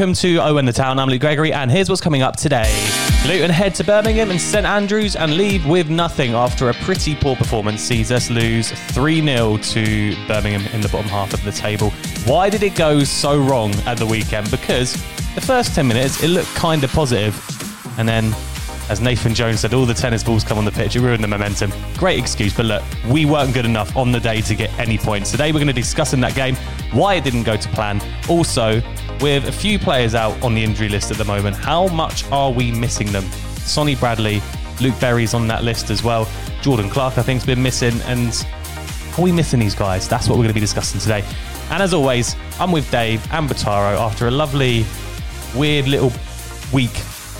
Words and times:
Welcome 0.00 0.14
to 0.14 0.38
Owen 0.38 0.64
the 0.64 0.72
Town. 0.72 0.98
I'm 0.98 1.10
Luke 1.10 1.20
Gregory, 1.20 1.52
and 1.52 1.70
here's 1.70 1.90
what's 1.90 2.00
coming 2.00 2.22
up 2.22 2.34
today. 2.34 2.72
Luton 3.26 3.50
head 3.50 3.74
to 3.74 3.84
Birmingham 3.84 4.30
and 4.30 4.40
St 4.40 4.64
Andrews 4.64 5.14
and 5.14 5.36
leave 5.36 5.66
with 5.66 5.90
nothing 5.90 6.32
after 6.32 6.70
a 6.70 6.74
pretty 6.74 7.14
poor 7.14 7.36
performance 7.36 7.82
sees 7.82 8.10
us 8.10 8.30
lose 8.30 8.70
3 8.70 9.20
0 9.20 9.58
to 9.58 10.16
Birmingham 10.26 10.64
in 10.72 10.80
the 10.80 10.88
bottom 10.88 11.06
half 11.10 11.34
of 11.34 11.44
the 11.44 11.52
table. 11.52 11.90
Why 12.24 12.48
did 12.48 12.62
it 12.62 12.76
go 12.76 13.04
so 13.04 13.38
wrong 13.42 13.74
at 13.84 13.98
the 13.98 14.06
weekend? 14.06 14.50
Because 14.50 14.94
the 15.34 15.42
first 15.42 15.74
10 15.74 15.86
minutes 15.86 16.22
it 16.22 16.28
looked 16.28 16.54
kind 16.54 16.82
of 16.82 16.90
positive, 16.92 17.36
and 17.98 18.08
then 18.08 18.32
as 18.90 19.00
Nathan 19.00 19.36
Jones 19.36 19.60
said, 19.60 19.72
all 19.72 19.86
the 19.86 19.94
tennis 19.94 20.24
balls 20.24 20.42
come 20.42 20.58
on 20.58 20.64
the 20.64 20.72
pitch. 20.72 20.96
It 20.96 21.00
ruined 21.00 21.22
the 21.22 21.28
momentum. 21.28 21.72
Great 21.96 22.18
excuse, 22.18 22.52
but 22.52 22.66
look, 22.66 22.82
we 23.08 23.24
weren't 23.24 23.54
good 23.54 23.64
enough 23.64 23.96
on 23.96 24.10
the 24.10 24.18
day 24.18 24.40
to 24.40 24.54
get 24.56 24.76
any 24.80 24.98
points. 24.98 25.30
Today, 25.30 25.52
we're 25.52 25.60
going 25.60 25.68
to 25.68 25.72
discuss 25.72 26.12
in 26.12 26.20
that 26.22 26.34
game 26.34 26.56
why 26.90 27.14
it 27.14 27.22
didn't 27.22 27.44
go 27.44 27.56
to 27.56 27.68
plan. 27.68 28.02
Also, 28.28 28.82
with 29.20 29.46
a 29.46 29.52
few 29.52 29.78
players 29.78 30.16
out 30.16 30.42
on 30.42 30.54
the 30.54 30.64
injury 30.64 30.88
list 30.88 31.12
at 31.12 31.18
the 31.18 31.24
moment, 31.24 31.54
how 31.54 31.86
much 31.86 32.28
are 32.32 32.50
we 32.50 32.72
missing 32.72 33.06
them? 33.12 33.22
Sonny 33.58 33.94
Bradley, 33.94 34.42
Luke 34.80 34.98
Berry's 34.98 35.34
on 35.34 35.46
that 35.46 35.62
list 35.62 35.90
as 35.90 36.02
well. 36.02 36.28
Jordan 36.60 36.90
Clark, 36.90 37.16
I 37.16 37.22
think, 37.22 37.42
has 37.42 37.46
been 37.46 37.62
missing. 37.62 37.94
And 38.06 38.44
are 39.16 39.22
we 39.22 39.30
missing 39.30 39.60
these 39.60 39.76
guys? 39.76 40.08
That's 40.08 40.28
what 40.28 40.34
we're 40.34 40.42
going 40.42 40.48
to 40.48 40.54
be 40.54 40.60
discussing 40.60 40.98
today. 40.98 41.22
And 41.70 41.80
as 41.80 41.94
always, 41.94 42.34
I'm 42.58 42.72
with 42.72 42.90
Dave 42.90 43.24
and 43.32 43.48
Bataro 43.48 43.96
after 44.00 44.26
a 44.26 44.32
lovely, 44.32 44.84
weird 45.54 45.86
little 45.86 46.12
week 46.72 46.90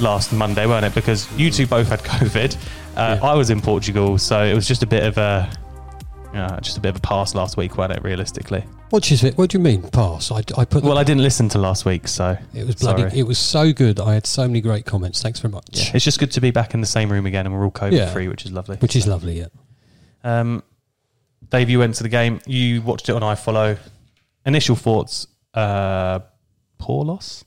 last 0.00 0.32
Monday, 0.32 0.66
weren't 0.66 0.84
it? 0.84 0.94
Because 0.94 1.30
you 1.38 1.50
two 1.50 1.66
both 1.66 1.88
had 1.88 2.00
COVID. 2.04 2.56
Uh, 2.96 3.18
I 3.22 3.34
was 3.34 3.50
in 3.50 3.60
Portugal, 3.60 4.18
so 4.18 4.42
it 4.44 4.54
was 4.54 4.66
just 4.66 4.82
a 4.82 4.86
bit 4.86 5.04
of 5.04 5.16
a, 5.18 5.50
uh, 6.34 6.60
just 6.60 6.76
a 6.76 6.80
bit 6.80 6.90
of 6.90 6.96
a 6.96 7.00
pass 7.00 7.34
last 7.34 7.56
week, 7.56 7.76
wasn't 7.76 7.98
it? 7.98 8.04
Realistically, 8.04 8.64
What 8.90 9.10
is 9.12 9.22
it? 9.24 9.38
What 9.38 9.50
do 9.50 9.58
you 9.58 9.64
mean 9.64 9.82
pass? 9.90 10.30
I, 10.32 10.38
I 10.58 10.64
put. 10.64 10.82
well, 10.82 10.98
I 10.98 11.04
didn't 11.04 11.22
listen 11.22 11.48
to 11.50 11.58
last 11.58 11.84
week, 11.84 12.08
so 12.08 12.36
It 12.54 12.66
was 12.66 12.76
bloody. 12.76 13.02
sorry. 13.02 13.18
It 13.18 13.22
was 13.24 13.38
so 13.38 13.72
good. 13.72 14.00
I 14.00 14.14
had 14.14 14.26
so 14.26 14.46
many 14.46 14.60
great 14.60 14.84
comments. 14.86 15.22
Thanks 15.22 15.40
very 15.40 15.52
much. 15.52 15.64
Yeah, 15.72 15.90
it's 15.94 16.04
just 16.04 16.18
good 16.18 16.32
to 16.32 16.40
be 16.40 16.50
back 16.50 16.74
in 16.74 16.80
the 16.80 16.86
same 16.86 17.10
room 17.10 17.26
again, 17.26 17.46
and 17.46 17.54
we're 17.54 17.64
all 17.64 17.70
COVID 17.70 17.92
Yeah. 17.92 18.10
free, 18.12 18.28
which 18.28 18.44
is 18.44 18.52
lovely. 18.52 18.76
Which 18.78 18.96
is 18.96 19.06
lovely. 19.06 19.38
Yeah. 19.38 19.46
Um, 20.24 20.62
Dave, 21.48 21.70
you 21.70 21.78
went 21.78 21.94
to 21.96 22.02
the 22.02 22.08
game. 22.08 22.40
You 22.46 22.82
watched 22.82 23.08
it 23.08 23.12
on 23.14 23.22
iFollow. 23.22 23.78
Initial 24.46 24.76
thoughts: 24.76 25.26
uh, 25.54 26.20
poor 26.78 27.04
loss. 27.04 27.44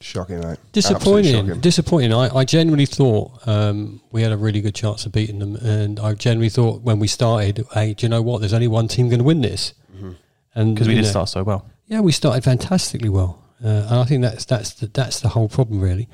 Shocking, 0.00 0.40
mate. 0.40 0.58
Disappointing. 0.72 1.46
shocking. 1.46 1.60
Disappointing. 1.60 2.12
I, 2.12 2.28
I 2.36 2.44
genuinely 2.44 2.86
thought 2.86 3.46
um, 3.48 4.00
we 4.12 4.22
had 4.22 4.30
a 4.32 4.36
really 4.36 4.60
good 4.60 4.74
chance 4.74 5.04
of 5.06 5.12
beating 5.12 5.40
them, 5.40 5.56
and 5.56 5.98
I 5.98 6.14
genuinely 6.14 6.50
thought 6.50 6.82
when 6.82 6.98
we 7.00 7.08
started, 7.08 7.66
hey, 7.74 7.94
do 7.94 8.06
you 8.06 8.08
know 8.08 8.22
what? 8.22 8.38
There's 8.40 8.52
only 8.52 8.68
one 8.68 8.86
team 8.88 9.08
going 9.08 9.18
to 9.18 9.24
win 9.24 9.40
this, 9.40 9.74
Mm-hmm. 9.94 10.12
and 10.54 10.74
Because 10.74 10.86
we 10.86 10.94
you 10.94 11.00
did 11.00 11.06
know, 11.06 11.10
start 11.10 11.28
so 11.30 11.42
well. 11.42 11.66
Yeah, 11.88 12.00
we 12.00 12.12
started 12.12 12.44
fantastically 12.44 13.08
well, 13.08 13.42
uh, 13.64 13.68
and 13.90 13.94
I 13.96 14.04
think 14.04 14.22
that's 14.22 14.44
that's 14.44 14.74
the, 14.74 14.86
that's 14.86 15.18
the 15.20 15.30
whole 15.30 15.48
problem 15.48 15.80
really. 15.80 16.08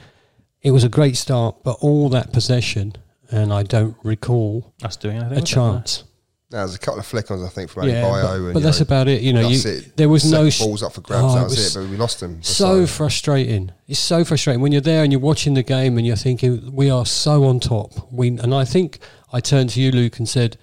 It 0.62 0.70
was 0.70 0.82
a 0.84 0.88
great 0.88 1.16
start, 1.18 1.56
but 1.62 1.76
all 1.82 2.08
that 2.08 2.32
possession, 2.32 2.94
and 3.30 3.52
I 3.52 3.64
don't 3.64 3.96
recall 4.02 4.72
Us 4.82 4.96
doing 4.96 5.16
anything. 5.16 5.32
a 5.32 5.40
with 5.40 5.44
it, 5.44 5.46
chance. 5.46 6.04
Now, 6.54 6.60
there's 6.60 6.76
a 6.76 6.78
couple 6.78 7.00
of 7.00 7.06
flick-ons, 7.06 7.42
I 7.42 7.48
think, 7.48 7.68
from 7.68 7.88
Yeah, 7.88 8.04
Adebayo. 8.04 8.22
but, 8.22 8.34
and, 8.44 8.54
but 8.54 8.62
that's 8.62 8.78
know, 8.78 8.84
about 8.84 9.08
it. 9.08 9.22
You 9.22 9.32
know, 9.32 9.48
you, 9.48 9.58
it. 9.60 9.96
there 9.96 10.08
was 10.08 10.22
Set 10.22 10.30
no 10.30 10.48
sh- 10.50 10.60
balls 10.60 10.84
up 10.84 10.92
for 10.92 11.00
grabs. 11.00 11.24
Oh, 11.24 11.34
that 11.34 11.42
was, 11.42 11.56
was 11.56 11.74
it. 11.74 11.80
But 11.80 11.90
we 11.90 11.96
lost 11.96 12.20
them. 12.20 12.40
so 12.44 12.86
frustrating. 12.86 13.72
It's 13.88 13.98
so 13.98 14.24
frustrating 14.24 14.62
when 14.62 14.70
you're 14.70 14.80
there 14.80 15.02
and 15.02 15.10
you're 15.12 15.20
watching 15.20 15.54
the 15.54 15.64
game 15.64 15.98
and 15.98 16.06
you're 16.06 16.14
thinking 16.14 16.72
we 16.72 16.90
are 16.90 17.04
so 17.06 17.42
on 17.42 17.58
top. 17.58 17.90
We 18.12 18.28
and 18.28 18.54
I 18.54 18.64
think 18.64 19.00
I 19.32 19.40
turned 19.40 19.70
to 19.70 19.80
you, 19.80 19.90
Luke, 19.90 20.18
and 20.18 20.28
said 20.28 20.56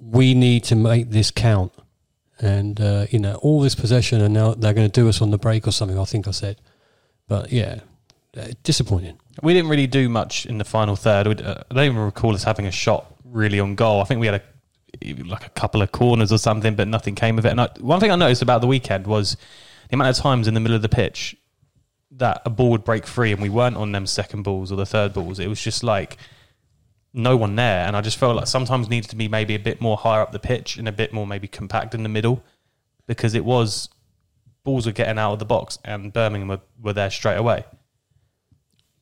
we 0.00 0.32
need 0.32 0.64
to 0.64 0.76
make 0.76 1.10
this 1.10 1.30
count. 1.30 1.72
And 2.40 2.80
uh, 2.80 3.04
you 3.10 3.18
know, 3.18 3.34
all 3.42 3.60
this 3.60 3.74
possession, 3.74 4.22
and 4.22 4.32
now 4.32 4.54
they're 4.54 4.72
going 4.72 4.90
to 4.90 5.00
do 5.00 5.10
us 5.10 5.20
on 5.20 5.30
the 5.30 5.36
break 5.36 5.68
or 5.68 5.72
something. 5.72 5.98
I 5.98 6.04
think 6.06 6.26
I 6.26 6.30
said, 6.30 6.58
but 7.28 7.52
yeah, 7.52 7.80
uh, 8.34 8.46
disappointing. 8.62 9.20
We 9.42 9.52
didn't 9.52 9.68
really 9.68 9.88
do 9.88 10.08
much 10.08 10.46
in 10.46 10.56
the 10.56 10.64
final 10.64 10.96
third. 10.96 11.42
Uh, 11.42 11.62
I 11.70 11.74
don't 11.74 11.84
even 11.84 11.98
recall 11.98 12.34
us 12.34 12.44
having 12.44 12.66
a 12.66 12.70
shot 12.70 13.14
really 13.24 13.60
on 13.60 13.74
goal. 13.74 14.00
I 14.00 14.04
think 14.04 14.20
we 14.20 14.26
had 14.26 14.36
a 14.36 14.42
like 15.02 15.46
a 15.46 15.50
couple 15.50 15.82
of 15.82 15.92
corners 15.92 16.32
or 16.32 16.38
something, 16.38 16.74
but 16.74 16.88
nothing 16.88 17.14
came 17.14 17.38
of 17.38 17.46
it. 17.46 17.50
And 17.50 17.60
I, 17.60 17.68
one 17.80 18.00
thing 18.00 18.10
I 18.10 18.16
noticed 18.16 18.42
about 18.42 18.60
the 18.60 18.66
weekend 18.66 19.06
was 19.06 19.36
the 19.88 19.94
amount 19.94 20.16
of 20.16 20.22
times 20.22 20.48
in 20.48 20.54
the 20.54 20.60
middle 20.60 20.76
of 20.76 20.82
the 20.82 20.88
pitch 20.88 21.36
that 22.12 22.42
a 22.44 22.50
ball 22.50 22.70
would 22.70 22.84
break 22.84 23.06
free 23.06 23.32
and 23.32 23.42
we 23.42 23.48
weren't 23.48 23.76
on 23.76 23.92
them 23.92 24.06
second 24.06 24.42
balls 24.42 24.70
or 24.70 24.76
the 24.76 24.86
third 24.86 25.12
balls. 25.12 25.38
It 25.38 25.48
was 25.48 25.60
just 25.60 25.82
like 25.82 26.16
no 27.12 27.36
one 27.36 27.54
there, 27.56 27.86
and 27.86 27.96
I 27.96 28.00
just 28.00 28.16
felt 28.16 28.36
like 28.36 28.48
sometimes 28.48 28.88
needed 28.88 29.08
to 29.10 29.16
be 29.16 29.28
maybe 29.28 29.54
a 29.54 29.58
bit 29.58 29.80
more 29.80 29.96
higher 29.96 30.20
up 30.20 30.32
the 30.32 30.40
pitch 30.40 30.76
and 30.76 30.88
a 30.88 30.92
bit 30.92 31.12
more 31.12 31.26
maybe 31.26 31.46
compact 31.46 31.94
in 31.94 32.02
the 32.02 32.08
middle 32.08 32.42
because 33.06 33.34
it 33.34 33.44
was 33.44 33.88
balls 34.64 34.86
were 34.86 34.92
getting 34.92 35.18
out 35.18 35.34
of 35.34 35.38
the 35.38 35.44
box 35.44 35.78
and 35.84 36.12
Birmingham 36.12 36.48
were, 36.48 36.60
were 36.80 36.92
there 36.92 37.10
straight 37.10 37.36
away. 37.36 37.64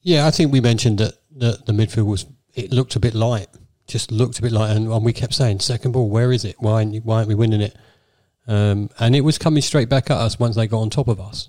Yeah, 0.03 0.27
I 0.27 0.31
think 0.31 0.53
we 0.53 0.61
mentioned 0.61 0.99
that 0.99 1.15
the, 1.31 1.63
the 1.65 1.73
midfield 1.73 2.07
was 2.07 2.27
it 2.55 2.73
looked 2.73 2.97
a 2.97 3.01
bit 3.01 3.15
light, 3.15 3.49
just 3.93 4.11
looked 4.11 4.39
a 4.39 4.43
bit 4.43 4.53
like, 4.53 4.75
and, 4.75 4.91
and 4.91 5.05
we 5.05 5.13
kept 5.13 5.35
saying 5.35 5.61
second 5.61 5.93
ball, 5.93 6.09
where 6.09 6.33
is 6.33 6.45
it? 6.45 6.57
Why 6.59 6.73
aren't, 6.73 7.05
why 7.05 7.17
aren't 7.17 7.29
we 7.29 7.35
winning 7.35 7.61
it? 7.61 7.77
Um, 8.49 8.89
and 8.99 9.15
it 9.15 9.21
was 9.21 9.37
coming 9.37 9.63
straight 9.63 9.91
back 9.91 10.11
at 10.11 10.17
us 10.17 10.41
once 10.41 10.57
they 10.57 10.67
got 10.67 10.81
on 10.81 10.91
top 10.91 11.09
of 11.09 11.21
us. 11.21 11.49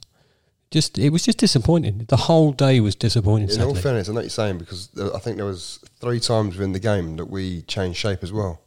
Just 0.70 0.98
it 0.98 1.12
was 1.12 1.24
just 1.24 1.38
disappointing. 1.38 2.06
The 2.08 2.18
whole 2.18 2.52
day 2.52 2.80
was 2.80 2.96
disappointing. 2.96 3.50
In 3.50 3.62
all 3.62 3.76
fairness, 3.76 4.10
I 4.10 4.12
know 4.12 4.16
what 4.16 4.24
you're 4.24 4.30
saying 4.30 4.58
because 4.58 4.90
I 5.14 5.20
think 5.20 5.38
there 5.38 5.46
was 5.46 5.80
three 6.02 6.20
times 6.20 6.56
within 6.56 6.74
the 6.74 6.80
game 6.80 7.16
that 7.18 7.28
we 7.28 7.62
changed 7.64 8.00
shape 8.00 8.24
as 8.24 8.34
well, 8.34 8.60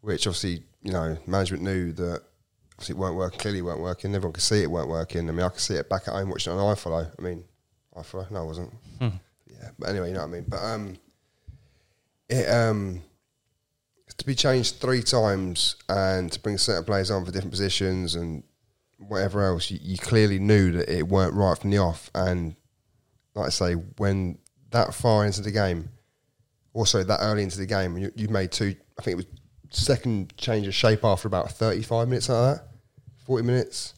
which 0.00 0.26
obviously 0.26 0.64
you 0.82 0.92
know 0.92 1.16
management 1.26 1.62
knew 1.62 1.92
that 1.92 2.22
obviously 2.74 2.96
it 2.96 2.98
weren't 2.98 3.14
working. 3.14 3.38
Clearly, 3.38 3.62
weren't 3.62 3.80
working. 3.80 4.12
Everyone 4.12 4.32
could 4.32 4.42
see 4.42 4.62
it 4.62 4.70
weren't 4.70 4.88
working. 4.88 5.28
I 5.28 5.32
mean, 5.32 5.46
I 5.46 5.50
could 5.50 5.60
see 5.60 5.74
it 5.74 5.88
back 5.88 6.08
at 6.08 6.14
home 6.14 6.30
watching 6.30 6.52
it 6.52 6.56
on 6.56 6.74
iFollow. 6.74 7.08
I 7.16 7.22
mean, 7.22 7.44
iFollow. 7.96 8.28
No, 8.32 8.40
I 8.40 8.44
wasn't. 8.44 8.72
Yeah, 9.46 9.68
but 9.78 9.90
anyway, 9.90 10.08
you 10.08 10.14
know 10.14 10.20
what 10.20 10.28
I 10.28 10.32
mean. 10.32 10.46
But 10.48 10.64
um, 10.64 10.96
it 12.30 12.48
um, 12.48 13.02
to 14.16 14.24
be 14.24 14.34
changed 14.34 14.76
three 14.76 15.02
times 15.02 15.76
and 15.88 16.32
to 16.32 16.40
bring 16.40 16.58
certain 16.58 16.84
players 16.84 17.10
on 17.10 17.24
for 17.24 17.32
different 17.32 17.52
positions 17.52 18.14
and 18.14 18.42
whatever 18.98 19.44
else, 19.44 19.70
you, 19.70 19.78
you 19.82 19.98
clearly 19.98 20.38
knew 20.38 20.72
that 20.72 20.88
it 20.88 21.08
weren't 21.08 21.34
right 21.34 21.58
from 21.58 21.70
the 21.70 21.78
off. 21.78 22.10
And 22.14 22.54
like 23.34 23.46
I 23.46 23.50
say, 23.50 23.72
when 23.72 24.38
that 24.70 24.94
far 24.94 25.26
into 25.26 25.42
the 25.42 25.50
game, 25.50 25.88
also 26.72 27.02
that 27.02 27.18
early 27.20 27.42
into 27.42 27.58
the 27.58 27.66
game, 27.66 27.98
you, 27.98 28.12
you 28.14 28.28
made 28.28 28.52
two. 28.52 28.76
I 28.98 29.02
think 29.02 29.14
it 29.14 29.16
was 29.16 29.26
second 29.70 30.36
change 30.36 30.66
of 30.66 30.74
shape 30.74 31.04
after 31.04 31.26
about 31.26 31.50
thirty-five 31.52 32.08
minutes 32.08 32.28
like 32.28 32.56
that, 32.56 32.68
forty 33.26 33.44
minutes. 33.44 33.94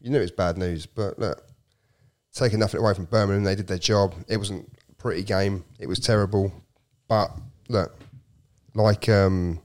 You 0.00 0.10
knew 0.10 0.18
it 0.18 0.22
was 0.22 0.30
bad 0.32 0.58
news, 0.58 0.84
but 0.84 1.18
look, 1.18 1.46
taking 2.34 2.58
nothing 2.58 2.80
away 2.80 2.92
from 2.92 3.06
Birmingham, 3.06 3.44
they 3.44 3.54
did 3.54 3.68
their 3.68 3.78
job. 3.78 4.14
It 4.28 4.36
wasn't 4.36 4.70
a 4.90 4.94
pretty 4.96 5.22
game. 5.22 5.64
It 5.78 5.86
was 5.86 5.98
terrible, 5.98 6.52
but 7.08 7.30
look, 7.68 7.96
like 8.74 9.08
um, 9.08 9.60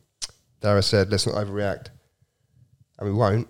Dara 0.62 0.82
said, 0.82 1.10
let's 1.12 1.26
not 1.26 1.36
overreact, 1.36 1.88
and 2.97 3.08
we 3.08 3.14
won't. 3.14 3.47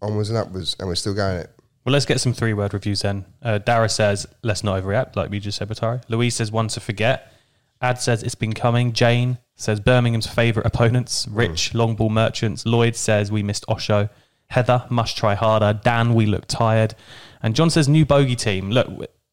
Onwards 0.00 0.30
and 0.30 0.38
upwards, 0.38 0.76
and 0.78 0.88
we're 0.88 0.96
still 0.96 1.14
going 1.14 1.38
it. 1.38 1.50
Well, 1.84 1.92
let's 1.92 2.06
get 2.06 2.20
some 2.20 2.32
three 2.32 2.54
word 2.54 2.74
reviews 2.74 3.02
then. 3.02 3.24
Uh, 3.42 3.58
Dara 3.58 3.88
says, 3.88 4.26
let's 4.42 4.62
not 4.62 4.82
overreact, 4.82 5.16
like 5.16 5.30
we 5.30 5.40
just 5.40 5.58
said, 5.58 5.68
Batari. 5.68 6.02
Louise 6.08 6.36
says, 6.36 6.52
one 6.52 6.68
to 6.68 6.80
forget. 6.80 7.32
Ad 7.80 8.00
says, 8.00 8.22
it's 8.22 8.36
been 8.36 8.52
coming. 8.52 8.92
Jane 8.92 9.38
says, 9.56 9.80
Birmingham's 9.80 10.26
favourite 10.26 10.66
opponents. 10.66 11.26
Rich, 11.28 11.74
long 11.74 11.96
ball 11.96 12.10
merchants. 12.10 12.64
Lloyd 12.64 12.94
says, 12.94 13.32
we 13.32 13.42
missed 13.42 13.64
Osho. 13.68 14.08
Heather, 14.46 14.86
must 14.90 15.16
try 15.16 15.34
harder. 15.34 15.72
Dan, 15.82 16.14
we 16.14 16.26
look 16.26 16.46
tired. 16.46 16.94
And 17.42 17.56
John 17.56 17.70
says, 17.70 17.88
new 17.88 18.04
bogey 18.04 18.36
team. 18.36 18.70
Look, 18.70 18.88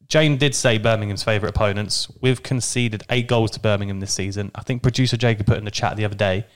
Jane 0.09 0.37
did 0.37 0.55
say 0.55 0.79
Birmingham's 0.79 1.23
favourite 1.23 1.55
opponents. 1.55 2.11
We've 2.19 2.41
conceded 2.41 3.03
eight 3.11 3.27
goals 3.27 3.51
to 3.51 3.59
Birmingham 3.59 3.99
this 3.99 4.13
season. 4.13 4.51
I 4.55 4.61
think 4.61 4.81
producer 4.81 5.17
Jacob 5.17 5.45
put 5.45 5.57
in 5.57 5.65
the 5.65 5.71
chat 5.71 5.97
the 5.97 6.05
other 6.05 6.15
day, 6.15 6.47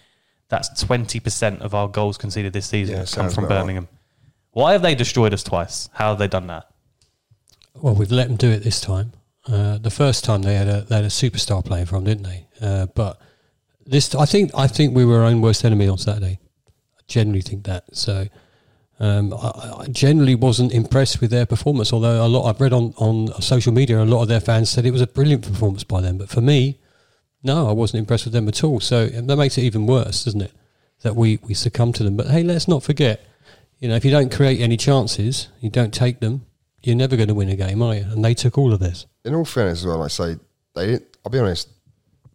that's 0.50 0.84
20% 0.84 1.62
of 1.62 1.76
our 1.76 1.88
goals 1.88 2.18
conceded 2.18 2.54
this 2.54 2.66
season 2.66 2.98
Yeah, 2.98 3.06
come 3.06 3.30
from 3.30 3.46
about 3.46 3.56
right. 3.56 3.62
Birmingham. 3.62 3.88
Why 4.52 4.74
have 4.74 4.82
they 4.82 4.96
destroyed 4.96 5.34
us 5.34 5.44
twice? 5.44 5.90
How 5.94 6.10
have 6.10 6.20
they 6.20 6.28
done 6.28 6.48
that? 6.48 6.68
Well, 7.76 7.96
we've 7.96 8.12
let 8.12 8.28
them 8.28 8.38
do 8.38 8.50
it 8.50 8.60
this 8.64 8.82
time. 8.82 9.14
Uh, 9.48 9.78
the 9.78 9.90
first 9.90 10.24
time 10.24 10.42
they 10.44 10.56
had 10.56 10.68
a 10.68 10.82
they 10.82 10.96
had 10.96 11.04
a 11.04 11.10
superstar 11.10 11.66
playing 11.66 11.88
from, 11.88 12.04
didn't 12.04 12.24
they? 12.24 12.46
Uh, 12.62 12.86
but 12.86 13.20
this 13.86 14.14
I 14.16 14.26
think 14.26 14.52
I 14.56 14.68
think 14.68 14.96
we 14.96 15.06
were 15.06 15.20
our 15.20 15.26
own 15.26 15.42
worst 15.42 15.66
enemy 15.66 15.88
on 15.88 15.98
Saturday. 15.98 16.40
I 16.70 17.02
generally 17.08 17.42
think 17.42 17.66
that. 17.66 17.84
So 17.94 18.28
um, 19.00 19.34
I, 19.34 19.76
I 19.80 19.88
generally 19.88 20.36
wasn't 20.36 20.72
impressed 20.72 21.20
with 21.20 21.32
their 21.32 21.46
performance. 21.46 21.92
Although 21.92 22.26
a 22.26 22.28
lot 22.28 22.50
I've 22.50 22.62
read 22.62 22.74
on 22.74 22.94
on 22.98 23.42
social 23.42 23.74
media, 23.74 24.02
a 24.02 24.06
lot 24.06 24.22
of 24.22 24.28
their 24.28 24.40
fans 24.40 24.70
said 24.70 24.86
it 24.86 24.92
was 24.92 25.02
a 25.02 25.08
brilliant 25.08 25.44
performance 25.44 25.84
by 25.84 26.02
them. 26.02 26.18
But 26.18 26.30
for 26.30 26.42
me, 26.42 26.80
no, 27.44 27.68
I 27.68 27.72
wasn't 27.74 28.00
impressed 28.00 28.26
with 28.26 28.34
them 28.34 28.48
at 28.48 28.64
all. 28.64 28.80
So 28.80 29.08
that 29.08 29.36
makes 29.36 29.58
it 29.58 29.64
even 29.64 29.86
worse, 29.86 30.24
doesn't 30.24 30.42
it? 30.42 30.52
That 31.02 31.16
we 31.16 31.40
we 31.44 31.54
succumb 31.54 31.92
to 31.94 32.04
them. 32.04 32.16
But 32.16 32.28
hey, 32.28 32.44
let's 32.44 32.68
not 32.68 32.84
forget. 32.84 33.26
You 33.80 33.90
know, 33.90 33.96
if 33.96 34.06
you 34.06 34.12
don't 34.12 34.32
create 34.32 34.62
any 34.62 34.78
chances, 34.78 35.50
you 35.60 35.70
don't 35.70 35.94
take 35.94 36.22
them. 36.22 36.46
You're 36.84 36.96
never 36.96 37.16
going 37.18 37.28
to 37.28 37.34
win 37.34 37.50
a 37.50 37.56
game, 37.56 37.82
are 37.82 37.96
you? 37.96 38.04
And 38.04 38.24
they 38.24 38.34
took 38.34 38.58
all 38.58 38.74
of 38.74 38.80
this. 38.80 39.06
in 39.26 39.34
all 39.36 39.46
fairness 39.46 39.80
as 39.80 39.86
well, 39.86 40.04
I 40.04 40.08
say 40.08 40.38
they 40.76 40.86
didn't. 40.88 41.18
I'll 41.26 41.32
be 41.32 41.40
honest. 41.40 41.70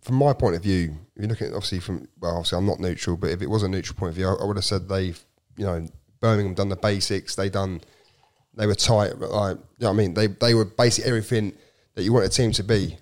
From 0.03 0.17
my 0.17 0.33
point 0.33 0.57
of 0.57 0.63
view, 0.63 0.97
if 1.17 1.23
you 1.23 1.29
look 1.29 1.43
at 1.43 1.49
obviously 1.49 1.81
from 1.81 2.09
well, 2.21 2.37
obviously 2.37 2.59
I'm 2.59 2.67
not 2.67 2.81
neutral, 2.81 3.17
but 3.17 3.31
if 3.31 3.43
it 3.43 3.49
was 3.49 3.63
a 3.63 3.69
neutral 3.69 3.97
point 3.97 4.11
of 4.11 4.17
view, 4.17 4.29
I, 4.29 4.35
I 4.35 4.45
would 4.45 4.57
have 4.57 4.65
said 4.65 4.89
they've 4.89 5.23
you 5.57 5.67
know 5.67 5.87
Birmingham 6.21 6.55
done 6.55 6.69
the 6.69 6.77
basics. 6.77 7.35
They 7.35 7.49
done 7.49 7.81
they 8.55 8.67
were 8.67 8.75
tight. 8.75 9.13
but, 9.19 9.31
Like 9.31 9.57
you 9.57 9.63
know 9.81 9.89
what 9.89 9.91
I 9.91 9.93
mean, 9.93 10.15
they 10.15 10.27
they 10.27 10.55
were 10.55 10.65
basically 10.65 11.09
everything 11.09 11.53
that 11.95 12.03
you 12.03 12.13
want 12.13 12.25
a 12.27 12.29
team 12.29 12.53
to 12.53 12.63
be. 12.65 12.97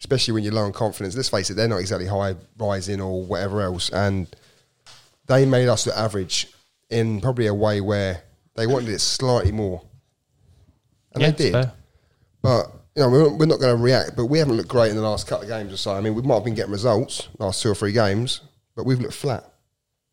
Especially 0.00 0.32
when 0.32 0.44
you're 0.44 0.52
low 0.52 0.62
on 0.64 0.72
confidence. 0.72 1.16
Let's 1.16 1.28
face 1.28 1.50
it, 1.50 1.54
they're 1.54 1.66
not 1.66 1.78
exactly 1.78 2.06
high 2.06 2.36
rising 2.56 3.00
or 3.00 3.24
whatever 3.24 3.62
else, 3.62 3.90
and 3.90 4.28
they 5.26 5.44
made 5.44 5.68
us 5.68 5.84
the 5.84 5.98
average 5.98 6.46
in 6.88 7.20
probably 7.20 7.48
a 7.48 7.54
way 7.54 7.80
where 7.80 8.22
they 8.54 8.66
wanted 8.68 8.90
it 8.90 9.00
slightly 9.00 9.50
more, 9.50 9.82
and 11.12 11.22
Yeah, 11.22 11.30
they 11.32 11.36
did. 11.36 11.52
fair. 11.52 11.72
But 12.42 12.72
you 12.94 13.02
know, 13.02 13.10
we're, 13.10 13.28
we're 13.36 13.46
not 13.46 13.58
going 13.58 13.76
to 13.76 13.82
react. 13.82 14.14
But 14.16 14.26
we 14.26 14.38
haven't 14.38 14.56
looked 14.56 14.68
great 14.68 14.90
in 14.90 14.96
the 14.96 15.02
last 15.02 15.26
couple 15.26 15.42
of 15.42 15.48
games 15.48 15.72
or 15.72 15.76
so. 15.76 15.92
I 15.94 16.00
mean, 16.00 16.14
we 16.14 16.22
might 16.22 16.34
have 16.34 16.44
been 16.44 16.54
getting 16.54 16.72
results 16.72 17.28
last 17.38 17.60
two 17.62 17.70
or 17.70 17.74
three 17.74 17.92
games, 17.92 18.40
but 18.76 18.86
we've 18.86 19.00
looked 19.00 19.14
flat. 19.14 19.47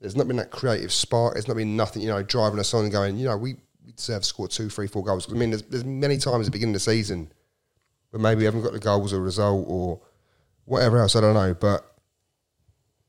There's 0.06 0.16
not 0.16 0.28
been 0.28 0.38
that 0.38 0.52
creative 0.52 0.94
spark. 0.94 1.34
There's 1.34 1.48
not 1.48 1.57
been 1.57 1.75
nothing, 1.75 2.02
you 2.02 2.10
know, 2.10 2.22
driving 2.24 2.60
us 2.60 2.74
on 2.74 2.84
and 2.84 2.92
going, 2.92 3.18
you 3.18 3.25
know, 3.25 3.36
we, 3.38 3.56
we 3.86 3.92
deserve 3.92 4.22
to 4.22 4.28
score 4.28 4.48
two, 4.48 4.69
three, 4.69 4.88
four 4.88 5.04
goals. 5.04 5.31
I 5.31 5.36
mean, 5.36 5.50
there's, 5.52 5.63
there's 5.63 5.84
many 5.86 6.18
times 6.18 6.48
at 6.48 6.52
the 6.52 6.52
beginning 6.52 6.75
of 6.75 6.81
the 6.81 6.92
season 6.92 7.31
but 8.12 8.22
maybe 8.22 8.40
we 8.40 8.46
haven't 8.46 8.62
got 8.62 8.72
the 8.72 8.80
goals 8.80 9.12
or 9.12 9.19
result 9.19 9.66
or 9.68 10.00
whatever 10.63 11.00
else. 11.00 11.18
I 11.18 11.22
don't 11.22 11.34
know, 11.34 11.54
but 11.54 11.86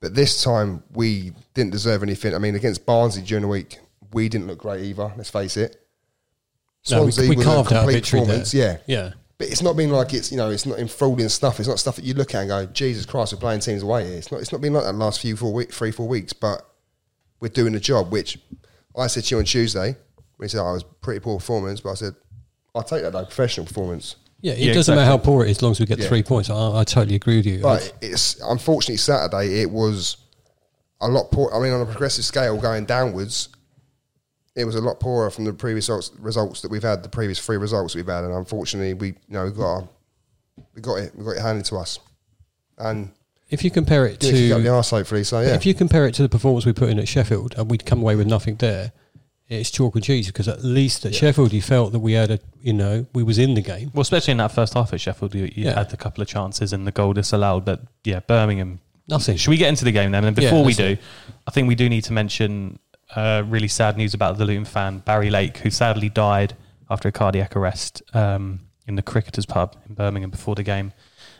but 0.01 0.15
this 0.17 0.43
time 0.43 0.83
we 0.95 1.33
didn't 1.55 1.71
deserve 1.71 2.03
anything. 2.03 2.35
I 2.35 2.39
mean, 2.39 2.57
against 2.57 2.85
Barnsley 2.85 3.23
during 3.23 3.43
the 3.43 3.49
week, 3.49 3.79
we 4.13 4.29
didn't 4.29 4.49
look 4.49 4.59
great 4.59 4.83
either. 4.83 5.13
Let's 5.17 5.31
face 5.31 5.57
it. 5.57 5.81
No, 6.91 7.05
we- 7.05 7.13
Swansea 7.13 7.31
we 7.31 7.37
was 7.37 7.45
carved 7.47 7.71
a 7.71 7.75
out 7.77 7.83
a 7.83 7.87
complete 7.87 7.93
there. 8.05 8.21
performance. 8.21 8.53
Yeah, 8.53 8.79
Yeah. 8.89 9.13
but 9.39 9.47
it's 9.49 9.63
not 9.63 9.77
been 9.77 9.91
like 9.91 10.13
it's 10.13 10.33
you 10.33 10.39
know 10.39 10.51
it's 10.51 10.67
not 10.67 10.79
enthralling 10.81 11.29
stuff. 11.29 11.61
It's 11.61 11.69
not 11.69 11.79
stuff 11.79 11.95
that 11.97 12.05
you 12.05 12.15
look 12.15 12.35
at 12.35 12.41
and 12.41 12.49
go, 12.49 12.67
Jesus 12.67 13.07
Christ, 13.07 13.33
we're 13.33 13.39
playing 13.39 13.61
teams 13.61 13.85
away 13.85 14.07
here. 14.09 14.17
It's 14.19 14.33
not. 14.33 14.41
It's 14.41 14.51
not 14.51 14.61
been 14.61 14.73
like 14.73 14.85
that 14.87 14.93
the 14.93 14.99
last 14.99 15.21
few 15.21 15.37
four 15.37 15.53
week, 15.53 15.73
three 15.73 15.93
four 15.93 16.09
weeks. 16.09 16.33
But 16.33 16.69
we're 17.41 17.49
doing 17.49 17.73
the 17.73 17.81
job. 17.81 18.11
Which 18.12 18.38
I 18.97 19.06
said 19.06 19.25
to 19.25 19.35
you 19.35 19.38
on 19.38 19.44
Tuesday 19.44 19.97
when 20.37 20.44
you 20.47 20.49
said 20.49 20.61
oh, 20.61 20.67
I 20.69 20.73
was 20.73 20.85
pretty 21.03 21.21
poor 21.21 21.38
performance, 21.38 21.81
but 21.81 21.91
I 21.91 21.94
said 21.94 22.15
I'll 22.75 22.83
take 22.83 23.03
that 23.03 23.12
though, 23.12 23.25
professional 23.25 23.67
performance. 23.67 24.17
Yeah, 24.43 24.53
it 24.53 24.59
Yeah, 24.61 24.75
doesn't 24.75 24.94
matter 24.94 25.06
how 25.06 25.17
poor 25.19 25.44
it 25.44 25.50
is, 25.50 25.59
as 25.59 25.62
long 25.62 25.73
as 25.73 25.81
we 25.81 25.87
get 25.87 25.99
Yeah. 25.99 26.09
three 26.09 26.23
points. 26.23 26.50
I, 26.50 26.81
I 26.81 26.85
totally 26.85 27.17
agree 27.17 27.37
with 27.38 27.47
you. 27.47 27.61
But 27.61 27.93
it's 28.03 28.38
unfortunately 28.43 28.99
Saturday. 28.99 29.62
It 29.62 29.71
was 29.71 30.19
a 31.00 31.09
lot 31.09 31.31
poor. 31.31 31.50
I 31.55 31.59
mean, 31.61 31.73
on 31.73 31.81
a 31.81 31.87
progressive 31.87 32.25
scale, 32.25 32.56
going 32.61 32.85
downwards, 32.85 33.49
it 34.55 34.65
was 34.65 34.75
a 34.75 34.81
lot 34.81 35.00
poorer 35.00 35.31
from 35.31 35.44
the 35.44 35.53
previous 35.53 35.88
results, 35.88 36.11
results 36.19 36.61
that 36.62 36.71
we've 36.71 36.83
had. 36.83 37.03
The 37.03 37.09
previous 37.09 37.38
three 37.44 37.56
results 37.56 37.94
we've 37.94 38.06
had, 38.06 38.25
and 38.25 38.33
unfortunately, 38.35 38.94
we 38.94 39.09
you 39.09 39.15
know 39.29 39.44
we 39.47 39.50
got 39.53 39.65
our, 39.75 39.88
we 40.75 40.83
got 40.83 40.94
it. 40.97 41.17
We 41.17 41.25
got 41.25 41.33
it 41.33 41.43
handed 41.43 41.65
to 41.67 41.77
us, 41.77 41.99
and 42.79 43.11
if 43.49 43.65
you 43.65 43.71
compare 43.71 44.07
it 44.07 44.23
yeah, 44.23 44.31
kick 44.33 44.53
up 44.53 44.59
the 44.59 44.65
to 44.65 44.75
arse 44.75 44.91
hopefully. 44.91 45.25
So 45.25 45.41
yeah, 45.41 45.55
if 45.55 45.65
you 45.67 45.75
compare 45.75 46.07
it 46.07 46.15
to 46.15 46.23
the 46.23 46.29
performance 46.29 46.67
we 46.67 46.73
put 46.73 46.89
in 46.89 46.99
at 46.99 47.09
Sheffield, 47.09 47.55
and 47.57 47.71
we'd 47.71 47.87
come 47.87 48.01
away 48.01 48.17
with 48.17 48.27
nothing 48.27 48.57
there, 48.57 48.93
it's 49.49 49.71
chalk 49.71 49.95
and 49.95 50.03
cheese 50.03 50.27
because 50.27 50.49
at 50.49 50.65
least 50.65 51.05
at 51.07 51.15
Sheffield 51.15 51.53
you 51.53 51.63
felt 51.63 51.93
that 51.93 52.01
we 52.01 52.15
had 52.15 52.31
a 52.31 52.41
you 52.61 52.73
know 52.73 53.07
we 53.15 53.23
was 53.23 53.39
in 53.39 53.55
the 53.55 53.63
game. 53.63 53.91
Well, 53.95 54.03
especially 54.03 54.33
in 54.33 54.39
that 54.39 54.53
first 54.53 54.75
half 54.75 54.93
at 54.93 55.01
Sheffield, 55.01 55.35
you, 55.35 55.45
you 55.45 55.65
Yeah. 55.67 55.75
had 55.75 55.93
a 55.93 55.97
couple 55.97 56.23
of 56.23 56.29
chances 56.29 56.73
and 56.73 56.87
the 56.87 56.93
goal 56.93 57.13
disallowed. 57.13 57.65
But 57.65 57.83
yeah, 58.05 58.21
Birmingham. 58.21 58.81
Nothing. 59.09 59.37
Should 59.37 59.51
we 59.51 59.57
get 59.57 59.69
into 59.69 59.85
the 59.85 59.93
game 59.93 60.11
then? 60.11 60.25
And 60.25 60.37
Yeah, 60.37 60.51
before 60.51 60.65
we 60.65 60.75
let's 60.75 60.79
do, 60.79 60.97
I 61.47 61.53
think 61.53 61.69
we 61.69 61.77
do 61.77 61.89
need 61.89 62.03
to 62.05 62.13
mention 62.13 62.81
uh, 63.15 63.45
really 63.47 63.69
sad 63.69 63.97
news 63.97 64.15
about 64.15 64.37
the 64.37 64.45
Luton 64.45 64.65
fan 64.65 64.99
Barry 64.99 65.31
Lake, 65.31 65.59
who 65.59 65.71
sadly 65.71 66.09
died 66.09 66.57
after 66.91 67.09
a 67.09 67.13
cardiac 67.13 67.55
arrest 67.55 68.03
um, 68.15 68.61
in 68.87 68.94
the 68.97 69.03
cricketers 69.03 69.47
pub 69.47 69.77
in 69.88 69.94
Birmingham 69.94 70.31
before 70.31 70.55
the 70.55 70.62
game. 70.62 70.93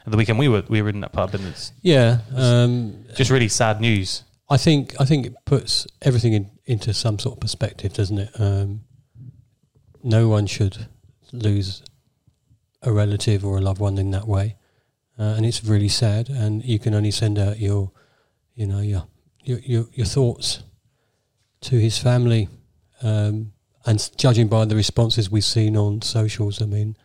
At 0.05 0.13
the 0.13 0.17
weekend, 0.17 0.39
we 0.39 0.49
were 0.49 0.65
we 0.69 0.83
were 0.83 0.89
in 0.89 1.01
that 1.01 1.13
pub, 1.13 1.35
and 1.35 1.45
it's 1.47 1.73
Yeah, 1.83 2.19
um, 2.35 3.05
just 3.15 3.31
really 3.31 3.49
sad 3.49 3.81
news. 3.81 4.23
I 4.49 4.57
think 4.57 4.95
I 5.01 5.05
think 5.05 5.27
it 5.27 5.35
puts 5.45 5.87
everything 6.03 6.33
in, 6.33 6.51
into 6.65 6.95
some 6.95 7.19
sort 7.19 7.37
of 7.37 7.41
perspective, 7.41 7.93
doesn't 7.93 8.19
it? 8.19 8.31
Um, 8.39 8.85
no 10.05 10.29
one 10.29 10.47
should 10.47 10.87
lose 11.33 11.83
a 12.83 12.93
relative 12.93 13.45
or 13.45 13.59
a 13.59 13.61
loved 13.61 13.81
one 13.81 13.99
in 13.99 14.13
that 14.13 14.29
way, 14.29 14.57
uh, 15.19 15.35
and 15.37 15.45
it's 15.45 15.65
really 15.65 15.89
sad. 15.89 16.29
And 16.29 16.65
you 16.65 16.79
can 16.79 16.95
only 16.95 17.11
send 17.11 17.39
out 17.39 17.59
your, 17.59 17.91
you 18.55 18.67
know, 18.67 18.81
your 18.81 19.09
your 19.43 19.59
your, 19.59 19.87
your 19.93 20.07
thoughts 20.07 20.63
to 21.63 21.79
his 21.79 21.99
family. 21.99 22.49
Um, 23.03 23.53
and 23.85 24.11
judging 24.17 24.49
by 24.49 24.65
the 24.65 24.75
responses 24.75 25.31
we've 25.31 25.45
seen 25.45 25.77
on 25.77 26.03
socials, 26.03 26.61
I 26.61 26.67
mean, 26.67 26.97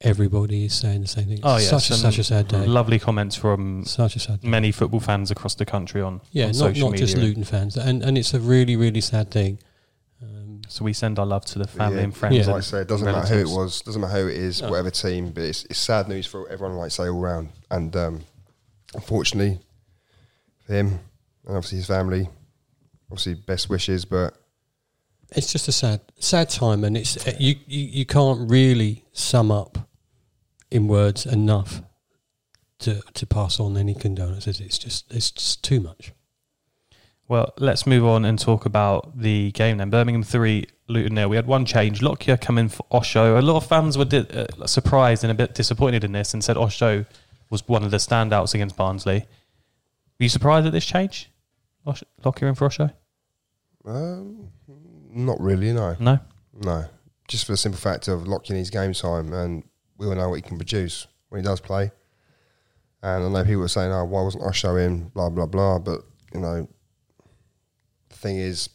everybody 0.00 0.64
is 0.64 0.74
saying 0.74 1.02
the 1.02 1.06
same 1.08 1.26
thing. 1.26 1.40
Oh 1.42 1.56
yeah, 1.58 1.68
such 1.68 1.90
a 1.90 1.94
such 1.94 2.18
a 2.18 2.24
sad 2.24 2.48
day. 2.48 2.66
Lovely 2.66 2.98
comments 2.98 3.36
from 3.36 3.84
Such 3.84 4.16
a 4.16 4.18
sad. 4.18 4.40
Day. 4.40 4.48
many 4.48 4.72
football 4.72 5.00
fans 5.00 5.30
across 5.30 5.54
the 5.54 5.66
country 5.66 6.00
on 6.00 6.20
Yeah, 6.32 6.44
on 6.44 6.48
not 6.50 6.56
social 6.56 6.90
not 6.90 6.98
just 6.98 7.14
media. 7.16 7.28
Luton 7.28 7.44
fans, 7.44 7.76
and 7.76 8.02
and 8.02 8.16
it's 8.18 8.32
a 8.34 8.40
really 8.40 8.76
really 8.76 9.00
sad 9.00 9.30
thing. 9.30 9.58
Um, 10.22 10.60
So 10.68 10.84
we 10.84 10.92
send 10.92 11.18
our 11.18 11.26
love 11.26 11.44
to 11.46 11.58
the 11.58 11.66
family 11.66 11.98
Yeah, 11.98 12.04
and 12.04 12.16
friends. 12.16 12.34
Yeah. 12.36 12.42
and 12.42 12.52
like 12.52 12.58
I 12.58 12.64
say, 12.64 12.80
it 12.82 12.88
doesn't 12.88 13.04
matter 13.06 13.26
who 13.26 13.34
it 13.34 13.36
relatives. 13.44 13.56
was, 13.56 13.80
doesn't 13.82 14.00
matter 14.00 14.20
who 14.22 14.28
it 14.28 14.36
is, 14.36 14.60
No. 14.62 14.70
whatever 14.70 14.90
team. 14.90 15.30
But 15.32 15.44
it's, 15.44 15.64
it's 15.64 15.78
sad 15.78 16.08
news 16.08 16.26
for 16.26 16.48
everyone, 16.48 16.76
like 16.76 16.86
I 16.86 16.88
say, 16.88 17.08
all 17.08 17.20
round. 17.20 17.48
And 17.70 17.94
um, 17.96 18.20
unfortunately, 18.94 19.60
for 20.66 20.74
him 20.74 21.00
and 21.46 21.56
obviously 21.56 21.78
his 21.78 21.86
family, 21.86 22.28
obviously 23.10 23.34
best 23.34 23.68
wishes. 23.70 24.04
But 24.04 24.34
it's 25.32 25.52
just 25.52 25.68
a 25.68 25.72
sad 25.72 26.00
sad 26.18 26.48
time, 26.50 26.84
and 26.84 26.96
it's 26.96 27.16
uh, 27.26 27.32
you, 27.38 27.56
you 27.66 27.84
you 28.00 28.06
can't 28.06 28.50
really 28.50 29.04
sum 29.12 29.50
up 29.50 29.78
in 30.70 30.88
words 30.88 31.26
enough 31.26 31.82
to 32.80 33.00
to 33.14 33.26
pass 33.26 33.60
on 33.60 33.76
any 33.76 33.94
condolences. 33.94 34.60
It's 34.60 34.78
just 34.78 35.12
it's 35.12 35.30
just 35.30 35.62
too 35.64 35.80
much. 35.80 36.12
Well, 37.28 37.52
let's 37.58 37.86
move 37.86 38.04
on 38.04 38.24
and 38.24 38.36
talk 38.38 38.66
about 38.66 39.16
the 39.20 39.52
game 39.52 39.78
then. 39.78 39.88
Birmingham 39.88 40.24
3, 40.24 40.66
Luton 40.88 41.14
nil. 41.14 41.28
We 41.28 41.36
had 41.36 41.46
one 41.46 41.64
change. 41.64 42.02
Lockyer 42.02 42.36
coming 42.36 42.68
for 42.68 42.84
Osho. 42.90 43.38
A 43.38 43.40
lot 43.40 43.56
of 43.56 43.66
fans 43.66 43.96
were 43.96 44.04
di- 44.04 44.26
uh, 44.28 44.66
surprised 44.66 45.22
and 45.22 45.30
a 45.30 45.34
bit 45.34 45.54
disappointed 45.54 46.02
in 46.02 46.10
this 46.10 46.34
and 46.34 46.42
said 46.42 46.56
Osho 46.56 47.04
was 47.48 47.68
one 47.68 47.84
of 47.84 47.92
the 47.92 47.98
standouts 47.98 48.52
against 48.52 48.76
Barnsley. 48.76 49.20
Were 49.20 50.24
you 50.24 50.28
surprised 50.28 50.66
at 50.66 50.72
this 50.72 50.84
change? 50.84 51.30
Osh- 51.86 52.02
Lockyer 52.24 52.48
in 52.48 52.56
for 52.56 52.64
Osho? 52.64 52.90
um, 53.86 54.48
not 55.12 55.40
really, 55.40 55.72
no. 55.72 55.94
No? 56.00 56.18
No, 56.52 56.86
just 57.28 57.46
for 57.46 57.52
the 57.52 57.56
simple 57.56 57.78
fact 57.80 58.08
of 58.08 58.26
locking 58.26 58.56
his 58.56 58.70
game 58.70 58.92
time, 58.92 59.32
and 59.32 59.62
we 60.00 60.06
all 60.06 60.14
know 60.14 60.30
what 60.30 60.36
he 60.36 60.42
can 60.42 60.56
produce 60.56 61.06
when 61.28 61.42
he 61.42 61.44
does 61.46 61.60
play. 61.60 61.92
And 63.02 63.24
I 63.24 63.28
know 63.28 63.44
people 63.44 63.60
were 63.60 63.68
saying, 63.68 63.92
"Oh, 63.92 64.04
why 64.04 64.22
wasn't 64.22 64.44
I 64.44 64.50
showing?" 64.52 65.10
Blah 65.14 65.28
blah 65.30 65.46
blah. 65.46 65.78
But 65.78 66.00
you 66.34 66.40
know, 66.40 66.68
the 68.08 68.16
thing 68.16 68.38
is, 68.38 68.68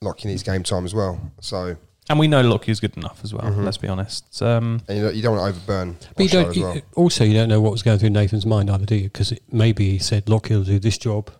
Lockie 0.00 0.28
needs 0.28 0.42
game 0.42 0.62
time 0.62 0.84
as 0.84 0.94
well. 0.94 1.20
So, 1.40 1.76
And 2.08 2.18
we 2.18 2.26
know 2.28 2.40
Lockyer's 2.42 2.80
good 2.80 2.96
enough 2.96 3.20
as 3.22 3.32
well, 3.32 3.44
Mhm. 3.52 3.64
let's 3.64 3.76
be 3.76 3.86
honest. 3.86 4.42
Um, 4.42 4.80
and 4.88 4.98
you, 4.98 5.04
don't- 5.04 5.14
you 5.14 5.22
don't 5.22 5.36
want 5.36 5.54
to 5.54 5.58
overburn. 5.60 5.96
But 6.16 6.22
you 6.24 6.28
don't. 6.28 6.48
as 6.48 6.56
you- 6.56 6.62
well. 6.64 6.80
also, 6.96 7.22
you 7.24 7.34
don't 7.34 7.48
know 7.48 7.60
what 7.60 7.70
was 7.72 7.82
going 7.84 7.98
through 8.00 8.10
Nathan's 8.10 8.46
mind 8.46 8.68
either, 8.70 8.84
do 8.86 8.96
you? 8.96 9.04
Because 9.04 9.32
maybe 9.52 9.90
he 9.90 9.98
said, 9.98 10.28
Lockie 10.28 10.54
will 10.56 10.64
do 10.64 10.78
this 10.80 10.98
job, 10.98 11.30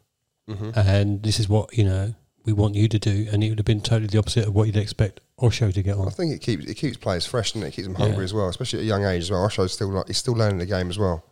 Mhm. 0.49 0.77
and 0.77 1.23
this 1.25 1.41
is 1.41 1.49
what 1.49 1.77
you 1.77 1.85
know 1.85 2.15
we 2.55 2.61
want 2.63 2.75
you 2.75 2.89
to 2.89 2.99
do," 2.99 3.27
and 3.33 3.43
it 3.45 3.49
would 3.51 3.59
have 3.59 3.67
been 3.67 3.81
totally 3.81 4.07
the 4.09 4.19
opposite 4.19 4.47
of 4.47 4.55
what 4.55 4.67
you'd 4.67 4.77
expect 4.77 5.21
Osho 5.41 5.71
to 5.71 5.83
get 5.83 5.97
on. 5.97 6.07
I 6.07 6.11
think 6.11 6.33
it 6.35 6.41
keeps 6.41 6.65
it 6.67 6.75
keeps 6.75 6.97
players 6.97 7.27
fresh 7.27 7.55
and 7.55 7.65
it 7.65 7.73
keeps 7.73 7.87
them 7.87 7.97
Yeah. 7.99 8.07
hungry 8.07 8.25
as 8.25 8.35
well, 8.35 8.49
especially 8.49 8.81
at 8.81 8.85
a 8.85 8.89
young 8.89 9.05
age 9.05 9.23
as 9.23 9.31
well. 9.31 9.45
Osho's 9.45 9.73
still 9.73 9.89
like, 9.93 10.07
he's 10.09 10.19
still 10.19 10.35
learning 10.35 10.59
the 10.59 10.67
game 10.67 10.89
as 10.91 10.99
well. 10.99 11.25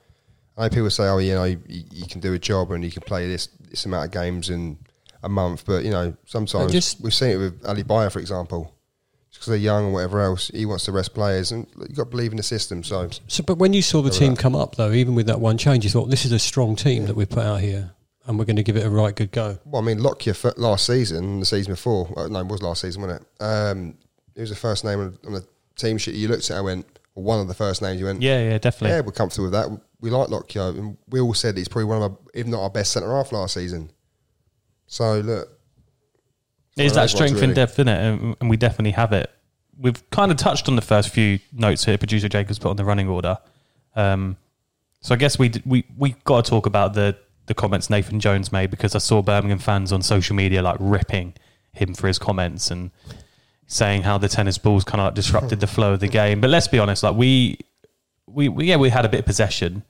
I 0.56 0.62
know 0.64 0.68
people 0.70 0.90
say, 0.90 1.04
"Oh, 1.04 1.18
you 1.18 1.34
know, 1.34 1.44
you, 1.44 1.58
you 1.68 2.06
can 2.06 2.20
do 2.20 2.32
a 2.34 2.38
job 2.38 2.70
and 2.72 2.84
you 2.84 2.90
can 2.90 3.02
play 3.02 3.28
this 3.28 3.48
this 3.70 3.84
amount 3.86 4.06
of 4.06 4.10
games 4.12 4.50
in 4.50 4.78
a 5.22 5.28
month," 5.28 5.64
but 5.66 5.84
you 5.84 5.90
know, 5.90 6.14
sometimes 6.26 6.72
just- 6.72 7.00
we've 7.00 7.14
seen 7.14 7.30
it 7.30 7.36
with 7.36 7.64
Ali 7.66 7.82
Bayer, 7.82 8.10
for 8.10 8.18
example, 8.18 8.72
because 9.32 9.46
they're 9.46 9.56
young 9.56 9.84
or 9.86 9.92
whatever 9.92 10.20
else. 10.20 10.48
He 10.52 10.66
wants 10.66 10.84
to 10.86 10.92
rest 10.92 11.14
players, 11.14 11.52
and 11.52 11.66
you've 11.78 11.94
got 11.94 12.04
to 12.04 12.10
believe 12.10 12.32
in 12.32 12.38
the 12.38 12.42
system. 12.42 12.82
So 12.82 13.08
So, 13.28 13.42
but 13.44 13.58
when 13.58 13.72
you 13.72 13.82
saw 13.82 14.02
the 14.02 14.10
team 14.10 14.34
that. 14.34 14.40
come 14.40 14.56
up, 14.56 14.74
though, 14.76 14.90
even 14.92 15.14
with 15.14 15.26
that 15.26 15.40
one 15.40 15.58
change, 15.58 15.84
you 15.84 15.90
thought 15.90 16.10
this 16.10 16.24
is 16.24 16.32
a 16.32 16.38
strong 16.40 16.74
team 16.76 17.06
that 17.06 17.14
we've 17.14 17.28
put 17.30 17.44
out 17.44 17.60
here, 17.60 17.92
and 18.28 18.38
we're 18.38 18.44
going 18.44 18.56
to 18.56 18.62
give 18.62 18.76
it 18.76 18.86
a 18.86 18.90
right 18.90 19.14
good 19.16 19.32
go. 19.32 19.58
Well, 19.64 19.82
I 19.82 19.84
mean, 19.84 19.98
Lockyer 20.00 20.30
f- 20.34 20.56
last 20.58 20.86
season, 20.86 21.40
the 21.40 21.46
season 21.46 21.72
before, 21.72 22.08
well, 22.14 22.28
no, 22.28 22.40
it 22.40 22.46
was 22.46 22.62
last 22.62 22.82
season, 22.82 23.02
wasn't 23.02 23.22
it? 23.22 23.42
Um, 23.42 23.94
he 24.34 24.40
was 24.42 24.50
the 24.50 24.56
first 24.56 24.84
name 24.84 25.00
on, 25.00 25.18
on 25.26 25.32
the 25.32 25.44
team 25.76 25.98
sheet 25.98 26.14
you 26.14 26.28
looked 26.28 26.48
at. 26.50 26.58
I 26.58 26.60
went, 26.60 26.86
or 27.14 27.24
one 27.24 27.40
of 27.40 27.48
the 27.48 27.54
first 27.54 27.82
names 27.82 27.98
you 27.98 28.06
went. 28.06 28.22
Yeah, 28.22 28.40
yeah, 28.50 28.58
definitely. 28.58 28.94
Yeah, 28.94 29.00
we're 29.00 29.12
comfortable 29.12 29.46
with 29.46 29.54
that. 29.54 29.68
We 30.00 30.10
like 30.10 30.28
Lockyer, 30.28 30.68
and 30.68 30.96
we 31.08 31.18
all 31.20 31.34
said 31.34 31.56
he's 31.56 31.66
probably 31.68 31.86
one 31.86 32.02
of 32.02 32.12
our, 32.12 32.18
if 32.34 32.46
not 32.46 32.60
our 32.62 32.70
best 32.70 32.92
centre 32.92 33.10
half 33.10 33.32
last 33.32 33.54
season. 33.54 33.90
So 34.86 35.18
look, 35.20 35.48
It 36.76 36.86
is 36.86 36.94
that 36.94 37.10
strength 37.10 37.32
ones, 37.32 37.42
and 37.42 37.50
really. 37.50 37.54
depth, 37.54 37.72
isn't 37.74 37.88
it? 37.88 37.98
And, 37.98 38.36
and 38.40 38.50
we 38.50 38.56
definitely 38.56 38.92
have 38.92 39.12
it. 39.12 39.30
We've 39.76 40.08
kind 40.10 40.30
of 40.30 40.36
touched 40.36 40.68
on 40.68 40.76
the 40.76 40.82
first 40.82 41.08
few 41.08 41.38
notes 41.52 41.84
here. 41.84 41.98
Producer 41.98 42.28
Jacobs 42.28 42.58
put 42.58 42.68
on 42.70 42.76
the 42.76 42.84
running 42.84 43.08
order. 43.08 43.38
Um, 43.96 44.36
so 45.00 45.14
I 45.14 45.18
guess 45.18 45.38
we 45.38 45.52
we 45.64 45.84
we 45.96 46.14
got 46.24 46.44
to 46.44 46.50
talk 46.50 46.66
about 46.66 46.94
the 46.94 47.16
the 47.48 47.54
comments 47.54 47.90
Nathan 47.90 48.20
Jones 48.20 48.52
made 48.52 48.70
because 48.70 48.94
I 48.94 48.98
saw 48.98 49.20
Birmingham 49.22 49.58
fans 49.58 49.92
on 49.92 50.02
social 50.02 50.36
media 50.36 50.62
like 50.62 50.76
ripping 50.78 51.34
him 51.72 51.94
for 51.94 52.06
his 52.06 52.18
comments 52.18 52.70
and 52.70 52.90
saying 53.66 54.02
how 54.02 54.16
the 54.18 54.28
tennis 54.28 54.56
balls 54.58 54.84
kind 54.84 55.00
of 55.00 55.06
like 55.06 55.14
disrupted 55.14 55.60
the 55.60 55.66
flow 55.66 55.92
of 55.94 56.00
the 56.00 56.08
game. 56.08 56.40
But 56.40 56.50
let's 56.50 56.68
be 56.68 56.78
honest, 56.78 57.02
like 57.02 57.16
we 57.16 57.58
we, 58.26 58.48
we 58.48 58.66
yeah 58.66 58.76
we 58.76 58.90
had 58.90 59.04
a 59.04 59.08
bit 59.08 59.20
of 59.20 59.26
possession, 59.26 59.82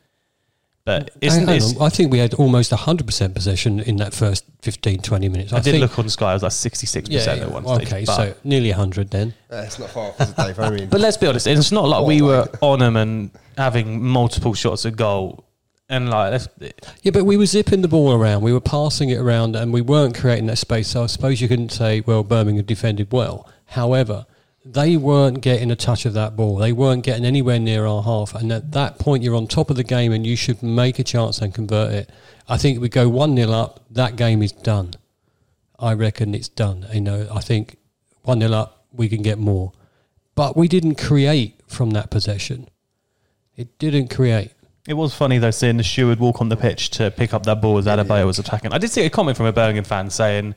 but 0.85 1.11
isn't 1.21 1.47
Hang 1.47 1.55
this? 1.59 1.79
I 1.81 1.89
think 1.89 2.11
we 2.13 2.19
had 2.19 2.35
almost 2.35 2.73
100% 2.73 3.35
possession 3.35 3.81
in 3.81 3.97
that 3.97 4.15
first 4.15 4.45
15, 4.63 5.01
20 5.03 5.29
minutes. 5.29 5.53
I 5.53 5.57
did 5.61 5.73
think, 5.73 5.83
look 5.83 5.99
on 5.99 6.07
the 6.07 6.11
Sky. 6.11 6.31
I 6.31 6.35
was 6.35 6.43
like 6.43 6.53
sixty 6.53 6.87
six 6.87 7.09
percent 7.09 7.43
at 7.43 7.51
one 7.51 7.65
stage. 7.67 7.87
Okay, 7.89 8.05
but- 8.07 8.17
so 8.17 8.35
nearly 8.45 8.71
100 8.71 9.11
then. 9.11 9.35
uh, 9.53 9.57
it's 9.67 9.79
not 9.79 9.91
far 9.91 10.09
off, 10.09 10.21
is 10.21 10.31
it, 10.31 10.37
Dave? 10.37 10.59
I 10.61 10.71
mean, 10.71 10.89
But 10.91 11.01
let's 11.01 11.17
be 11.17 11.27
honest, 11.27 11.47
it's 11.47 11.73
not 11.73 11.89
like 11.89 12.07
we 12.07 12.23
were 12.23 12.49
on 12.63 12.79
them 12.79 12.97
and 12.97 13.31
having 13.57 14.03
multiple 14.03 14.55
shots 14.55 14.87
at 14.87 14.97
goal. 14.97 15.45
And 15.89 16.11
like, 16.11 16.33
let's, 16.33 16.49
Yeah, 17.03 17.13
but 17.13 17.25
we 17.25 17.37
were 17.37 17.47
zipping 17.47 17.81
the 17.81 17.89
ball 17.89 18.13
around. 18.13 18.43
We 18.43 18.53
were 18.53 18.61
passing 18.61 19.09
it 19.09 19.19
around 19.19 19.57
and 19.57 19.73
we 19.73 19.81
weren't 19.81 20.15
creating 20.15 20.47
that 20.47 20.59
space. 20.59 20.89
So 20.89 21.03
I 21.03 21.07
suppose 21.07 21.41
you 21.41 21.49
couldn't 21.49 21.71
say, 21.71 22.01
well, 22.01 22.23
Birmingham 22.23 22.67
defended 22.67 23.11
well. 23.11 23.51
However, 23.67 24.27
they 24.65 24.99
weren't 24.99 25.41
getting 25.41 25.71
a 25.71 25.77
touch 25.77 26.05
of 26.05 26.13
that 26.13 26.37
ball. 26.37 26.57
They 26.57 26.73
weren't 26.73 27.05
getting 27.05 27.25
anywhere 27.25 27.59
near 27.59 27.87
our 27.87 28.03
half. 28.03 28.35
And 28.35 28.53
at 28.53 28.73
that 28.73 28.99
point, 28.99 29.23
you're 29.23 29.35
on 29.35 29.47
top 29.47 29.71
of 29.71 29.77
the 29.77 29.85
game 29.85 30.13
and 30.13 30.27
you 30.27 30.37
should 30.37 30.63
make 30.63 30.99
a 30.99 31.05
chance 31.05 31.41
and 31.41 31.55
convert 31.55 31.93
it. 31.93 32.11
I 32.49 32.59
think 32.59 32.81
we 32.81 32.91
go 32.91 33.09
1 33.09 33.35
0 33.35 33.51
up, 33.51 33.81
that 33.91 34.17
game 34.17 34.43
is 34.43 34.53
done. 34.53 34.95
I 35.79 35.95
reckon 35.95 36.35
it's 36.35 36.49
done. 36.49 36.87
You 36.93 37.01
know, 37.01 37.29
I 37.33 37.41
think 37.41 37.79
1 38.23 38.41
0 38.41 38.53
up, 38.53 38.85
we 38.93 39.09
can 39.09 39.23
get 39.23 39.39
more. 39.39 39.73
But 40.35 40.57
we 40.57 40.69
didn't 40.69 40.97
create 40.97 41.61
from 41.67 41.91
that 41.91 42.11
possession. 42.11 42.69
It 43.57 43.79
didn't 43.79 44.09
create. 44.09 44.53
It 44.89 44.95
was 44.95 45.15
funny 45.15 45.39
though 45.39 45.51
seeing 45.51 45.77
the 45.77 45.85
steward 45.85 46.19
walk 46.19 46.41
on 46.41 46.49
the 46.49 46.57
pitch 46.57 46.91
to 46.91 47.11
pick 47.11 47.35
up 47.35 47.45
that 47.45 47.61
ball 47.61 47.79
as 47.79 47.87
Adebayo 47.87 48.27
was 48.27 48.39
attacking. 48.39 48.73
I 48.73 48.79
did 48.79 48.91
see 48.91 49.05
a 49.05 49.11
comment 49.11 49.37
from 49.37 49.47
a 49.47 49.53
Birmingham 49.53 49.85
fan 49.85 50.09
saying, 50.11 50.55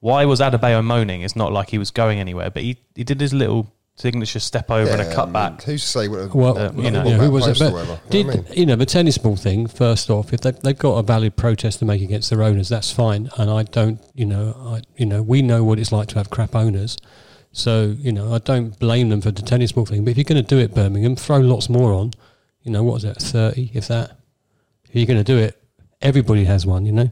"Why 0.00 0.24
was 0.24 0.40
Adebayo 0.40 0.84
moaning? 0.84 1.22
It's 1.22 1.36
not 1.36 1.52
like 1.52 1.70
he 1.70 1.78
was 1.78 1.90
going 1.90 2.18
anywhere, 2.18 2.50
but 2.50 2.62
he, 2.64 2.78
he 2.94 3.04
did 3.04 3.20
his 3.20 3.32
little 3.32 3.72
signature 3.94 4.38
step 4.40 4.70
over 4.70 4.90
and 4.90 5.00
a 5.00 5.04
yeah, 5.04 5.10
I 5.10 5.14
cut 5.14 5.26
mean, 5.26 5.32
back." 5.32 5.62
who's 5.62 5.82
to 5.82 5.88
say 5.88 6.08
what? 6.08 6.34
Well, 6.34 6.58
Uh, 6.58 6.72
you 6.72 6.82
you 6.84 6.90
know, 6.90 7.04
know, 7.04 7.10
who 7.18 7.30
was 7.30 7.46
it? 7.46 7.58
But 7.58 7.72
whatever, 7.72 8.00
did 8.10 8.18
you 8.18 8.24
know 8.24 8.32
I 8.32 8.36
mean? 8.36 8.46
you 8.52 8.66
know 8.66 8.76
the 8.76 8.86
tennis 8.86 9.16
ball 9.16 9.36
thing? 9.36 9.68
First 9.68 10.10
off, 10.10 10.32
if 10.32 10.40
they, 10.40 10.50
they've 10.50 10.76
got 10.78 10.96
a 10.96 11.02
valid 11.02 11.36
protest 11.36 11.78
to 11.78 11.84
make 11.84 12.02
against 12.02 12.30
their 12.30 12.42
owners, 12.42 12.68
that's 12.68 12.90
fine. 12.90 13.30
And 13.38 13.48
I 13.48 13.62
don't, 13.62 14.00
you 14.14 14.26
know, 14.26 14.56
I, 14.58 14.82
you 14.96 15.06
know, 15.06 15.22
we 15.22 15.40
know 15.40 15.62
what 15.62 15.78
it's 15.78 15.92
like 15.92 16.08
to 16.08 16.16
have 16.16 16.30
crap 16.30 16.56
owners. 16.56 16.96
So 17.52 17.94
you 17.98 18.12
know, 18.12 18.34
I 18.34 18.38
don't 18.38 18.78
blame 18.78 19.08
them 19.08 19.20
for 19.20 19.30
the 19.30 19.42
tennis 19.42 19.70
ball 19.72 19.86
thing. 19.86 20.04
But 20.04 20.10
if 20.10 20.16
you're 20.16 20.24
going 20.24 20.42
to 20.44 20.48
do 20.48 20.58
it, 20.58 20.74
Birmingham, 20.74 21.14
throw 21.14 21.38
lots 21.38 21.68
more 21.68 21.92
on. 21.92 22.12
You 22.68 22.72
know, 22.74 22.82
what 22.82 22.96
is 22.98 23.04
it, 23.04 23.16
thirty? 23.16 23.70
If 23.72 23.88
that, 23.88 24.18
if 24.84 24.94
you're 24.94 25.06
going 25.06 25.18
to 25.18 25.24
do 25.24 25.38
it, 25.38 25.58
everybody 26.02 26.44
has 26.44 26.66
one. 26.66 26.84
You 26.84 26.92
know. 26.92 27.10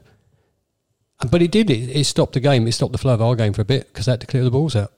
But 1.31 1.41
it 1.41 1.51
did. 1.51 1.71
It, 1.71 1.97
it 1.97 2.05
stopped 2.05 2.35
the 2.35 2.41
game. 2.41 2.67
It 2.69 2.73
stopped 2.73 2.93
the 2.93 2.99
flow 2.99 3.15
of 3.15 3.23
our 3.23 3.35
game 3.35 3.55
for 3.55 3.63
a 3.63 3.65
bit 3.65 3.89
because 3.89 4.05
they 4.05 4.13
had 4.13 4.21
to 4.21 4.27
clear 4.27 4.45
the 4.45 4.51
balls 4.51 4.77
out. 4.77 4.93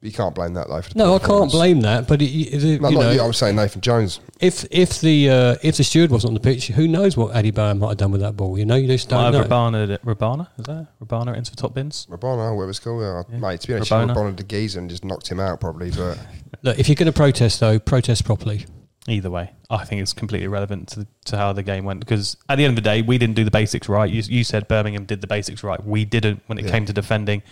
You 0.00 0.12
can't 0.12 0.34
blame 0.34 0.54
that 0.54 0.68
though. 0.68 0.80
For 0.80 0.90
the 0.94 0.98
No, 0.98 1.14
I 1.14 1.18
can't 1.18 1.50
blame 1.50 1.80
that. 1.82 2.08
But 2.08 2.22
it, 2.22 2.26
it, 2.26 2.64
it- 2.64 2.80
No, 2.80 2.88
you 2.88 2.94
not 2.96 3.02
know, 3.02 3.10
you. 3.10 3.20
I 3.20 3.26
was 3.26 3.36
saying 3.36 3.56
Nathan 3.56 3.82
Jones. 3.82 4.20
if 4.40 4.64
if 4.70 5.00
the 5.00 5.28
uh, 5.28 5.56
if 5.62 5.76
the 5.76 5.84
steward 5.84 6.10
wasn't 6.10 6.30
on 6.30 6.34
the 6.34 6.40
pitch, 6.40 6.68
who 6.68 6.88
knows 6.88 7.18
what 7.18 7.34
Adebayo 7.34 7.76
might 7.76 7.88
have 7.88 7.96
done 7.98 8.12
with 8.12 8.22
that 8.22 8.34
ball? 8.34 8.58
You 8.58 8.64
know, 8.64 8.76
you 8.76 8.86
just 8.86 9.10
don't 9.10 9.24
have 9.24 9.34
know. 9.34 9.42
Rabona, 9.44 9.98
Rabona, 10.04 10.48
is 10.58 10.64
that 10.64 10.86
Rabona 11.02 11.36
into 11.36 11.50
the 11.50 11.56
top 11.56 11.74
bins? 11.74 12.06
Rabona, 12.10 12.54
whatever 12.54 12.70
it's 12.70 12.78
called. 12.78 13.02
Yeah, 13.02 13.22
Yeah. 13.30 13.38
Mate, 13.38 13.60
to 13.60 13.68
be 13.68 13.74
honest, 13.74 13.90
Rabona. 13.90 14.14
Rabona 14.14 14.36
de 14.36 14.42
Giza 14.44 14.78
and 14.78 14.88
just 14.88 15.04
knocked 15.04 15.28
him 15.28 15.38
out 15.40 15.60
probably. 15.60 15.90
But 15.90 16.18
Look, 16.62 16.78
if 16.78 16.88
you're 16.88 16.94
going 16.96 17.06
to 17.06 17.12
protest, 17.12 17.60
though, 17.60 17.78
protest 17.78 18.24
properly. 18.24 18.64
Either 19.08 19.30
way, 19.30 19.52
I 19.70 19.84
think 19.84 20.02
it's 20.02 20.12
completely 20.12 20.46
irrelevant 20.46 20.88
to, 20.88 21.06
to 21.26 21.36
how 21.36 21.52
the 21.52 21.62
game 21.62 21.84
went 21.84 22.00
because 22.00 22.36
at 22.48 22.56
the 22.56 22.64
end 22.64 22.72
of 22.76 22.82
the 22.82 22.88
day, 22.90 23.02
we 23.02 23.18
didn't 23.18 23.36
do 23.36 23.44
the 23.44 23.50
basics 23.52 23.88
right. 23.88 24.10
You, 24.10 24.20
you 24.26 24.42
said 24.42 24.66
Birmingham 24.66 25.04
did 25.04 25.20
the 25.20 25.28
basics 25.28 25.62
right. 25.62 25.82
We 25.84 26.04
didn't 26.04 26.42
when 26.46 26.58
it 26.58 26.64
Yeah. 26.64 26.72
came 26.72 26.86
to 26.86 26.92
defending. 26.92 27.42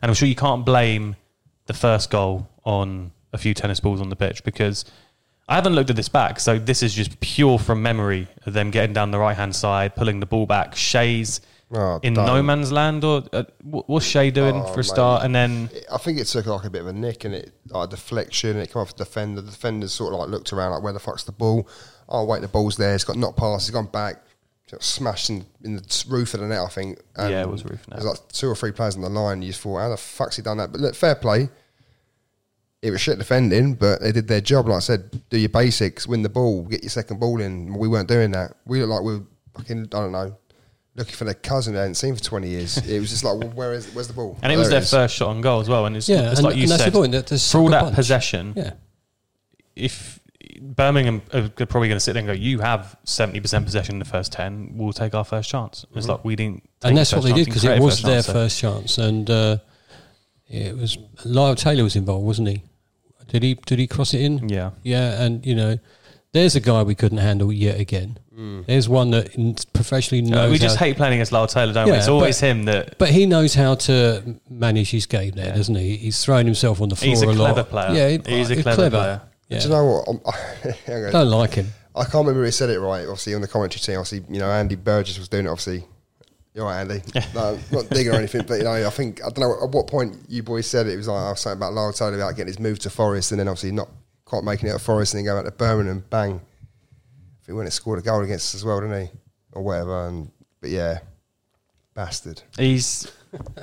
And 0.00 0.08
I'm 0.10 0.14
sure 0.14 0.26
you 0.26 0.34
can't 0.34 0.64
blame 0.64 1.16
the 1.66 1.74
first 1.74 2.10
goal 2.10 2.48
on 2.64 3.12
a 3.32 3.38
few 3.38 3.52
tennis 3.52 3.78
balls 3.78 4.00
on 4.00 4.08
the 4.08 4.16
pitch 4.16 4.42
because 4.42 4.86
I 5.48 5.56
haven't 5.56 5.74
looked 5.74 5.90
at 5.90 5.96
this 5.96 6.08
back. 6.08 6.40
So 6.40 6.58
this 6.58 6.82
is 6.82 6.94
just 6.94 7.20
pure 7.20 7.58
from 7.58 7.82
memory 7.82 8.28
of 8.46 8.54
them 8.54 8.70
getting 8.70 8.94
down 8.94 9.10
the 9.10 9.18
right 9.18 9.36
hand 9.36 9.54
side, 9.54 9.94
pulling 9.94 10.20
the 10.20 10.26
ball 10.26 10.46
back. 10.46 10.74
Shay's 10.74 11.42
oh, 11.72 12.00
in 12.02 12.14
don't. 12.14 12.26
no 12.26 12.42
man's 12.42 12.70
land, 12.72 13.04
or 13.04 13.24
uh, 13.32 13.44
what's 13.62 14.06
Shay 14.06 14.30
doing 14.30 14.56
Oh, 14.56 14.72
for 14.72 14.80
a 14.80 14.84
start? 14.84 15.24
And 15.24 15.34
then 15.34 15.70
I 15.92 15.98
think 15.98 16.18
it 16.18 16.26
took 16.26 16.46
like 16.46 16.64
a 16.64 16.70
bit 16.70 16.82
of 16.82 16.86
a 16.88 16.92
nick 16.92 17.24
and 17.24 17.34
it 17.34 17.52
like 17.68 17.88
a 17.88 17.90
deflection 17.90 18.50
and 18.50 18.60
it 18.60 18.72
came 18.72 18.82
off 18.82 18.96
the 18.96 19.04
defender. 19.04 19.40
The 19.40 19.50
defenders 19.50 19.92
sort 19.92 20.12
of 20.14 20.20
like 20.20 20.28
looked 20.28 20.52
around 20.52 20.72
like 20.72 20.82
where 20.82 20.92
the 20.92 21.00
fuck's 21.00 21.24
the 21.24 21.32
ball? 21.32 21.68
Oh 22.08 22.24
wait, 22.24 22.42
the 22.42 22.48
ball's 22.48 22.76
there. 22.76 22.94
It's 22.94 23.04
got 23.04 23.16
knocked 23.16 23.38
past. 23.38 23.68
It's 23.68 23.74
gone 23.74 23.86
back. 23.86 24.16
Smashed 24.80 25.28
in, 25.28 25.44
in 25.62 25.76
the 25.76 26.04
roof 26.08 26.32
of 26.32 26.40
the 26.40 26.46
net. 26.46 26.60
I 26.60 26.68
think. 26.68 26.98
And 27.16 27.30
Yeah, 27.30 27.42
it 27.42 27.48
was 27.50 27.62
roof 27.62 27.86
net. 27.88 28.00
There's 28.00 28.06
like 28.06 28.28
two 28.28 28.48
or 28.48 28.54
three 28.56 28.72
players 28.72 28.96
on 28.96 29.02
the 29.02 29.10
line. 29.10 29.42
You 29.42 29.48
just 29.48 29.60
thought, 29.60 29.78
how 29.80 29.90
the 29.90 29.98
fuck's 29.98 30.36
he 30.36 30.42
done 30.42 30.56
that? 30.56 30.72
But 30.72 30.80
look, 30.80 30.94
fair 30.94 31.14
play. 31.14 31.50
It 32.80 32.90
was 32.90 33.00
shit 33.00 33.18
defending, 33.18 33.74
but 33.74 34.00
they 34.00 34.12
did 34.12 34.28
their 34.28 34.40
job. 34.40 34.68
Like 34.68 34.78
I 34.78 34.80
said, 34.80 35.22
do 35.28 35.36
your 35.38 35.50
basics, 35.50 36.06
win 36.08 36.22
the 36.22 36.30
ball, 36.30 36.62
get 36.62 36.82
your 36.82 36.88
second 36.90 37.20
ball 37.20 37.40
in. 37.40 37.74
We 37.74 37.86
weren't 37.86 38.08
doing 38.08 38.30
that. 38.32 38.54
We 38.64 38.80
looked 38.80 38.90
like 38.90 39.02
we 39.02 39.18
were 39.18 39.24
fucking, 39.54 39.82
I 39.82 39.86
don't 39.86 40.12
know, 40.12 40.36
looking 40.94 41.14
for 41.14 41.24
their 41.24 41.34
cousin 41.34 41.72
they 41.74 41.80
hadn't 41.80 41.94
seen 41.94 42.14
for 42.14 42.22
20 42.22 42.48
years. 42.48 42.76
it 42.78 43.00
was 43.00 43.10
just 43.10 43.24
like, 43.24 43.38
well, 43.38 43.48
where 43.50 43.72
is, 43.72 43.86
where's 43.94 44.08
the 44.08 44.14
ball? 44.14 44.38
and 44.42 44.52
it 44.52 44.56
was 44.56 44.68
there 44.68 44.80
their 44.80 44.82
is. 44.84 44.90
first 44.90 45.14
shot 45.16 45.28
on 45.28 45.40
goal 45.40 45.60
as 45.60 45.68
well. 45.68 45.86
And 45.86 45.96
it's, 45.96 46.08
Yeah, 46.08 46.30
it's 46.30 46.38
and, 46.40 46.46
like 46.48 46.56
you 46.56 46.62
and 46.62 46.70
that's 46.72 46.82
said, 46.84 46.92
the 46.92 46.98
point. 46.98 47.12
That 47.12 47.28
for 47.28 47.58
all 47.58 47.68
that 47.70 47.82
punch. 47.84 47.94
possession, 47.96 48.52
Yeah, 48.56 48.72
if 49.76 50.20
Birmingham 50.60 51.22
are 51.32 51.48
probably 51.48 51.88
going 51.88 51.96
to 51.96 52.00
sit 52.00 52.12
there 52.12 52.20
and 52.20 52.26
go, 52.26 52.32
"You 52.32 52.60
have 52.60 52.96
seventy 53.04 53.40
percent 53.40 53.64
possession 53.64 53.94
in 53.96 53.98
the 53.98 54.04
first 54.04 54.32
ten. 54.32 54.72
We'll 54.76 54.92
take 54.92 55.14
our 55.14 55.24
first 55.24 55.50
chance." 55.50 55.84
It's 55.94 56.06
like 56.06 56.24
we 56.24 56.36
didn't, 56.36 56.62
take 56.62 56.64
Mm-hmm. 56.64 56.88
and 56.88 56.98
that's 56.98 57.10
the 57.10 57.16
what 57.16 57.24
they 57.24 57.32
did 57.32 57.46
because 57.46 57.64
it 57.64 57.68
create 57.68 57.80
a 57.80 57.82
was 57.82 58.02
their 58.02 58.14
chance, 58.16 58.26
so- 58.26 58.32
first 58.32 58.58
chance, 58.60 58.98
and 58.98 59.30
uh, 59.30 59.56
it 60.48 60.76
was 60.76 60.98
Lyle 61.24 61.54
Taylor 61.56 61.82
was 61.84 61.96
involved, 61.96 62.26
wasn't 62.26 62.48
he? 62.48 62.62
Did 63.28 63.42
he 63.42 63.54
did 63.54 63.78
he 63.78 63.86
cross 63.86 64.12
it 64.14 64.20
in? 64.20 64.48
Yeah, 64.50 64.70
Yeah, 64.82 65.22
and 65.22 65.44
you 65.44 65.54
know, 65.54 65.78
there's 66.32 66.54
a 66.54 66.60
guy 66.60 66.82
we 66.82 66.94
couldn't 66.94 67.18
handle 67.18 67.50
yet 67.52 67.80
again. 67.80 68.18
Mm. 68.38 68.64
There's 68.66 68.88
one 68.88 69.10
that 69.10 69.66
professionally 69.74 70.22
knows. 70.22 70.50
we 70.50 70.58
just 70.58 70.76
how- 70.76 70.86
hate 70.86 70.96
playing 70.96 71.14
against 71.14 71.32
Lyle 71.32 71.46
Taylor, 71.46 71.72
don't 71.72 71.86
we? 71.90 71.92
It's 71.96 72.08
always 72.08 72.40
but- 72.40 72.46
him 72.46 72.64
that 72.64 72.96
But 72.98 73.10
he 73.10 73.26
knows 73.26 73.54
how 73.54 73.74
to 73.74 74.36
manage 74.48 74.90
his 74.90 75.04
game 75.06 75.32
there, 75.32 75.46
Yeah. 75.48 75.54
doesn't 75.56 75.74
he? 75.74 75.96
He's 75.96 76.24
throwing 76.24 76.46
himself 76.46 76.80
on 76.80 76.88
the 76.88 76.96
floor 76.96 77.10
he's 77.10 77.22
a 77.22 77.26
a, 77.26 77.32
lot. 77.32 77.52
clever 77.52 77.64
player. 77.64 77.90
Yeah, 77.94 78.08
he- 78.26 78.36
he's 78.38 78.50
a 78.50 78.62
clever, 78.62 78.88
player. 78.90 79.20
Yeah. 79.48 79.58
Do 79.58 79.64
you 79.64 79.70
know 79.74 79.84
what? 79.84 80.08
I'm, 80.08 80.72
hang 80.86 81.04
on. 81.06 81.12
Don't 81.12 81.28
like 81.30 81.54
him. 81.54 81.68
I 81.94 82.04
can't 82.04 82.14
remember 82.26 82.42
who 82.44 82.50
said 82.50 82.70
it 82.70 82.80
right. 82.80 83.02
Obviously, 83.02 83.34
on 83.34 83.42
the 83.42 83.48
commentary 83.48 83.80
team, 83.80 83.98
obviously, 83.98 84.24
you 84.32 84.40
know, 84.40 84.50
Andy 84.50 84.76
Burgess 84.76 85.18
was 85.18 85.28
doing 85.28 85.44
it. 85.44 85.50
Obviously, 85.50 85.84
you're 86.54 86.64
right, 86.64 86.80
Andy. 86.80 87.02
no, 87.34 87.58
not 87.70 87.90
digging 87.90 88.12
or 88.14 88.16
anything, 88.16 88.44
but 88.48 88.54
you 88.54 88.64
know, 88.64 88.72
I 88.72 88.88
think 88.88 89.20
I 89.22 89.28
don't 89.28 89.40
know 89.40 89.62
at 89.62 89.70
what 89.70 89.88
point 89.88 90.16
you 90.26 90.42
boys 90.42 90.66
said 90.66 90.86
it. 90.86 90.94
It 90.94 90.96
was 90.96 91.08
like 91.08 91.20
I 91.22 91.30
was 91.30 91.40
saying 91.40 91.58
about 91.58 91.74
Lyle 91.74 91.92
Taylor 91.92 92.14
about 92.14 92.30
getting 92.36 92.46
his 92.46 92.58
move 92.58 92.78
to 92.78 92.88
Forest, 92.90 93.32
and 93.32 93.40
then 93.40 93.48
obviously 93.48 93.72
not 93.72 93.90
quite 94.24 94.42
making 94.42 94.70
it 94.70 94.72
at 94.72 94.80
Forest, 94.80 95.12
and 95.12 95.18
then 95.18 95.26
going 95.26 95.44
back 95.44 95.52
to 95.52 95.58
Birmingham, 95.58 96.02
bang. 96.08 96.40
If 97.42 97.46
he 97.46 97.52
went 97.52 97.66
and 97.66 97.72
scored 97.72 97.98
a 97.98 98.02
goal 98.02 98.22
against 98.22 98.54
us 98.54 98.60
as 98.60 98.64
well, 98.64 98.80
didn't 98.80 99.06
he, 99.06 99.12
or 99.52 99.62
whatever? 99.62 100.06
And 100.08 100.30
but 100.60 100.70
yeah, 100.70 101.00
bastard. 101.94 102.42
He's 102.56 103.10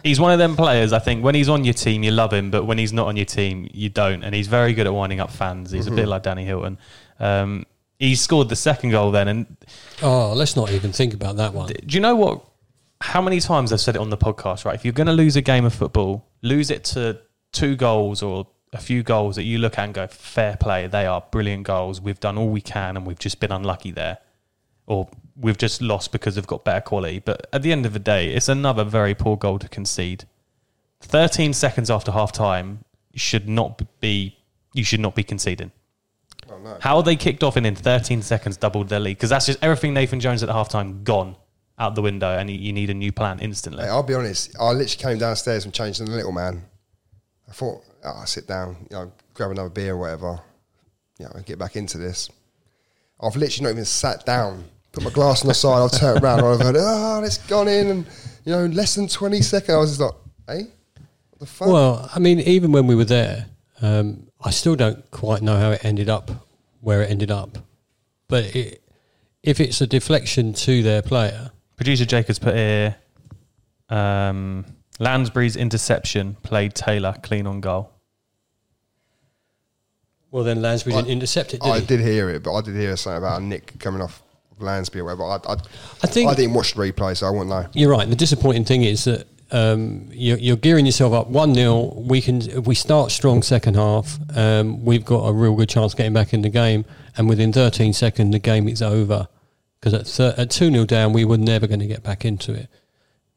he's 0.03 0.19
one 0.19 0.31
of 0.31 0.39
them 0.39 0.55
players. 0.55 0.93
I 0.93 0.99
think 0.99 1.23
when 1.23 1.35
he's 1.35 1.49
on 1.49 1.63
your 1.63 1.73
team, 1.73 2.03
you 2.03 2.11
love 2.11 2.33
him, 2.33 2.51
but 2.51 2.65
when 2.65 2.77
he's 2.77 2.93
not 2.93 3.07
on 3.07 3.15
your 3.15 3.25
team, 3.25 3.69
you 3.73 3.89
don't. 3.89 4.23
And 4.23 4.35
he's 4.35 4.47
very 4.47 4.73
good 4.73 4.85
at 4.87 4.93
winding 4.93 5.19
up 5.19 5.31
fans. 5.31 5.71
He's 5.71 5.87
a 5.87 5.91
bit 5.91 6.07
like 6.07 6.23
Danny 6.23 6.43
Hylton. 6.45 6.77
Um, 7.19 7.65
he 7.97 8.15
scored 8.15 8.49
the 8.49 8.55
second 8.55 8.91
goal 8.91 9.11
then, 9.11 9.27
and 9.27 9.57
Oh, 10.01 10.33
let's 10.33 10.55
not 10.55 10.71
even 10.71 10.91
think 10.91 11.13
about 11.13 11.37
that 11.37 11.53
one. 11.53 11.67
do 11.67 11.75
you 11.95 11.99
know 11.99 12.15
what? 12.15 12.45
How 13.01 13.21
many 13.21 13.39
times 13.39 13.71
I've 13.71 13.79
said 13.79 13.95
it 13.95 14.01
on 14.01 14.09
the 14.09 14.17
podcast? 14.17 14.65
Right, 14.65 14.75
if 14.75 14.83
you're 14.83 14.93
going 14.93 15.07
to 15.07 15.13
lose 15.13 15.35
a 15.37 15.41
game 15.41 15.63
of 15.65 15.73
football, 15.73 16.25
lose 16.41 16.69
it 16.69 16.83
to 16.85 17.19
two 17.53 17.75
goals 17.77 18.21
or 18.21 18.45
a 18.73 18.77
few 18.77 19.03
goals 19.03 19.35
that 19.35 19.43
you 19.43 19.57
look 19.57 19.77
at 19.77 19.85
and 19.85 19.93
go, 19.93 20.07
fair 20.07 20.57
play. 20.57 20.87
They 20.87 21.05
are 21.05 21.23
brilliant 21.31 21.63
goals. 21.63 21.99
We've 21.99 22.19
done 22.19 22.37
all 22.37 22.49
we 22.49 22.61
can, 22.61 22.97
and 22.97 23.05
we've 23.05 23.19
just 23.19 23.39
been 23.39 23.51
unlucky 23.51 23.91
there, 23.91 24.19
or 24.85 25.09
we've 25.35 25.57
just 25.57 25.81
lost 25.81 26.11
because 26.11 26.35
they've 26.35 26.45
got 26.45 26.63
better 26.63 26.81
quality. 26.81 27.19
But 27.19 27.47
at 27.51 27.61
the 27.63 27.71
end 27.71 27.85
of 27.85 27.93
the 27.93 27.99
day, 27.99 28.33
it's 28.33 28.49
another 28.49 28.83
very 28.83 29.15
poor 29.15 29.37
goal 29.37 29.59
to 29.59 29.69
concede. 29.69 30.25
13 31.01 31.53
seconds 31.53 31.89
after 31.89 32.11
half 32.11 32.31
time 32.31 32.83
should 33.15 33.47
not 33.47 33.81
be 33.99 34.35
you 34.73 34.83
should 34.83 34.99
not 34.99 35.15
be 35.15 35.23
conceding. 35.23 35.71
Oh, 36.51 36.57
no. 36.59 36.77
How 36.79 37.01
they 37.01 37.15
kicked 37.15 37.43
off 37.43 37.55
and 37.55 37.65
in 37.65 37.75
13 37.75 38.21
seconds 38.21 38.57
doubled 38.57 38.89
their 38.89 38.99
lead 38.99 39.17
because 39.17 39.29
that's 39.29 39.45
just 39.45 39.63
everything 39.63 39.93
Nathan 39.93 40.19
Jones 40.19 40.43
at 40.43 40.49
half 40.49 40.69
time 40.69 41.03
gone 41.03 41.35
out 41.77 41.95
the 41.95 42.01
window 42.01 42.37
and 42.37 42.49
you, 42.49 42.73
need 42.73 42.89
a 42.89 42.93
new 42.93 43.11
plan 43.11 43.39
instantly. 43.39 43.83
Mate, 43.83 43.89
I'll 43.89 44.03
be 44.03 44.13
honest. 44.13 44.55
I 44.59 44.71
literally 44.71 44.87
came 44.87 45.17
downstairs 45.17 45.63
from 45.63 45.71
changing 45.71 46.07
the 46.07 46.11
little 46.11 46.31
man. 46.31 46.65
I 47.47 47.51
thought, 47.51 47.83
oh, 48.03 48.19
I'll 48.19 48.25
sit 48.25 48.47
down, 48.47 48.77
you 48.89 48.95
know, 48.97 49.11
grab 49.33 49.51
another 49.51 49.69
beer 49.69 49.93
or 49.93 49.97
whatever. 49.97 50.39
you 51.19 51.25
know, 51.25 51.41
get 51.45 51.59
back 51.59 51.75
into 51.75 51.97
this. 51.97 52.29
I've 53.21 53.35
literally 53.35 53.65
not 53.65 53.71
even 53.71 53.85
sat 53.85 54.25
down, 54.25 54.63
put 54.91 55.03
my 55.03 55.09
glass 55.09 55.41
on 55.41 55.49
the 55.49 55.53
side, 55.53 55.83
I've 55.83 55.91
turned 55.91 56.23
around, 56.23 56.39
I've 56.39 56.61
heard, 56.61 56.75
oh, 56.77 57.21
it's 57.23 57.37
gone 57.37 57.67
in, 57.67 57.87
and 57.87 58.05
you 58.45 58.53
know, 58.53 58.59
in 58.63 58.73
less 58.73 58.95
than 58.95 59.07
twenty 59.07 59.41
seconds, 59.41 59.69
I 59.75 59.77
was 59.77 59.97
just 59.97 60.01
like, 60.01 60.13
hey, 60.47 60.67
what 61.31 61.39
the 61.39 61.45
fuck? 61.45 61.67
Well, 61.67 62.09
I 62.13 62.19
mean, 62.19 62.39
even 62.39 62.71
when 62.71 62.87
we 62.87 62.95
were 62.95 63.05
there, 63.05 63.47
um, 63.81 64.27
I 64.41 64.51
still 64.51 64.75
don't 64.75 65.09
quite 65.11 65.41
know 65.41 65.57
how 65.57 65.71
it 65.71 65.83
ended 65.83 66.09
up 66.09 66.31
where 66.81 67.01
it 67.01 67.11
ended 67.11 67.29
up. 67.31 67.57
But 68.29 68.55
it, 68.55 68.81
if 69.43 69.59
it's 69.59 69.81
a 69.81 69.87
deflection 69.87 70.53
to 70.53 70.81
their 70.81 71.01
player, 71.01 71.51
Producer 71.75 72.05
Jacobs 72.05 72.39
put 72.39 72.55
here 72.55 72.95
um, 73.89 74.65
Lansbury's 74.99 75.55
interception 75.55 76.35
played 76.43 76.75
Taylor 76.75 77.15
clean 77.23 77.47
on 77.47 77.61
goal. 77.61 77.91
well, 80.31 80.43
then 80.43 80.61
Lansbury 80.61 80.95
didn't 80.95 81.07
I- 81.07 81.11
intercept 81.11 81.53
it, 81.53 81.61
did 81.61 81.69
I 81.71 81.79
he? 81.79 81.85
did 81.85 81.99
hear 82.01 82.29
it, 82.29 82.43
but 82.43 82.53
I 82.53 82.61
did 82.61 82.75
hear 82.75 82.95
something 82.97 83.17
about 83.17 83.41
nick 83.41 83.79
coming 83.79 84.01
off 84.01 84.21
Lansby 84.59 84.97
or 84.97 85.05
whatever. 85.05 85.23
I, 85.23 85.53
I, 85.53 85.57
I 86.03 86.07
think- 86.07 86.29
I 86.29 86.35
didn't 86.35 86.53
watch 86.53 86.73
the 86.73 86.81
replay, 86.81 87.15
so 87.17 87.25
I 87.27 87.29
won't 87.31 87.49
know. 87.49 87.65
You're 87.73 87.89
right. 87.91 88.07
The 88.07 88.15
disappointing 88.15 88.65
thing 88.65 88.83
is 88.83 89.05
that 89.05 89.25
um, 89.51 90.07
you're, 90.11 90.37
you're 90.37 90.57
gearing 90.57 90.85
yourself 90.85 91.13
up 91.13 91.27
one 91.29 91.55
0 91.55 91.93
We 91.95 92.21
can 92.21 92.41
if 92.41 92.67
we 92.67 92.75
start 92.75 93.09
strong 93.09 93.41
second 93.41 93.75
half. 93.75 94.19
Um, 94.37 94.85
we've 94.85 95.03
got 95.05 95.25
a 95.25 95.33
real 95.33 95.55
good 95.55 95.69
chance 95.69 95.93
of 95.93 95.97
getting 95.97 96.13
back 96.13 96.33
in 96.33 96.43
the 96.43 96.49
game, 96.49 96.85
and 97.17 97.27
within 97.27 97.51
13 97.51 97.93
seconds 97.93 98.31
the 98.31 98.37
game 98.39 98.67
is 98.67 98.81
over. 98.83 99.27
Because 99.79 99.93
at 99.95 100.05
thir- 100.05 100.35
at 100.37 100.51
two 100.51 100.69
0 100.69 100.85
down, 100.85 101.13
we 101.13 101.25
were 101.25 101.37
never 101.37 101.65
going 101.65 101.79
to 101.79 101.87
get 101.87 102.03
back 102.03 102.25
into 102.25 102.53
it. 102.53 102.67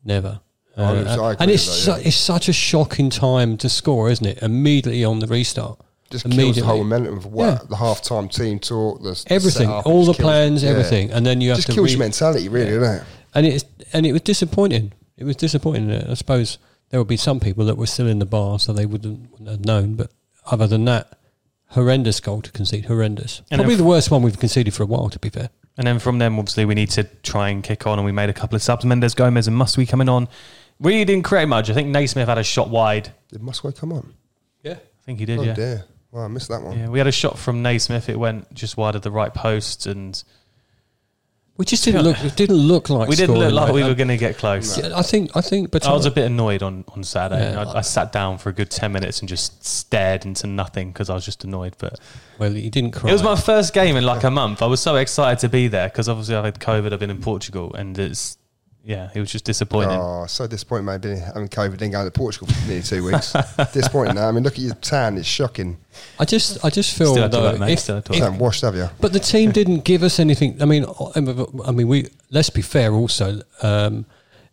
Never. 0.05 0.41
I 0.77 0.83
Uh, 0.83 0.93
agree- 0.95 1.37
and 1.41 1.51
it's 1.51 1.67
with 1.67 1.77
su- 1.99 2.09
it's 2.09 2.17
such 2.17 2.49
a 2.49 2.53
shocking 2.53 3.11
time 3.11 3.57
to 3.59 3.69
score, 3.69 4.09
isn't 4.11 4.25
it? 4.27 4.39
Immediately 4.43 5.05
on 5.05 5.19
the 5.19 5.27
restart, 5.27 5.79
Just 6.11 6.29
kills 6.31 6.57
the 6.57 6.65
whole 6.65 6.79
momentum 6.79 7.17
of 7.19 7.27
what 7.27 7.45
Yeah. 7.47 7.59
the 7.69 7.77
half 7.77 8.03
time 8.03 8.29
team 8.29 8.59
talk, 8.59 9.03
the 9.03 9.11
s- 9.11 9.25
everything, 9.29 9.67
setup, 9.69 9.87
all 9.87 10.01
the 10.05 10.13
kills- 10.15 10.17
plans, 10.17 10.63
yeah. 10.63 10.71
everything, 10.71 11.11
and 11.11 11.27
then 11.27 11.41
you 11.41 11.51
have 11.51 11.59
Just 11.59 11.69
to 11.69 11.75
kills 11.75 11.87
re- 11.87 11.91
your 11.93 11.99
mentality, 12.01 12.49
really, 12.49 12.79
doesn't 12.79 12.97
it? 12.97 13.03
and 13.35 13.47
it's 13.47 13.65
and 13.93 14.07
it 14.07 14.13
was 14.13 14.23
disappointing. 14.23 14.93
It 15.19 15.25
was 15.25 15.37
disappointing. 15.37 15.91
I 15.93 16.15
suppose 16.15 16.57
there 16.91 16.99
would 17.01 17.09
be 17.09 17.17
some 17.19 17.39
people 17.41 17.65
that 17.67 17.77
were 17.77 17.87
still 17.87 18.07
in 18.07 18.19
the 18.19 18.25
bar, 18.27 18.59
so 18.59 18.73
they 18.73 18.87
wouldn't, 18.87 19.31
wouldn't 19.33 19.51
have 19.51 19.65
known. 19.67 19.95
But 19.95 20.11
other 20.51 20.67
than 20.67 20.87
that, 20.87 21.19
horrendous 21.69 22.19
goal 22.21 22.41
to 22.43 22.51
concede. 22.51 22.87
Horrendous. 22.87 23.43
And 23.51 23.59
Probably 23.59 23.75
if- 23.75 23.79
the 23.79 23.85
worst 23.85 24.11
one 24.11 24.23
we've 24.23 24.39
conceded 24.39 24.73
for 24.75 24.83
a 24.83 24.87
while. 24.87 25.11
To 25.11 25.19
be 25.19 25.29
fair, 25.29 25.51
And 25.79 25.87
then 25.87 25.99
from 25.99 26.19
them, 26.19 26.39
obviously, 26.39 26.67
we 26.67 26.75
need 26.75 26.91
to 26.91 27.05
try 27.23 27.49
and 27.49 27.63
kick 27.63 27.87
on, 27.87 27.99
and 27.99 28.05
we 28.05 28.13
made 28.13 28.29
a 28.29 28.35
couple 28.35 28.57
of 28.57 28.63
subs. 28.63 28.85
Mendes 28.85 29.15
Gomes 29.15 29.47
and 29.49 29.57
Muskwe 29.57 29.89
coming 29.89 30.09
on. 30.09 30.29
Really 30.83 31.05
didn't 31.05 31.25
create 31.25 31.47
much. 31.47 31.71
I 31.71 31.75
think 31.75 31.89
Naismith 31.89 32.29
had 32.29 32.39
a 32.39 32.45
shot 32.45 32.69
wide. 32.69 33.13
Did 33.31 33.41
Muskwe 33.41 33.77
come 33.77 33.93
on? 33.93 34.15
yeah. 34.63 34.73
I 34.75 35.05
think 35.05 35.19
he 35.19 35.25
did, 35.27 35.39
Oh 35.39 35.43
yeah. 35.43 35.55
dear. 35.55 35.85
Well, 36.13 36.25
I 36.25 36.29
missed 36.29 36.49
that 36.49 36.63
one. 36.63 36.79
Yeah, 36.79 36.89
we 36.89 36.99
had 36.99 37.07
a 37.09 37.13
shot 37.13 37.39
from 37.39 37.63
Naismith. 37.63 38.09
It 38.09 38.19
went 38.19 38.53
just 38.55 38.77
wide 38.77 38.95
of 38.95 39.03
the 39.03 39.11
right 39.11 39.33
post, 39.33 39.87
and 39.87 40.23
We 41.57 41.65
just 41.65 41.85
didn't 41.85 42.03
look. 42.03 42.23
It 42.23 42.37
didn't 42.37 42.57
look 42.57 42.91
like 42.91 43.09
we 43.09 43.17
didn't 43.17 43.37
look 43.37 43.51
scoring, 43.51 43.55
like 43.55 43.73
we 43.73 43.83
were 43.83 43.95
going 43.95 44.09
to 44.09 44.17
get 44.17 44.37
close. 44.37 44.79
Yeah, 44.79 44.91
I 44.95 45.03
think. 45.03 45.35
I 45.37 45.41
think. 45.41 45.71
But 45.71 45.87
I 45.87 45.93
was 45.93 46.07
a 46.07 46.11
bit 46.11 46.27
annoyed 46.27 46.63
on, 46.63 46.85
on 46.89 47.03
Saturday. 47.03 47.53
Yeah. 47.53 47.65
I, 47.65 47.79
I 47.79 47.81
sat 47.81 48.13
down 48.13 48.39
for 48.39 48.49
a 48.51 48.53
good 48.53 48.71
10 48.71 48.93
minutes 48.93 49.21
and 49.21 49.29
just 49.29 49.65
stared 49.65 50.25
into 50.27 50.47
nothing 50.47 50.93
because 50.93 51.09
I 51.11 51.15
was 51.15 51.25
just 51.25 51.45
annoyed. 51.45 51.77
But 51.79 51.99
well, 52.39 52.53
you 52.55 52.71
didn't 52.71 52.91
cry. 52.93 53.11
it 53.11 53.13
was 53.13 53.23
my 53.23 53.37
first 53.37 53.73
game 53.73 53.97
in 53.97 54.05
like 54.05 54.25
a 54.25 54.31
month. 54.31 54.61
I 54.63 54.67
was 54.67 54.81
so 54.81 54.97
excited 54.97 55.39
to 55.41 55.49
be 55.49 55.69
there 55.69 55.89
because 55.89 56.09
obviously 56.09 56.37
I've 56.37 56.45
had 56.45 56.59
COVID. 56.59 56.93
I've 56.93 57.01
been 57.01 57.11
in 57.11 57.21
Portugal 57.23 57.73
and 57.75 57.99
it's, 57.99 58.37
yeah, 58.85 59.11
it 59.15 59.21
was 59.21 59.31
just 59.31 59.45
disappointing. 59.45 59.97
Oh, 59.99 60.27
so 60.27 60.47
disappointing, 60.47 60.87
mate. 60.87 61.01
Been 61.01 61.17
having 61.19 61.49
COVID, 61.49 61.79
then 61.79 61.91
going 61.93 62.05
to 62.05 62.11
Portugal 62.11 62.49
for 62.49 62.67
nearly 62.67 62.83
two 62.83 63.05
weeks. 63.05 63.33
disappointing. 63.73 64.17
Now. 64.17 64.29
I 64.29 64.33
mean, 64.33 64.43
look 64.43 64.55
at 64.55 64.59
your 64.59 64.75
tan; 64.75 65.17
it's 65.19 65.27
shocking. 65.29 65.79
I 66.19 66.25
just. 66.25 66.65
I 66.65 66.71
just 66.71 66.97
feel 66.97 67.13
Still 67.13 67.29
though. 67.29 67.43
work, 67.53 67.61
mate, 67.61 67.73
if- 67.75 67.81
still 67.81 67.97
have 67.97 68.05
to 68.05 68.13
You 68.15 68.21
work. 68.21 68.25
haven't 68.25 68.39
washed, 68.41 68.63
have 68.63 68.75
you? 68.77 68.89
But 69.01 69.13
the 69.13 69.21
team 69.21 69.53
didn't 69.61 69.85
give 69.85 70.03
us 70.03 70.19
anything. 70.19 70.61
I 70.61 70.65
mean, 70.65 70.85
I 71.65 71.71
mean, 71.71 71.89
we 71.89 72.09
let's 72.31 72.51
be 72.51 72.63
fair. 72.63 72.93
Also, 72.93 73.43
um, 73.63 74.05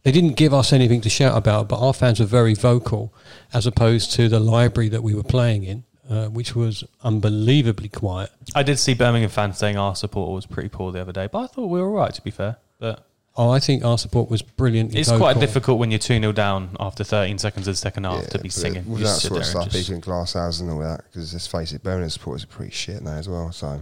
they 0.03 0.11
didn't 0.11 0.33
give 0.33 0.53
us 0.53 0.71
anything 0.73 1.01
to 1.01 1.09
shout 1.09 1.35
about. 1.37 1.67
But 1.67 1.79
our 1.79 1.93
fans 1.93 2.19
were 2.19 2.25
very 2.27 2.53
vocal, 2.53 3.13
as 3.53 3.65
opposed 3.65 4.11
to 4.13 4.29
the 4.29 4.39
library 4.39 4.89
that 4.89 5.01
we 5.03 5.15
were 5.15 5.23
playing 5.23 5.63
in, 5.63 5.83
uh, 6.09 6.27
which 6.27 6.55
was 6.55 6.83
unbelievably 7.03 7.89
quiet. 7.89 8.29
I 8.55 8.63
did 8.63 8.77
see 8.79 8.93
Birmingham 8.93 9.29
fans 9.31 9.57
saying 9.57 9.77
our 9.77 9.95
support 9.95 10.31
was 10.31 10.45
pretty 10.45 10.69
poor 10.69 10.91
the 10.91 11.01
other 11.01 11.11
day, 11.11 11.27
but 11.31 11.39
I 11.39 11.47
thought 11.47 11.67
we 11.67 11.81
were 11.81 11.87
all 11.87 11.93
right, 11.95 12.13
to 12.13 12.21
be 12.21 12.31
fair. 12.31 12.57
But 12.79 13.05
Oh, 13.37 13.49
I 13.51 13.59
think 13.59 13.85
our 13.85 13.97
support 13.97 14.29
was 14.29 14.41
brilliant. 14.41 14.93
it's 14.95 15.11
quite 15.11 15.39
difficult 15.39 15.79
when 15.79 15.91
you're 15.91 15.99
2 15.99 16.19
0 16.19 16.31
down 16.33 16.75
after 16.79 17.03
13 17.05 17.37
seconds 17.37 17.67
of 17.67 17.73
the 17.73 17.77
second 17.77 18.03
half 18.03 18.27
to 18.27 18.39
be 18.39 18.49
singing. 18.49 18.89
With 18.89 18.99
You 18.99 19.05
that 19.05 19.11
sit 19.13 19.29
sort 19.29 19.31
of 19.31 19.31
there 19.31 19.39
and 19.41 19.45
stuff, 19.45 19.63
just- 19.73 19.77
people 19.77 19.95
in 19.95 20.01
glass 20.01 20.33
houses 20.33 20.61
and 20.61 20.71
all 20.71 20.79
that, 20.79 21.03
because 21.05 21.31
let's 21.33 21.47
face 21.47 21.71
it, 21.71 21.81
Birmingham 21.83 22.09
supporters 22.09 22.43
are 22.43 22.47
pretty 22.47 22.71
shit 22.71 23.01
now 23.01 23.13
as 23.13 23.29
well. 23.29 23.51
So 23.51 23.79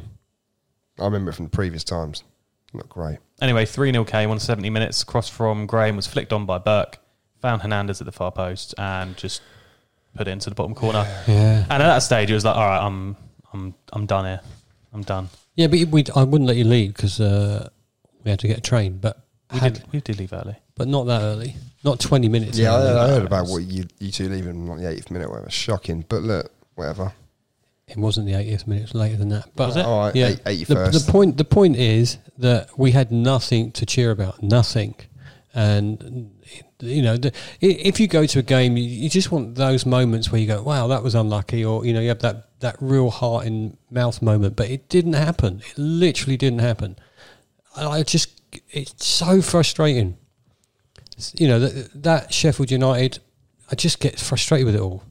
I 1.00 1.04
remember 1.04 1.32
it 1.32 1.34
from 1.34 1.46
the 1.46 1.52
previous 1.52 1.84
times. 1.84 2.24
Not 2.74 2.90
great. 2.90 3.18
Anyway, 3.42 3.66
3 3.66 3.92
0 3.92 4.04
came 4.04 4.30
on 4.30 4.40
70 4.40 4.70
minutes. 4.70 5.04
Cross 5.04 5.30
from 5.30 5.66
Graham 5.66 5.96
was 5.96 6.06
flicked 6.06 6.34
on 6.34 6.46
by 6.46 6.58
Burke, 6.60 7.00
found 7.42 7.62
Hernandez 7.62 8.02
at 8.02 8.06
the 8.06 8.12
far 8.12 8.32
post, 8.32 8.76
and 8.78 9.16
just 9.18 9.42
put 10.16 10.28
it 10.28 10.32
into 10.32 10.50
the 10.50 10.56
bottom 10.56 10.76
corner. 10.76 11.06
Yeah, 11.28 11.66
And 11.70 11.82
at 11.82 11.88
that 11.88 12.00
stage, 12.00 12.30
it 12.30 12.34
was 12.34 12.44
like, 12.46 12.56
all 12.56 12.66
right, 12.68 12.86
I'm, 12.86 13.16
I'm, 13.54 13.74
I'm 13.94 14.06
done 14.06 14.26
here. 14.26 14.42
I'm 14.94 15.04
done. 15.04 15.30
yeah, 15.56 15.68
but 15.68 15.80
we 15.90 16.04
I 16.16 16.24
wouldn't 16.24 16.48
let 16.48 16.58
you 16.58 16.64
leave 16.66 16.94
because 16.96 17.20
uh, 17.22 17.70
we 18.24 18.30
had 18.32 18.40
to 18.40 18.48
get 18.48 18.58
a 18.58 18.62
train, 18.62 18.98
but 18.98 19.24
We 19.54 19.60
had- 19.60 19.74
did, 19.76 19.84
we 19.94 20.02
did 20.02 20.20
leave 20.20 20.34
early. 20.34 20.56
but 20.76 20.88
not 20.88 21.06
that 21.08 21.22
early, 21.22 21.56
not 21.84 22.00
twenty 22.00 22.28
minutes. 22.30 22.58
Yeah, 22.58 22.76
early. 22.76 22.90
I, 23.00 23.06
I 23.06 23.08
heard 23.10 23.26
about 23.26 23.48
what 23.48 23.64
you 23.64 23.86
you 24.00 24.12
two 24.12 24.28
leaving 24.30 24.68
like 24.68 24.80
the 24.80 24.86
80th 24.86 25.12
minute, 25.12 25.26
or 25.28 25.32
whatever. 25.32 25.50
Shocking. 25.50 26.04
But 26.10 26.22
look, 26.24 26.52
whatever. 26.76 27.14
It 27.88 27.96
wasn't 27.98 28.28
the 28.28 28.34
80th 28.34 28.68
minute; 28.68 28.82
it 28.82 28.94
was 28.94 28.96
later 28.96 29.16
than 29.16 29.30
that. 29.30 29.50
But 29.56 29.68
Was 29.68 29.78
it? 29.78 29.86
All 29.86 30.00
right, 30.00 30.16
yeah, 30.16 30.36
eight- 30.46 30.68
the, 30.68 30.76
81st. 30.76 31.06
the 31.06 31.12
point 31.12 31.38
the 31.38 31.46
point 31.46 31.76
is 31.78 32.18
that 32.38 32.78
we 32.78 32.92
had 32.92 33.12
nothing 33.14 33.72
to 33.72 33.86
cheer 33.86 34.12
about, 34.12 34.44
nothing, 34.44 34.96
and 35.54 36.32
you 36.80 37.02
know, 37.02 37.18
the, 37.18 37.30
i- 37.64 37.66
if 37.90 38.00
you 38.00 38.08
go 38.08 38.26
to 38.26 38.40
a 38.40 38.44
game, 38.44 38.78
you, 38.78 38.84
you 38.84 39.10
just 39.10 39.32
want 39.32 39.56
those 39.56 39.86
moments 39.86 40.32
where 40.32 40.40
you 40.42 40.48
go, 40.48 40.62
"Wow, 40.62 40.88
that 40.88 41.02
was 41.02 41.16
unlucky," 41.16 41.64
or 41.64 41.86
you 41.86 41.94
know, 41.94 42.02
you 42.02 42.10
have 42.10 42.20
that 42.20 42.50
that 42.60 42.76
real 42.82 43.10
heart 43.10 43.46
in 43.46 43.78
mouth 43.90 44.22
moment. 44.22 44.56
But 44.56 44.70
it 44.70 44.90
didn't 44.90 45.14
happen. 45.14 45.62
It 45.66 45.78
literally 45.78 46.38
didn't 46.38 46.60
happen. 46.60 46.98
And 47.76 47.88
I 47.88 48.04
just, 48.04 48.47
it's 48.70 49.06
so 49.06 49.42
frustrating. 49.42 50.18
You 51.34 51.48
know 51.48 51.60
that 51.60 52.04
that 52.04 52.34
Sheffield 52.34 52.72
United, 52.72 53.20
I 53.72 53.76
just 53.76 54.00
get 54.00 54.20
frustrated 54.20 54.66
with 54.66 54.76
it 54.76 54.82
all. 54.82 55.04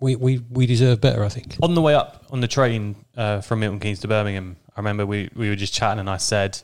We 0.00 0.16
we 0.16 0.38
we 0.50 0.66
deserve 0.66 1.00
better, 1.00 1.24
I 1.24 1.28
think. 1.28 1.56
On 1.62 1.74
the 1.74 1.82
way 1.82 1.94
up 1.94 2.24
on 2.30 2.40
the 2.40 2.48
train 2.48 2.96
uh, 3.16 3.40
from 3.40 3.60
Milton 3.60 3.80
Keynes 3.80 4.00
to 4.00 4.08
Birmingham, 4.08 4.56
I 4.74 4.80
remember 4.80 5.04
we, 5.04 5.28
we 5.34 5.48
were 5.48 5.56
just 5.56 5.74
chatting 5.74 6.00
and 6.00 6.08
I 6.08 6.16
said, 6.16 6.60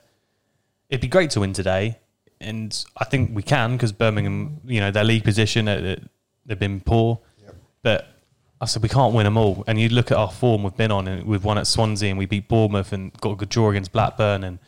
it'd 0.88 1.03
be 1.03 1.09
great 1.09 1.31
to 1.31 1.40
win 1.40 1.53
today. 1.53 1.98
And 2.40 2.85
I 2.96 3.05
think 3.05 3.35
we 3.35 3.42
can 3.42 3.72
because 3.72 3.92
Birmingham, 3.92 4.61
you 4.64 4.81
know, 4.81 4.90
their 4.90 5.05
league 5.05 5.24
position, 5.24 5.68
uh, 5.68 5.96
they've 6.46 6.59
been 6.59 6.81
poor. 6.81 7.20
But 7.83 8.09
I 8.61 8.66
said, 8.66 8.83
we 8.83 8.88
can't 8.88 9.14
win 9.14 9.24
them 9.24 9.37
all. 9.37 9.64
And 9.66 9.79
you 9.79 9.88
look 9.88 10.11
at 10.11 10.16
our 10.16 10.31
form 10.31 10.62
we've 10.62 10.77
been 10.77 10.90
on, 10.90 11.07
and 11.07 11.27
we've 11.27 11.44
won 11.44 11.59
at 11.59 11.66
Swansea 11.66 12.09
and 12.11 12.18
we 12.18 12.27
beat 12.27 12.48
Bournemouth 12.48 12.92
and 12.92 13.12
got 13.20 13.33
a 13.33 13.37
good 13.37 13.48
draw 13.48 13.70
against 13.70 13.92
Blackburn 13.92 14.44
and 14.44 14.59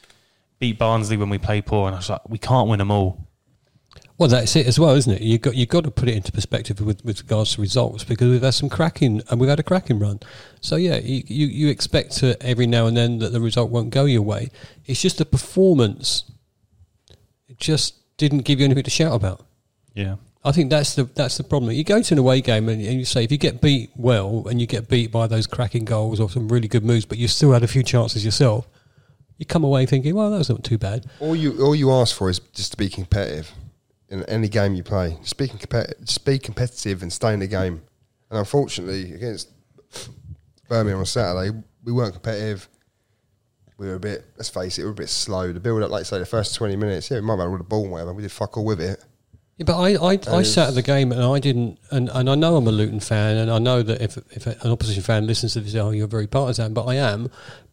beat 0.60 0.78
Barnsley 0.78 1.16
when 1.16 1.28
we 1.28 1.38
played 1.38 1.66
poor. 1.66 1.88
And 1.88 1.96
I 1.96 1.98
was 1.98 2.08
like, 2.08 2.28
we 2.28 2.38
can't 2.38 2.68
win 2.68 2.78
them 2.78 2.92
all. 2.92 3.26
Well, 4.16 4.28
that's 4.28 4.54
it 4.54 4.66
as 4.66 4.78
well, 4.78 4.94
isn't 4.96 5.14
it? 5.14 5.22
You 5.22 5.38
got 5.38 5.56
you 5.56 5.64
got 5.64 5.84
to 5.84 5.90
put 5.90 6.06
it 6.06 6.14
into 6.14 6.30
perspective 6.30 6.78
with, 6.80 7.02
with 7.04 7.22
regards 7.22 7.54
to 7.54 7.62
results 7.62 8.04
because 8.04 8.28
we've 8.28 8.42
had 8.42 8.52
some 8.52 8.68
cracking 8.68 9.22
and 9.30 9.40
we've 9.40 9.48
had 9.48 9.58
a 9.58 9.62
cracking 9.62 9.98
run. 9.98 10.20
So 10.60 10.76
yeah, 10.76 10.98
you, 10.98 11.22
you, 11.26 11.46
you 11.46 11.68
expect 11.68 12.18
to 12.18 12.40
every 12.42 12.66
now 12.66 12.86
and 12.86 12.94
then 12.94 13.18
that 13.20 13.32
the 13.32 13.40
result 13.40 13.70
won't 13.70 13.88
go 13.88 14.04
your 14.04 14.20
way. 14.20 14.50
It's 14.84 15.00
just 15.00 15.16
the 15.16 15.24
performance. 15.24 16.30
It 17.48 17.58
just 17.58 17.94
didn't 18.18 18.40
give 18.40 18.58
you 18.58 18.66
anything 18.66 18.84
to 18.84 18.90
shout 18.90 19.14
about. 19.14 19.46
Yeah. 19.94 20.16
I 20.44 20.52
think 20.52 20.68
that's 20.68 20.94
the 20.94 21.04
that's 21.04 21.38
the 21.38 21.44
problem. 21.44 21.72
You 21.72 21.84
go 21.84 22.02
to 22.02 22.14
an 22.14 22.18
away 22.18 22.42
game 22.42 22.68
and, 22.68 22.82
and 22.82 22.98
you 22.98 23.06
say 23.06 23.24
if 23.24 23.32
you 23.32 23.38
get 23.38 23.62
beat 23.62 23.90
well 23.96 24.46
and 24.48 24.60
you 24.60 24.66
get 24.66 24.88
beat 24.88 25.10
by 25.10 25.28
those 25.28 25.46
cracking 25.46 25.86
goals 25.86 26.20
or 26.20 26.28
some 26.28 26.48
really 26.48 26.68
good 26.68 26.84
moves, 26.84 27.06
but 27.06 27.16
you 27.16 27.26
still 27.26 27.52
had 27.52 27.62
a 27.62 27.68
few 27.68 27.82
chances 27.82 28.22
yourself, 28.22 28.68
you 29.40 29.46
come 29.46 29.64
away 29.64 29.86
thinking, 29.86 30.14
well, 30.14 30.30
that 30.30 30.36
was 30.36 30.50
not 30.50 30.62
too 30.62 30.76
bad. 30.76 31.06
All 31.18 31.34
you 31.34 31.64
all 31.64 31.74
you 31.74 31.90
ask 31.90 32.14
for 32.14 32.28
is 32.28 32.40
just 32.52 32.72
to 32.72 32.76
be 32.76 32.90
competitive 32.90 33.50
in 34.10 34.22
any 34.24 34.48
game 34.48 34.74
you 34.74 34.82
play. 34.82 35.16
Just 35.22 35.38
be, 35.38 35.48
competitive, 35.48 36.04
just 36.04 36.26
be 36.26 36.38
competitive 36.38 37.02
and 37.02 37.10
stay 37.10 37.32
in 37.32 37.40
the 37.40 37.46
game. 37.46 37.80
And 38.28 38.38
unfortunately, 38.38 39.14
against 39.14 39.48
Birmingham 40.68 40.98
on 40.98 41.06
Saturday, 41.06 41.58
we 41.82 41.90
weren't 41.90 42.12
competitive. 42.12 42.68
We 43.78 43.86
were 43.86 43.94
a 43.94 44.00
bit, 44.00 44.26
let's 44.36 44.50
face 44.50 44.78
it, 44.78 44.82
we 44.82 44.88
were 44.88 44.92
a 44.92 44.96
bit 44.96 45.08
slow. 45.08 45.54
The 45.54 45.60
build 45.60 45.82
up, 45.82 45.90
like 45.90 46.04
say, 46.04 46.18
the 46.18 46.26
first 46.26 46.54
20 46.56 46.76
minutes, 46.76 47.10
yeah, 47.10 47.16
we 47.16 47.22
might 47.22 47.38
have 47.38 47.50
had 47.50 47.60
the 47.60 47.64
ball 47.64 47.84
and 47.84 47.92
whatever. 47.92 48.12
We 48.12 48.20
did 48.20 48.32
fuck 48.32 48.58
all 48.58 48.66
with 48.66 48.82
it. 48.82 49.02
Yeah, 49.56 49.64
but 49.64 49.80
I, 49.80 49.94
I, 49.94 50.18
I 50.36 50.42
sat 50.42 50.68
at 50.68 50.74
the 50.74 50.82
game 50.82 51.12
and 51.12 51.22
I 51.22 51.38
didn't, 51.38 51.78
and, 51.90 52.10
and 52.10 52.28
I 52.28 52.34
know 52.34 52.56
I'm 52.56 52.66
a 52.66 52.72
Luton 52.72 53.00
fan, 53.00 53.38
and 53.38 53.50
I 53.50 53.58
know 53.58 53.82
that 53.82 54.02
if 54.02 54.18
if 54.32 54.46
an 54.46 54.70
opposition 54.70 55.02
fan 55.02 55.26
listens 55.26 55.54
to 55.54 55.60
this, 55.60 55.74
oh, 55.76 55.92
you're 55.92 56.06
very 56.06 56.26
partisan, 56.26 56.74
but 56.74 56.84
I 56.84 56.96
am. 56.96 57.30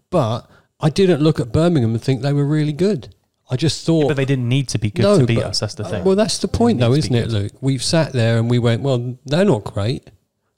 But 0.10 0.50
I 0.80 0.90
didn't 0.90 1.22
look 1.22 1.40
at 1.40 1.52
Birmingham 1.52 1.94
and 1.94 2.02
think 2.02 2.22
they 2.22 2.34
were 2.34 2.46
really 2.46 2.74
good. 2.74 3.16
I 3.50 3.56
just 3.56 3.86
thought, 3.86 4.10
But 4.10 4.18
they 4.18 4.26
didn't 4.26 4.50
need 4.50 4.68
to 4.70 4.78
be 4.78 4.90
good 4.92 5.04
No, 5.04 5.20
to 5.20 5.26
beat 5.26 5.36
but- 5.36 5.46
us. 5.46 5.60
That's 5.60 5.74
the 5.76 5.86
thing. 5.86 6.04
well, 6.04 6.16
that's 6.16 6.38
the 6.40 6.48
point, 6.50 6.80
though, 6.80 6.94
isn't 6.94 7.14
it, 7.16 7.30
good. 7.30 7.32
Luke? 7.32 7.52
We've 7.62 7.84
sat 7.84 8.12
there 8.14 8.38
and 8.38 8.50
we 8.50 8.60
went, 8.60 8.82
well, 8.82 9.18
they're 9.26 9.46
not 9.46 9.64
great. 9.64 10.10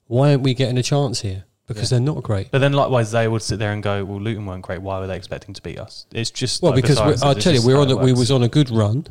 Why 0.07 0.31
aren't 0.31 0.41
we 0.43 0.53
getting 0.55 0.77
a 0.77 0.83
chance 0.83 1.21
here? 1.21 1.45
because 1.67 1.91
they're 1.91 1.99
not 1.99 2.23
great. 2.23 2.49
But 2.49 2.59
then, 2.59 2.73
likewise, 2.73 3.11
they 3.11 3.27
would 3.27 3.43
sit 3.43 3.59
there 3.59 3.71
and 3.71 3.83
go, 3.83 4.03
"Well, 4.03 4.19
Luton 4.19 4.45
weren't 4.47 4.63
great. 4.63 4.81
Why 4.81 4.99
were 4.99 5.05
they 5.05 5.15
expecting 5.15 5.53
to 5.53 5.61
beat 5.61 5.77
us?" 5.79 6.07
It's 6.11 6.31
just 6.31 6.63
Well, 6.63 6.71
like 6.71 6.81
because 6.81 6.99
we, 6.99 7.11
says, 7.11 7.21
I'll 7.21 7.35
tell 7.35 7.53
you, 7.53 7.63
we're 7.63 7.77
on. 7.77 7.91
A, 7.91 7.95
we 7.95 8.11
was 8.11 8.31
on 8.31 8.41
a 8.41 8.47
good 8.47 8.71
run. 8.71 9.05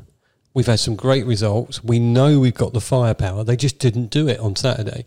We've 0.55 0.67
had 0.67 0.81
some 0.81 0.97
great 0.97 1.25
results. 1.25 1.85
We 1.85 2.01
know 2.01 2.41
we've 2.41 2.55
got 2.55 2.73
the 2.73 2.81
firepower. 2.81 3.45
They 3.45 3.55
just 3.55 3.79
didn't 3.79 4.11
do 4.11 4.27
it 4.27 4.41
on 4.41 4.57
Saturday. 4.57 5.07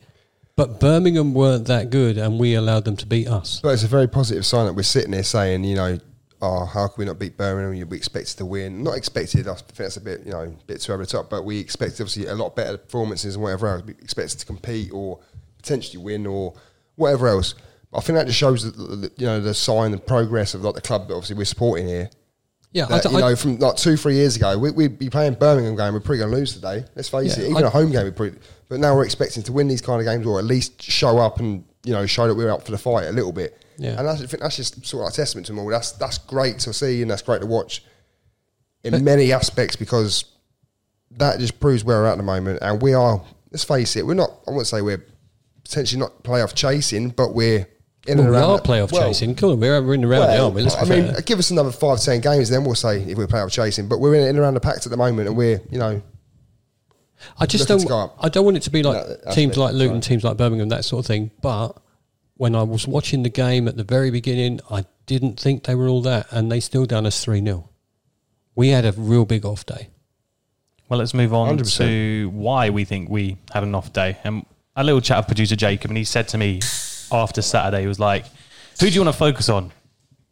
But 0.56 0.80
Birmingham 0.80 1.34
weren't 1.34 1.68
that 1.68 1.90
good, 1.90 2.18
and 2.18 2.40
we 2.40 2.56
allowed 2.56 2.86
them 2.86 2.98
to 2.98 3.06
beat 3.06 3.28
us. 3.28 3.60
But 3.62 3.70
it's 3.70 3.84
a 3.84 3.88
very 3.88 4.08
positive 4.08 4.46
sign 4.46 4.66
that 4.68 4.74
we're 4.74 4.84
sitting 4.84 5.14
here 5.14 5.24
saying, 5.24 5.64
you 5.64 5.76
know, 5.76 5.98
oh, 6.42 6.66
how 6.66 6.88
can 6.88 6.96
we 7.00 7.06
not 7.06 7.18
beat 7.20 7.38
Birmingham? 7.38 7.88
We 7.90 7.98
expected 7.98 8.38
to 8.38 8.46
win. 8.46 8.84
Not 8.84 8.98
expected. 8.98 9.48
I 9.48 9.54
think 9.56 9.76
that's 9.76 9.98
a 9.98 10.02
bit, 10.02 10.22
you 10.26 10.32
know, 10.32 10.42
a 10.42 10.48
bit 10.68 10.82
too 10.82 10.94
over 10.94 11.04
the 11.04 11.10
top. 11.12 11.30
But 11.30 11.46
we 11.46 11.58
expected 11.60 12.02
obviously 12.02 12.26
a 12.28 12.36
lot 12.36 12.56
better 12.56 12.78
performances 12.78 13.36
and 13.36 13.44
whatever 13.44 13.68
else. 13.68 13.84
We 13.86 13.94
expected 13.94 14.40
to 14.40 14.46
compete 14.46 14.92
or 14.94 15.20
potentially 15.58 16.04
win 16.04 16.26
or 16.28 16.54
whatever 16.96 17.28
else. 17.28 17.56
I 17.94 18.00
think 18.02 18.18
that 18.18 18.28
just 18.28 18.40
shows 18.40 18.64
that, 18.72 19.12
you 19.18 19.26
know 19.26 19.42
the 19.42 19.54
sign 19.54 19.92
and 19.92 20.06
progress 20.06 20.54
of 20.54 20.62
like 20.64 20.76
the 20.76 20.82
club 20.82 21.08
that 21.08 21.14
obviously 21.14 21.36
we're 21.38 21.46
supporting 21.46 21.88
here. 21.88 22.10
Yeah, 22.74 22.86
That, 22.86 23.04
you 23.12 23.18
I- 23.18 23.20
know, 23.22 23.36
from 23.36 23.58
like 23.60 23.76
two, 23.76 23.98
three 23.98 24.16
years 24.16 24.38
ago, 24.38 24.58
we, 24.58 24.72
we'd 24.72 24.98
be 24.98 25.10
playing 25.10 25.34
Birmingham 25.34 25.76
game. 25.76 25.94
We're 25.94 26.00
probably 26.00 26.20
going 26.20 26.32
to 26.32 26.38
lose 26.38 26.54
today. 26.54 26.86
Let's 26.96 27.10
face 27.10 27.38
Yeah, 27.38 27.44
it. 27.46 27.50
Even 27.50 27.64
I- 27.66 27.68
a 27.68 27.70
home 27.70 27.92
game, 27.92 28.06
we 28.06 28.12
probably. 28.12 28.40
But 28.72 28.80
now 28.80 28.96
we're 28.96 29.04
expecting 29.04 29.44
to 29.44 29.52
win 29.52 29.68
these 29.68 29.82
kind 29.82 30.00
of 30.00 30.06
games, 30.06 30.26
or 30.26 30.40
at 30.40 30.46
least 30.46 30.82
show 30.82 31.18
up 31.18 31.42
and 31.42 31.66
you 31.84 31.92
know 31.92 32.06
show 32.06 32.26
that 32.26 32.36
we're 32.36 32.50
up 32.50 32.64
for 32.64 32.72
the 32.72 32.78
fight 32.78 33.06
a 33.06 33.12
little 33.12 33.34
bit. 33.34 33.62
Yeah. 33.78 34.00
And 34.00 34.08
that's, 34.08 34.22
I 34.22 34.26
think 34.28 34.42
that's 34.42 34.56
just 34.56 34.86
sort 34.86 35.06
of 35.06 35.12
a 35.12 35.14
testament 35.14 35.48
to 35.48 35.52
them 35.52 35.60
all. 35.60 35.68
That's 35.68 35.92
that's 35.92 36.18
great 36.20 36.60
to 36.60 36.72
see 36.72 37.02
and 37.02 37.12
that's 37.12 37.22
great 37.22 37.42
to 37.42 37.48
watch 37.48 37.84
in 38.86 39.04
many 39.04 39.34
aspects 39.34 39.76
because 39.76 40.24
that 41.18 41.38
just 41.42 41.60
proves 41.60 41.84
where 41.84 41.98
we're 41.98 42.06
at 42.06 42.14
at 42.14 42.18
the 42.18 42.24
moment. 42.24 42.60
And 42.62 42.82
we 42.82 42.94
are. 42.94 43.22
Let's 43.52 43.66
face 43.66 43.98
it. 43.98 44.08
We're 44.08 44.14
not. 44.14 44.30
I 44.48 44.52
wouldn't 44.52 44.68
say 44.68 44.82
we're 44.82 45.06
potentially 45.66 46.00
not 46.00 46.24
playoff 46.24 46.56
chasing, 46.56 47.10
but 47.10 47.34
we're 47.34 47.68
in 48.08 48.20
well, 48.20 48.20
and 48.20 48.20
we 48.20 48.38
around. 48.38 48.50
are 48.52 48.58
that- 48.58 48.64
playoff 48.64 48.94
well, 48.94 49.06
chasing. 49.10 49.36
Cool, 49.36 49.58
we're, 49.58 49.82
we're 49.82 49.96
in 49.96 50.02
the 50.02 50.08
round, 50.08 50.30
well, 50.30 50.46
aren't 50.46 50.56
we? 50.56 50.62
Let's 50.62 50.78
I 50.78 50.86
mean, 50.86 51.14
give 51.26 51.40
us 51.40 51.52
another 51.52 51.74
five, 51.74 52.00
ten 52.00 52.22
games, 52.22 52.48
then 52.48 52.64
we'll 52.64 52.76
say 52.76 53.02
if 53.02 53.18
we're 53.18 53.28
playoff 53.28 53.52
chasing. 53.52 53.90
But 53.90 54.00
we're 54.00 54.16
in, 54.16 54.22
in 54.22 54.30
and 54.30 54.40
around 54.40 54.54
the 54.54 54.62
pact 54.62 54.86
at 54.86 54.92
the 54.92 54.98
moment, 54.98 55.28
and 55.28 55.36
we're, 55.36 55.60
you 55.70 55.78
know, 55.78 56.02
I 57.38 57.46
just 57.46 57.70
looking 57.70 57.84
to 57.86 57.88
don't. 57.90 57.98
go 57.98 58.04
up. 58.06 58.18
I 58.20 58.30
don't 58.30 58.46
want 58.46 58.58
it 58.58 58.64
to 58.64 58.70
be 58.72 58.84
like 58.84 59.06
No, 59.26 59.32
teams 59.34 59.58
like 59.58 59.74
Luton, 59.74 59.96
right. 59.96 60.04
teams 60.04 60.24
like 60.24 60.38
Birmingham, 60.38 60.70
that 60.70 60.86
sort 60.86 61.04
of 61.04 61.08
thing. 61.08 61.32
But 61.42 61.78
when 62.36 62.56
I 62.56 62.64
was 62.64 62.88
watching 62.88 63.24
the 63.24 63.30
game 63.30 63.68
at 63.68 63.78
the 63.78 63.84
very 63.84 64.12
beginning, 64.12 64.60
I 64.70 64.86
didn't 65.06 65.40
think 65.40 65.66
they 65.66 65.76
were 65.76 65.88
all 65.88 66.02
that, 66.04 66.28
and 66.32 66.52
they 66.52 66.60
still 66.60 66.86
done 66.86 67.06
us 67.06 67.24
three 67.24 67.44
0 67.44 67.70
We 68.56 68.70
had 68.70 68.86
a 68.86 68.92
real 68.94 69.26
big 69.26 69.46
off 69.46 69.66
day. 69.66 69.90
Well, 70.90 71.00
let's 71.00 71.14
move 71.14 71.34
on 71.34 71.58
100%. 71.58 71.78
to 71.78 72.30
why 72.34 72.70
we 72.70 72.84
think 72.84 73.10
we 73.10 73.38
had 73.54 73.64
an 73.64 73.74
off 73.76 73.94
day. 73.94 74.18
And 74.24 74.46
a 74.76 74.84
little 74.84 75.02
chat 75.02 75.18
with 75.20 75.28
producer 75.28 75.56
Jacob, 75.56 75.90
and 75.92 75.98
he 75.98 76.04
said 76.04 76.28
to 76.30 76.38
me 76.38 76.60
after 77.12 77.42
Saturday, 77.42 77.82
he 77.82 77.88
was 77.88 78.00
like, 78.00 78.26
"Who 78.80 78.88
do 78.90 78.94
you 78.94 79.02
want 79.02 79.14
to 79.14 79.18
focus 79.20 79.48
on 79.50 79.72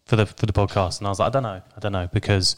for 0.06 0.16
the 0.16 0.26
for 0.26 0.46
the 0.46 0.54
podcast?" 0.54 0.98
And 1.00 1.08
I 1.08 1.12
was 1.12 1.20
like, 1.20 1.28
"I 1.28 1.30
don't 1.30 1.44
know, 1.44 1.62
I 1.76 1.80
don't 1.80 1.92
know," 1.92 2.10
because 2.12 2.56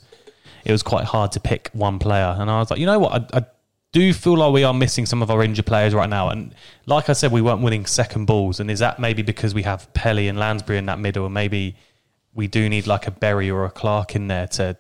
it 0.64 0.72
was 0.72 0.82
quite 0.84 1.06
hard 1.06 1.32
to 1.34 1.40
pick 1.40 1.70
one 1.74 2.00
player. 2.00 2.36
And 2.40 2.50
I 2.50 2.60
was 2.60 2.70
like, 2.72 2.80
"You 2.80 2.86
know 2.86 3.00
what? 3.00 3.34
I, 3.34 3.40
I 3.40 3.46
do 3.92 4.02
you 4.02 4.14
feel 4.14 4.38
like 4.38 4.54
we 4.54 4.64
are 4.64 4.74
missing 4.74 5.06
some 5.06 5.22
of 5.22 5.30
our 5.30 5.44
injured 5.44 5.66
players 5.66 5.94
right 5.94 6.10
now." 6.10 6.30
And 6.30 6.56
like 6.86 7.10
I 7.10 7.14
said, 7.14 7.32
we 7.32 7.42
weren't 7.42 7.62
winning 7.62 7.86
second 7.86 8.26
balls, 8.26 8.60
and 8.60 8.72
is 8.72 8.80
that 8.80 9.00
maybe 9.00 9.22
because 9.22 9.54
we 9.54 9.64
have 9.64 9.92
Pelly 9.94 10.28
and 10.28 10.38
Lansbury 10.38 10.78
in 10.78 10.86
that 10.88 11.00
middle, 11.00 11.26
and 11.26 11.34
maybe 11.34 11.76
we 12.34 12.48
do 12.48 12.70
need 12.70 12.88
like 12.88 13.08
a 13.08 13.12
Berry 13.12 13.50
or 13.50 13.66
a 13.66 13.72
Clark 13.72 14.16
in 14.16 14.28
there 14.28 14.48
to 14.48 14.78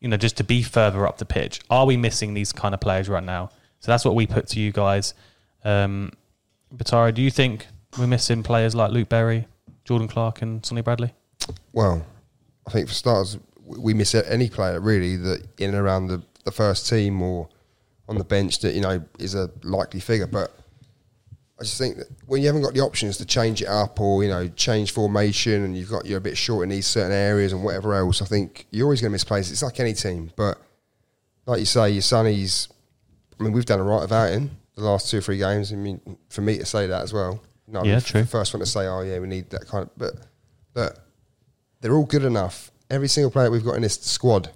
you 0.00 0.08
know, 0.08 0.16
just 0.16 0.36
to 0.38 0.44
be 0.44 0.62
further 0.62 1.06
up 1.06 1.18
the 1.18 1.24
pitch. 1.24 1.60
Are 1.70 1.86
we 1.86 1.96
missing 1.96 2.34
these 2.34 2.52
kind 2.52 2.74
of 2.74 2.80
players 2.80 3.08
right 3.08 3.22
now? 3.22 3.50
So 3.80 3.92
that's 3.92 4.04
what 4.04 4.14
we 4.14 4.26
put 4.26 4.48
to 4.48 4.60
you 4.60 4.72
guys. 4.72 5.14
Um, 5.62 6.12
Batara, 6.74 7.14
do 7.14 7.22
you 7.22 7.30
think 7.30 7.66
we're 7.98 8.06
missing 8.06 8.42
players 8.42 8.74
like 8.74 8.92
Luke 8.92 9.08
Berry, 9.08 9.46
Jordan 9.84 10.08
Clark, 10.08 10.42
and 10.42 10.64
Sonny 10.64 10.82
Bradley? 10.82 11.14
well, 11.72 12.04
I 12.66 12.70
think 12.70 12.88
for 12.88 12.94
starters, 12.94 13.38
we 13.64 13.94
miss 13.94 14.14
any 14.14 14.48
player 14.48 14.80
really 14.80 15.16
that 15.16 15.46
in 15.58 15.70
and 15.70 15.78
around 15.78 16.08
the, 16.08 16.22
the 16.44 16.52
first 16.52 16.88
team 16.88 17.20
or 17.22 17.48
on 18.10 18.18
the 18.18 18.24
bench 18.24 18.58
that 18.58 18.74
you 18.74 18.82
know 18.82 19.02
is 19.18 19.34
a 19.34 19.50
likely 19.62 20.00
figure. 20.00 20.26
But 20.26 20.52
I 21.58 21.62
just 21.62 21.78
think 21.78 21.96
that 21.96 22.08
when 22.26 22.42
you 22.42 22.48
haven't 22.48 22.62
got 22.62 22.74
the 22.74 22.80
options 22.80 23.16
to 23.18 23.24
change 23.24 23.62
it 23.62 23.68
up 23.68 24.00
or 24.00 24.22
you 24.22 24.28
know 24.28 24.48
change 24.48 24.92
formation 24.92 25.64
and 25.64 25.78
you've 25.78 25.88
got 25.88 26.04
you're 26.04 26.18
a 26.18 26.20
bit 26.20 26.36
short 26.36 26.64
in 26.64 26.68
these 26.68 26.86
certain 26.86 27.12
areas 27.12 27.52
and 27.52 27.64
whatever 27.64 27.94
else, 27.94 28.20
I 28.20 28.26
think 28.26 28.66
you're 28.70 28.86
always 28.86 29.00
going 29.00 29.10
to 29.10 29.12
miss 29.12 29.24
players. 29.24 29.50
It's 29.50 29.62
like 29.62 29.80
any 29.80 29.94
team, 29.94 30.30
but 30.36 30.60
like 31.46 31.60
you 31.60 31.66
say, 31.66 31.90
your 31.90 32.02
Sonny's. 32.02 32.68
I 33.38 33.42
mean, 33.42 33.52
we've 33.52 33.64
done 33.64 33.80
all 33.80 33.86
right 33.86 34.02
without 34.02 34.30
him 34.30 34.50
the 34.74 34.82
last 34.82 35.10
two 35.10 35.18
or 35.18 35.20
three 35.20 35.38
games. 35.38 35.72
I 35.72 35.76
mean, 35.76 36.00
for 36.28 36.42
me 36.42 36.58
to 36.58 36.66
say 36.66 36.86
that 36.86 37.02
as 37.02 37.12
well. 37.12 37.42
No, 37.66 37.84
Yeah, 37.84 38.00
the 38.00 38.04
true. 38.04 38.24
First 38.24 38.52
one 38.52 38.60
to 38.60 38.66
say, 38.66 38.86
oh 38.86 39.02
yeah, 39.02 39.18
we 39.20 39.28
need 39.28 39.48
that 39.50 39.66
kind 39.66 39.84
of. 39.84 39.90
But 39.96 40.14
but 40.74 40.98
they're 41.80 41.94
all 41.94 42.06
good 42.06 42.24
enough. 42.24 42.72
Every 42.90 43.08
single 43.08 43.30
player 43.30 43.50
we've 43.50 43.64
got 43.64 43.76
in 43.76 43.82
this 43.82 44.00
squad 44.00 44.50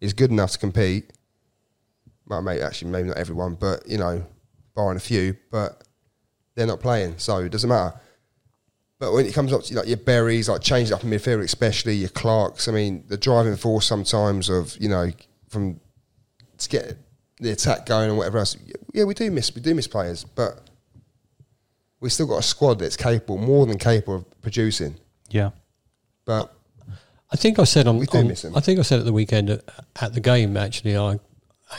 is 0.00 0.14
good 0.14 0.30
enough 0.30 0.52
to 0.52 0.58
compete. 0.58 1.12
Well, 2.28 2.42
maybe 2.42 2.62
actually, 2.62 2.90
maybe 2.90 3.08
not 3.08 3.16
everyone, 3.16 3.54
but 3.54 3.88
you 3.88 3.98
know, 3.98 4.24
barring 4.74 4.96
a 4.96 5.00
few, 5.00 5.36
but 5.50 5.82
they're 6.54 6.66
not 6.66 6.80
playing, 6.80 7.14
so 7.18 7.38
it 7.38 7.48
doesn't 7.50 7.68
matter. 7.68 7.98
But 8.98 9.12
when 9.12 9.26
it 9.26 9.32
comes 9.34 9.52
up 9.52 9.62
to 9.64 9.74
like 9.76 9.86
your 9.86 9.96
berries, 9.96 10.48
like 10.48 10.60
changing 10.60 10.92
up 10.94 11.04
in 11.04 11.10
midfield, 11.10 11.42
especially 11.42 11.94
your 11.94 12.08
Clarks, 12.08 12.66
I 12.68 12.72
mean, 12.72 13.04
the 13.06 13.16
driving 13.16 13.56
force 13.56 13.86
sometimes 13.86 14.48
of 14.48 14.76
you 14.80 14.88
know 14.88 15.10
from 15.48 15.80
to 16.58 16.68
get 16.68 16.96
the 17.40 17.52
attack 17.52 17.86
going 17.86 18.08
and 18.10 18.18
whatever 18.18 18.38
else. 18.38 18.56
Yeah, 18.92 19.04
we 19.04 19.14
do 19.14 19.30
miss 19.30 19.54
we 19.54 19.60
do 19.60 19.74
miss 19.74 19.86
players, 19.86 20.24
but 20.24 20.68
we've 22.00 22.12
still 22.12 22.26
got 22.26 22.38
a 22.38 22.42
squad 22.42 22.78
that's 22.80 22.96
capable, 22.96 23.38
more 23.38 23.66
than 23.66 23.78
capable 23.78 24.16
of 24.16 24.40
producing. 24.42 24.96
Yeah. 25.30 25.50
But 26.24 26.52
I 27.30 27.36
think 27.36 27.58
I 27.58 27.64
said 27.64 27.86
on, 27.86 27.98
We 27.98 28.06
do 28.06 28.18
on- 28.18 28.28
miss 28.28 28.44
him. 28.44 28.56
I 28.56 28.60
think 28.60 28.78
I 28.78 28.82
said 28.82 28.98
at 28.98 29.04
the 29.04 29.12
weekend 29.12 29.50
at, 29.50 29.62
at 30.00 30.12
the 30.14 30.20
game 30.20 30.56
actually 30.56 30.96
I 30.96 31.20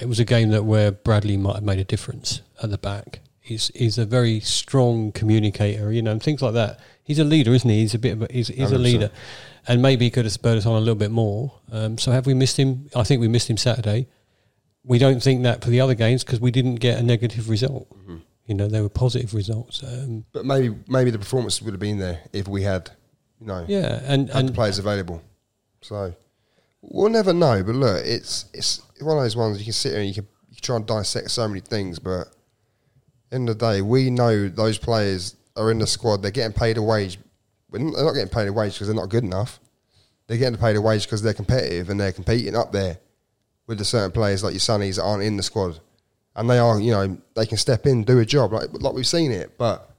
it 0.01 0.07
was 0.07 0.19
a 0.19 0.25
game 0.25 0.49
that 0.49 0.65
where 0.65 0.91
Bradley 0.91 1.37
might 1.37 1.55
have 1.55 1.63
made 1.63 1.79
a 1.79 1.83
difference 1.83 2.41
at 2.61 2.69
the 2.69 2.77
back. 2.77 3.21
He's 3.39 3.71
he's 3.73 3.97
a 3.97 4.05
very 4.05 4.39
strong 4.39 5.11
communicator, 5.11 5.91
you 5.91 6.01
know, 6.01 6.11
and 6.11 6.21
things 6.21 6.41
like 6.41 6.53
that. 6.53 6.79
He's 7.03 7.17
a 7.17 7.23
leader, 7.23 7.51
isn't 7.53 7.69
he? 7.69 7.79
He's 7.79 7.95
a 7.95 7.99
bit 7.99 8.13
of 8.13 8.21
a, 8.21 8.27
he's, 8.31 8.49
he's 8.49 8.71
a 8.71 8.75
100%. 8.75 8.83
leader, 8.83 9.11
and 9.67 9.81
maybe 9.81 10.05
he 10.05 10.11
could 10.11 10.25
have 10.25 10.31
spurred 10.31 10.57
us 10.57 10.65
on 10.67 10.75
a 10.75 10.79
little 10.79 10.95
bit 10.95 11.09
more. 11.09 11.53
Um, 11.71 11.97
so 11.97 12.11
have 12.11 12.27
we 12.27 12.35
missed 12.35 12.57
him? 12.57 12.89
I 12.95 13.03
think 13.03 13.21
we 13.21 13.27
missed 13.27 13.49
him 13.49 13.57
Saturday. 13.57 14.07
We 14.83 14.99
don't 14.99 15.21
think 15.21 15.43
that 15.43 15.63
for 15.63 15.71
the 15.71 15.81
other 15.81 15.95
games 15.95 16.23
because 16.23 16.39
we 16.39 16.51
didn't 16.51 16.75
get 16.75 16.99
a 16.99 17.03
negative 17.03 17.49
result. 17.49 17.89
Mm-hmm. 17.97 18.17
You 18.45 18.55
know, 18.55 18.67
they 18.67 18.81
were 18.81 18.89
positive 18.89 19.33
results. 19.33 19.83
Um, 19.83 20.25
but 20.31 20.45
maybe 20.45 20.75
maybe 20.87 21.09
the 21.09 21.19
performance 21.19 21.61
would 21.61 21.73
have 21.73 21.79
been 21.79 21.97
there 21.97 22.21
if 22.33 22.47
we 22.47 22.61
had, 22.61 22.91
you 23.39 23.47
know, 23.47 23.65
yeah, 23.67 24.01
and 24.03 24.29
and 24.29 24.53
players 24.53 24.77
available. 24.77 25.23
So 25.81 26.13
we'll 26.81 27.09
never 27.09 27.33
know. 27.33 27.63
But 27.63 27.75
look, 27.75 28.01
it's 28.05 28.45
it's 28.53 28.81
one 29.01 29.17
of 29.17 29.23
those 29.23 29.35
ones 29.35 29.57
you 29.59 29.63
can 29.65 29.73
sit 29.73 29.91
here 29.91 29.99
and 29.99 30.07
you 30.07 30.13
can, 30.15 30.27
you 30.49 30.55
can 30.55 30.63
try 30.63 30.75
and 30.77 30.85
dissect 30.85 31.31
so 31.31 31.47
many 31.47 31.59
things, 31.61 31.99
but 31.99 32.27
end 33.31 33.49
of 33.49 33.57
the 33.59 33.73
day, 33.73 33.81
we 33.81 34.09
know 34.09 34.47
those 34.49 34.77
players 34.77 35.35
are 35.55 35.71
in 35.71 35.79
the 35.79 35.87
squad. 35.87 36.21
They're 36.21 36.31
getting 36.31 36.53
paid 36.57 36.77
a 36.77 36.81
wage. 36.81 37.19
They're 37.71 37.81
not 37.81 38.13
getting 38.13 38.29
paid 38.29 38.47
a 38.47 38.53
wage 38.53 38.73
because 38.73 38.87
they're 38.87 38.95
not 38.95 39.09
good 39.09 39.23
enough. 39.23 39.59
They're 40.27 40.37
getting 40.37 40.59
paid 40.59 40.75
a 40.75 40.81
wage 40.81 41.03
because 41.05 41.21
they're 41.21 41.33
competitive 41.33 41.89
and 41.89 41.99
they're 41.99 42.11
competing 42.11 42.55
up 42.55 42.71
there 42.71 42.97
with 43.67 43.77
the 43.77 43.85
certain 43.85 44.11
players 44.11 44.43
like 44.43 44.53
your 44.53 44.59
Sunnies 44.59 44.95
that 44.95 45.03
aren't 45.03 45.23
in 45.23 45.37
the 45.37 45.43
squad. 45.43 45.79
And 46.35 46.49
they 46.49 46.57
are, 46.59 46.79
you 46.79 46.91
know, 46.91 47.17
they 47.35 47.45
can 47.45 47.57
step 47.57 47.85
in, 47.85 48.03
do 48.03 48.19
a 48.19 48.25
job 48.25 48.53
like 48.53 48.69
like 48.73 48.93
we've 48.93 49.05
seen 49.07 49.31
it. 49.31 49.57
But 49.57 49.89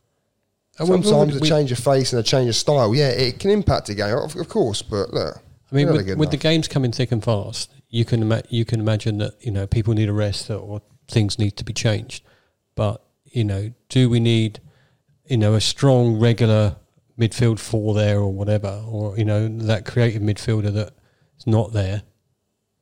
And 0.78 0.88
when- 0.88 1.00
when 1.02 1.08
sometimes 1.08 1.36
a 1.36 1.40
change 1.48 1.72
of 1.72 1.78
face 1.78 2.12
and 2.12 2.20
a 2.20 2.22
change 2.22 2.48
of 2.48 2.56
style, 2.56 2.94
yeah, 2.94 3.08
it 3.10 3.38
can 3.38 3.50
impact 3.50 3.88
a 3.90 3.94
game, 3.94 4.16
of, 4.16 4.34
of 4.36 4.48
course. 4.48 4.82
But 4.82 5.12
look, 5.12 5.38
I 5.72 5.74
mean, 5.74 5.92
with, 5.92 6.16
with 6.16 6.30
the 6.30 6.36
games 6.36 6.66
coming 6.68 6.92
thick 6.92 7.12
and 7.12 7.22
fast, 7.22 7.72
you 7.88 8.04
can 8.04 8.22
ima- 8.22 8.42
you 8.48 8.64
can 8.64 8.80
imagine 8.80 9.18
that 9.18 9.34
you 9.40 9.50
know 9.50 9.66
people 9.66 9.94
need 9.94 10.08
a 10.08 10.12
rest 10.12 10.50
or 10.50 10.82
things 11.08 11.38
need 11.38 11.56
to 11.58 11.64
be 11.64 11.72
changed. 11.72 12.24
But 12.74 13.02
you 13.24 13.44
know, 13.44 13.72
do 13.88 14.10
we 14.10 14.20
need 14.20 14.60
you 15.26 15.36
know 15.36 15.54
a 15.54 15.60
strong 15.60 16.18
regular 16.18 16.76
midfield 17.18 17.58
four 17.58 17.94
there 17.94 18.18
or 18.18 18.32
whatever, 18.32 18.82
or 18.86 19.16
you 19.18 19.24
know 19.24 19.48
that 19.48 19.84
creative 19.84 20.22
midfielder 20.22 20.72
that's 20.72 21.46
not 21.46 21.72
there 21.72 22.02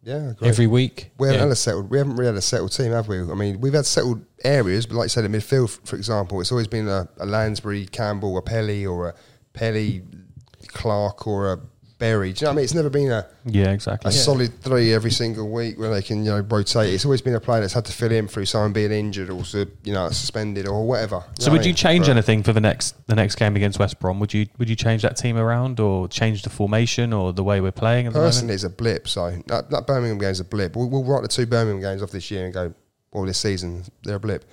yeah, 0.03 0.33
great. 0.37 0.49
every 0.49 0.67
week? 0.67 1.11
We 1.19 1.29
haven't 1.29 1.41
Yeah. 1.41 1.45
had 1.47 1.53
a 1.53 1.57
settled. 1.57 1.91
We 1.91 1.99
haven't 1.99 2.15
really 2.17 2.27
had 2.27 2.37
a 2.37 2.43
settled 2.43 2.73
team, 2.73 2.93
have 2.93 3.09
we? 3.09 3.21
I 3.21 3.35
mean, 3.35 3.61
we've 3.61 3.75
had 3.75 3.87
settled 3.87 4.25
areas, 4.45 4.87
but 4.87 4.97
like 4.97 5.07
you 5.07 5.11
said, 5.11 5.25
in 5.25 5.33
midfield, 5.33 5.87
for 5.87 5.97
example, 5.97 6.41
it's 6.41 6.53
always 6.53 6.69
been 6.69 6.89
a, 6.89 7.09
a 7.19 7.27
Lansbury, 7.27 7.87
Campbell, 7.87 8.39
a 8.39 8.43
Pelly, 8.43 8.87
or 8.87 9.09
a 9.09 9.15
Pelly, 9.53 10.03
Clark, 10.69 11.27
or 11.27 11.53
a 11.53 11.61
Berry. 11.99 12.33
Do 12.33 12.41
you 12.41 12.47
know 12.47 12.51
what 12.51 12.53
I 12.53 12.57
mean? 12.57 12.65
It's 12.65 12.75
never 12.75 12.91
been 12.91 13.11
a, 13.11 13.27
Yeah, 13.45 13.71
exactly. 13.73 14.09
a 14.09 14.13
solid 14.13 14.61
three 14.63 14.93
every 14.95 15.11
single 15.11 15.51
week 15.51 15.79
where 15.79 15.91
they 15.91 16.01
can 16.03 16.25
you 16.25 16.31
know 16.31 16.41
rotate. 16.41 16.95
It's 16.95 17.05
always 17.05 17.21
been 17.21 17.35
a 17.35 17.41
player 17.41 17.61
that's 17.63 17.73
had 17.73 17.85
to 17.87 17.93
fill 17.93 18.13
in 18.13 18.29
through 18.29 18.45
someone 18.47 18.73
being 18.73 18.93
injured 18.93 19.31
or 19.31 19.43
you 19.83 19.93
know 19.93 20.09
suspended 20.11 20.69
or 20.69 20.87
whatever. 20.87 21.25
So 21.41 21.51
would 21.51 21.59
what 21.59 21.63
I 21.63 21.65
you 21.65 21.69
mean? 21.71 21.75
change 21.75 22.07
But- 22.07 22.13
anything 22.13 22.43
for 22.45 22.53
the 22.53 22.61
next 22.61 22.95
the 23.09 23.17
next 23.17 23.35
game 23.35 23.57
against 23.57 23.79
West 23.79 23.99
Brom? 23.99 24.21
Would 24.21 24.33
you 24.33 24.47
would 24.59 24.69
you 24.71 24.77
change 24.77 25.03
that 25.03 25.17
team 25.17 25.37
around 25.37 25.81
or 25.81 26.07
change 26.09 26.43
the 26.43 26.51
formation 26.51 27.13
or 27.13 27.33
the 27.33 27.43
way 27.45 27.61
we're 27.61 27.73
playing 27.73 28.07
at 28.07 28.13
Personally, 28.13 28.49
moment? 28.49 28.55
it's 28.55 28.65
a 28.65 28.71
blip. 28.71 29.09
So 29.09 29.31
that, 29.49 29.71
that 29.71 29.87
Birmingham 29.87 30.19
game's 30.19 30.41
a 30.41 30.45
blip. 30.45 30.77
We'll, 30.77 30.89
we'll 30.89 31.05
write 31.05 31.23
the 31.23 31.29
two 31.29 31.47
Birmingham 31.47 31.81
games 31.81 32.03
off 32.03 32.11
this 32.13 32.31
year 32.31 32.45
and 32.45 32.55
go, 32.55 32.73
well, 33.13 33.25
this 33.25 33.39
season 33.39 33.85
they're 34.05 34.17
a 34.17 34.21
blip. 34.21 34.45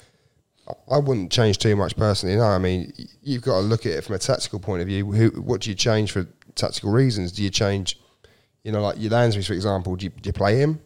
I 0.89 0.97
wouldn't 0.97 1.31
change 1.31 1.59
too 1.59 1.75
much 1.75 1.95
personally. 1.95 2.35
No, 2.35 2.43
I 2.43 2.57
mean 2.57 2.91
you've 3.21 3.43
got 3.43 3.55
to 3.55 3.59
look 3.61 3.85
at 3.85 3.91
it 3.93 4.03
from 4.03 4.15
a 4.15 4.19
tactical 4.19 4.59
point 4.59 4.81
of 4.81 4.87
view. 4.87 5.11
Who, 5.11 5.29
what 5.41 5.61
do 5.61 5.69
you 5.69 5.75
change 5.75 6.11
for 6.11 6.27
tactical 6.55 6.91
reasons? 6.91 7.31
Do 7.31 7.43
you 7.43 7.49
change, 7.49 7.99
you 8.63 8.71
know, 8.71 8.81
like 8.81 8.95
your 8.99 9.11
Lansbury, 9.11 9.43
for 9.43 9.53
example? 9.53 9.95
Do 9.95 10.05
you, 10.05 10.09
do 10.09 10.27
you 10.27 10.33
play 10.33 10.57
him 10.57 10.79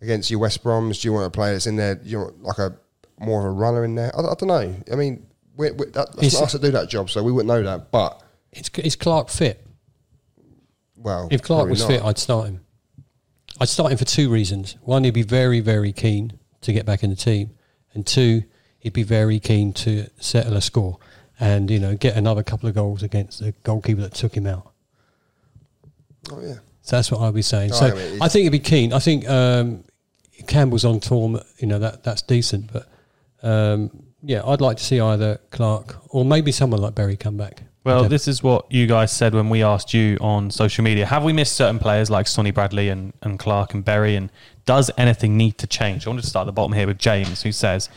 against 0.00 0.30
your 0.30 0.38
West 0.40 0.62
Broms? 0.62 1.00
Do 1.02 1.08
you 1.08 1.12
want 1.12 1.26
a 1.26 1.30
player 1.30 1.52
that's 1.52 1.66
in 1.66 1.76
there? 1.76 2.00
You 2.04 2.18
want 2.20 2.42
like 2.42 2.58
a 2.58 2.76
more 3.18 3.40
of 3.40 3.46
a 3.46 3.50
runner 3.50 3.84
in 3.84 3.94
there? 3.96 4.14
I, 4.16 4.20
I 4.20 4.34
don't 4.34 4.46
know. 4.46 4.74
I 4.92 4.94
mean, 4.96 5.26
we 5.56 5.70
we 5.72 5.86
that, 5.86 6.14
that's 6.16 6.34
not 6.34 6.44
us 6.44 6.52
to 6.52 6.58
do 6.58 6.70
that 6.70 6.88
job, 6.88 7.10
so 7.10 7.22
we 7.22 7.32
wouldn't 7.32 7.48
know 7.48 7.62
that. 7.62 7.90
But 7.90 8.22
It's, 8.52 8.70
is 8.78 8.94
Clark 8.96 9.30
fit? 9.30 9.66
well, 10.96 11.28
If 11.30 11.42
Clark 11.42 11.68
was 11.68 11.80
not. 11.80 11.88
fit, 11.88 12.02
I'd 12.04 12.18
start 12.18 12.48
him. 12.48 12.60
I'd 13.60 13.68
start 13.68 13.92
him 13.92 13.98
for 13.98 14.04
two 14.04 14.30
reasons. 14.30 14.76
One, 14.82 15.04
he'd 15.04 15.12
be 15.14 15.22
very, 15.22 15.60
very 15.60 15.92
keen 15.92 16.38
to 16.62 16.72
get 16.72 16.86
back 16.86 17.02
in 17.02 17.10
the 17.10 17.16
team, 17.16 17.50
and 17.94 18.06
two, 18.06 18.44
he'd 18.80 18.92
be 18.92 19.02
very 19.02 19.38
keen 19.38 19.72
to 19.74 20.08
settle 20.18 20.56
a 20.56 20.60
score 20.60 20.98
and 21.38 21.70
you 21.70 21.78
know 21.78 21.96
get 21.96 22.16
another 22.16 22.42
couple 22.42 22.68
of 22.68 22.74
goals 22.74 23.02
against 23.02 23.40
the 23.40 23.52
goalkeeper 23.62 24.00
that 24.02 24.14
took 24.14 24.34
him 24.34 24.46
out. 24.46 24.72
oh 26.30 26.40
yeah. 26.42 26.54
So 26.82 26.96
that's 26.96 27.12
what 27.12 27.20
I'd 27.20 27.34
be 27.34 27.42
saying. 27.42 27.70
No, 27.70 27.76
so 27.76 27.86
I 27.86 27.94
mean, 27.94 28.22
I 28.22 28.28
think 28.28 28.44
he'd 28.44 28.50
be 28.50 28.58
keen. 28.58 28.92
I 28.92 28.98
think 28.98 29.28
um, 29.28 29.84
Campbell's 30.46 30.84
on 30.84 31.00
form. 31.00 31.38
You 31.58 31.68
know 31.68 31.78
that 31.78 32.02
that's 32.02 32.22
decent, 32.22 32.72
but 32.72 32.88
um, 33.42 33.90
yeah, 34.22 34.42
I'd 34.44 34.60
like 34.60 34.78
to 34.78 34.84
see 34.84 34.98
either 34.98 35.40
Clark 35.50 35.96
or 36.08 36.24
maybe 36.24 36.52
someone 36.52 36.80
like 36.80 36.94
Berry 36.94 37.16
come 37.16 37.36
back. 37.36 37.62
Well, 37.82 38.04
this 38.04 38.28
is 38.28 38.42
what 38.42 38.70
you 38.70 38.86
guys 38.86 39.10
said 39.10 39.34
when 39.34 39.48
we 39.48 39.62
asked 39.62 39.94
you 39.94 40.18
on 40.20 40.50
social 40.50 40.84
media. 40.84 41.06
Have 41.06 41.24
we 41.24 41.32
missed 41.32 41.54
certain 41.54 41.78
players 41.78 42.10
like 42.10 42.26
Sonny 42.26 42.50
Bradley 42.50 42.90
and, 42.90 43.14
and 43.22 43.38
Clark 43.38 43.72
and 43.72 43.82
Berry? 43.82 44.16
And 44.16 44.30
does 44.70 44.88
anything 44.96 45.36
need 45.36 45.58
to 45.58 45.66
change? 45.66 46.06
I 46.06 46.10
want 46.10 46.22
to 46.22 46.26
start 46.28 46.44
at 46.44 46.46
the 46.46 46.52
bottom 46.52 46.74
here 46.74 46.86
with 46.86 46.96
James, 46.96 47.42
who 47.42 47.50
says, 47.50 47.88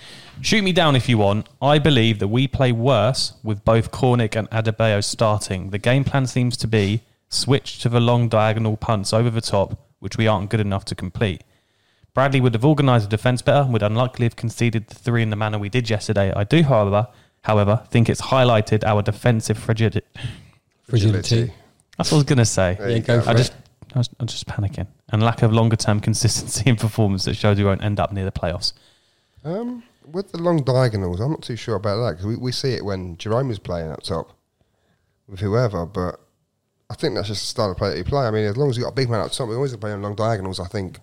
Shoot 0.41 0.63
me 0.63 0.73
down 0.73 0.95
if 0.95 1.07
you 1.07 1.19
want. 1.19 1.47
I 1.61 1.77
believe 1.77 2.17
that 2.17 2.29
we 2.29 2.47
play 2.47 2.71
worse 2.71 3.33
with 3.43 3.63
both 3.63 3.91
Cornick 3.91 4.35
and 4.35 4.49
Adebayo 4.49 5.03
starting. 5.03 5.69
The 5.69 5.77
game 5.77 6.03
plan 6.03 6.25
seems 6.25 6.57
to 6.57 6.67
be 6.67 7.03
switch 7.29 7.77
to 7.83 7.89
the 7.89 7.99
long 7.99 8.27
diagonal 8.27 8.75
punts 8.75 9.13
over 9.13 9.29
the 9.29 9.39
top, 9.39 9.87
which 9.99 10.17
we 10.17 10.25
aren't 10.25 10.49
good 10.49 10.59
enough 10.61 10.83
to 10.85 10.95
complete. 10.95 11.43
Bradley 12.15 12.41
would 12.41 12.55
have 12.55 12.65
organised 12.65 13.05
the 13.07 13.17
defence 13.17 13.43
better 13.43 13.61
and 13.61 13.71
would 13.71 13.83
unlikely 13.83 14.25
have 14.25 14.35
conceded 14.35 14.87
the 14.87 14.95
three 14.95 15.21
in 15.21 15.29
the 15.29 15.35
manner 15.35 15.59
we 15.59 15.69
did 15.69 15.91
yesterday. 15.91 16.33
I 16.35 16.43
do, 16.43 16.63
however, 16.63 17.07
however, 17.43 17.83
think 17.91 18.09
it's 18.09 18.21
highlighted 18.21 18.83
our 18.83 19.03
defensive 19.03 19.59
fragility. 19.59 20.01
Fragility. 20.89 21.53
That's 21.99 22.11
what 22.11 22.15
I 22.15 22.21
was 22.21 22.23
going 22.25 22.39
to 22.39 22.45
say. 22.45 22.77
There 22.79 22.89
Yeah, 22.89 22.95
you 22.95 23.01
go 23.03 23.19
go. 23.19 23.25
for 23.25 23.62
I 23.95 23.99
just, 23.99 24.11
I 24.19 24.23
was, 24.23 24.27
I'm 24.27 24.27
just 24.27 24.47
panicking. 24.47 24.87
And 25.09 25.21
lack 25.21 25.41
of 25.41 25.53
longer 25.53 25.75
term 25.75 25.99
consistency 25.99 26.69
in 26.69 26.75
performance 26.75 27.25
that 27.25 27.35
shows 27.35 27.57
we 27.57 27.63
won't 27.63 27.83
end 27.83 27.99
up 27.99 28.11
near 28.11 28.25
the 28.25 28.31
playoffs. 28.31 28.73
Um, 29.43 29.83
with 30.05 30.31
the 30.31 30.37
long 30.37 30.63
diagonals, 30.63 31.19
I'm 31.19 31.31
not 31.31 31.41
too 31.41 31.55
sure 31.55 31.75
about 31.75 32.03
that 32.03 32.11
because 32.11 32.25
we, 32.25 32.35
we 32.35 32.51
see 32.51 32.73
it 32.73 32.83
when 32.83 33.17
Jerome 33.17 33.51
is 33.51 33.59
playing 33.59 33.91
up 33.91 34.03
top 34.03 34.37
with 35.27 35.39
whoever, 35.39 35.85
but 35.85 36.19
I 36.89 36.95
think 36.95 37.15
that's 37.15 37.27
just 37.27 37.41
the 37.41 37.47
style 37.47 37.71
of 37.71 37.77
play 37.77 37.89
that 37.89 37.97
you 37.97 38.03
play. 38.03 38.25
I 38.25 38.31
mean, 38.31 38.45
as 38.45 38.57
long 38.57 38.69
as 38.69 38.77
you've 38.77 38.85
got 38.85 38.91
a 38.91 38.95
big 38.95 39.09
man 39.09 39.21
up 39.21 39.31
top, 39.31 39.49
we 39.49 39.55
always 39.55 39.75
play 39.75 39.91
on 39.91 40.01
long 40.01 40.15
diagonals, 40.15 40.59
I 40.59 40.67
think. 40.67 40.99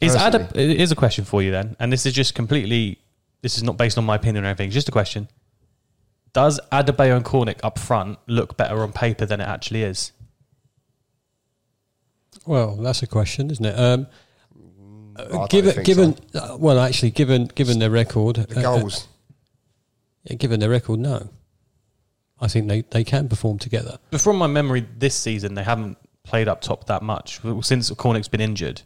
Is 0.00 0.14
it 0.14 0.56
is 0.56 0.90
a 0.90 0.96
question 0.96 1.24
for 1.24 1.42
you 1.42 1.50
then, 1.50 1.76
and 1.78 1.92
this 1.92 2.06
is 2.06 2.12
just 2.12 2.34
completely. 2.34 2.98
This 3.42 3.56
is 3.56 3.62
not 3.62 3.76
based 3.76 3.96
on 3.98 4.04
my 4.04 4.16
opinion 4.16 4.44
or 4.44 4.48
anything. 4.48 4.66
It's 4.66 4.74
just 4.74 4.88
a 4.88 4.92
question. 4.92 5.28
Does 6.32 6.60
Adebayo 6.72 7.16
and 7.16 7.24
Cornick 7.24 7.60
up 7.62 7.78
front 7.78 8.18
look 8.26 8.56
better 8.56 8.82
on 8.82 8.92
paper 8.92 9.26
than 9.26 9.40
it 9.40 9.46
actually 9.46 9.84
is? 9.84 10.12
Well, 12.48 12.76
that's 12.76 13.02
a 13.02 13.06
question, 13.06 13.50
isn't 13.50 13.64
it? 13.64 13.78
Um, 13.78 14.06
I 15.18 15.22
don't 15.24 15.50
given, 15.50 15.74
think 15.74 15.86
given, 15.86 16.16
uh, 16.34 16.56
well, 16.58 16.78
actually, 16.78 17.10
given 17.10 17.44
given 17.44 17.78
their 17.78 17.90
record, 17.90 18.36
The 18.36 18.56
uh, 18.56 18.60
uh, 18.60 18.78
goals. 18.80 19.06
yeah, 20.24 20.36
given 20.36 20.58
their 20.58 20.70
record, 20.70 20.98
no, 20.98 21.28
I 22.40 22.48
think 22.48 22.68
they, 22.68 22.80
they 22.90 23.04
can 23.04 23.28
perform 23.28 23.58
together. 23.58 23.98
But 24.10 24.22
from 24.22 24.36
my 24.36 24.46
memory, 24.46 24.86
this 24.96 25.14
season 25.14 25.54
they 25.54 25.62
haven't 25.62 25.98
played 26.22 26.48
up 26.48 26.62
top 26.62 26.86
that 26.86 27.02
much 27.02 27.40
since 27.60 27.90
Cornick's 27.90 28.28
been 28.28 28.40
injured. 28.40 28.80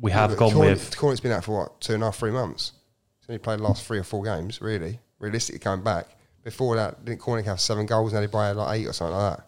We 0.00 0.12
have 0.12 0.36
gone 0.36 0.52
Cornick, 0.52 0.70
with 0.70 0.96
Cornick's 0.96 1.20
been 1.20 1.32
out 1.32 1.42
for 1.42 1.58
what, 1.58 1.80
two 1.80 1.94
and 1.94 2.04
a 2.04 2.06
half, 2.06 2.16
three 2.18 2.30
months? 2.30 2.72
He's 3.18 3.30
only 3.30 3.40
played 3.40 3.58
the 3.58 3.64
last 3.64 3.84
three 3.84 3.98
or 3.98 4.04
four 4.04 4.22
games, 4.22 4.60
really. 4.60 5.00
Realistically, 5.18 5.58
coming 5.58 5.82
back. 5.82 6.06
Before 6.44 6.76
that, 6.76 7.04
didn't 7.04 7.20
Cornick 7.20 7.46
have 7.46 7.60
seven 7.60 7.86
goals 7.86 8.12
and 8.12 8.24
Adebayo 8.24 8.48
had 8.48 8.56
like 8.56 8.78
eight 8.78 8.86
or 8.86 8.92
something 8.92 9.16
like 9.16 9.38
that? 9.38 9.46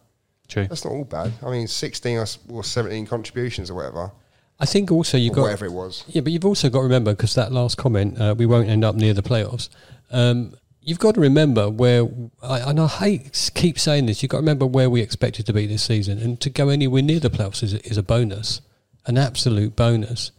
True. 0.48 0.66
That's 0.66 0.84
not 0.84 0.92
all 0.92 1.04
bad. 1.04 1.32
I 1.44 1.50
mean, 1.50 1.66
16 1.66 2.18
or, 2.50 2.64
17 2.64 3.06
contributions 3.06 3.70
or 3.70 3.74
whatever, 3.74 4.12
I 4.61 4.66
think 4.66 4.90
also 4.90 5.16
you've 5.16 5.32
or 5.32 5.37
got 5.37 5.42
whatever 5.42 5.66
it 5.66 5.72
was. 5.72 6.04
Yeah, 6.08 6.22
but 6.22 6.32
you've 6.32 6.44
also 6.44 6.68
got 6.68 6.78
to 6.78 6.84
remember 6.84 7.12
because 7.12 7.34
that 7.34 7.52
last 7.52 7.76
comment, 7.76 8.20
uh, 8.20 8.34
we 8.37 8.46
won't 8.46 8.68
end 8.68 8.84
up 8.84 8.96
near 8.96 9.14
the 9.14 9.22
playoffs. 9.22 9.68
Um, 10.11 10.54
you've 10.80 10.98
got 10.98 11.14
to 11.14 11.20
remember 11.20 11.70
where, 11.70 12.08
I, 12.42 12.70
and 12.70 12.80
I 12.80 12.87
hate 12.88 13.50
keep 13.54 13.78
saying 13.78 14.06
this. 14.06 14.22
You've 14.22 14.30
got 14.30 14.38
to 14.38 14.42
remember 14.42 14.66
where 14.66 14.90
we 14.90 15.00
expected 15.00 15.46
to 15.46 15.52
be 15.52 15.66
this 15.66 15.82
season, 15.82 16.18
and 16.18 16.40
to 16.40 16.50
go 16.50 16.70
anywhere 16.70 17.02
near 17.02 17.20
the 17.20 17.30
playoffs 17.30 17.62
is, 17.62 17.74
is 17.74 17.98
a 17.98 18.02
bonus, 18.02 18.61
an 19.06 19.16
absolute 19.16 19.76
bonus. 19.76 20.32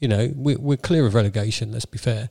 You 0.00 0.08
know, 0.08 0.32
we, 0.34 0.56
we're 0.56 0.76
clear 0.76 1.06
of 1.06 1.14
relegation. 1.14 1.70
Let's 1.70 1.84
be 1.84 1.98
fair. 1.98 2.30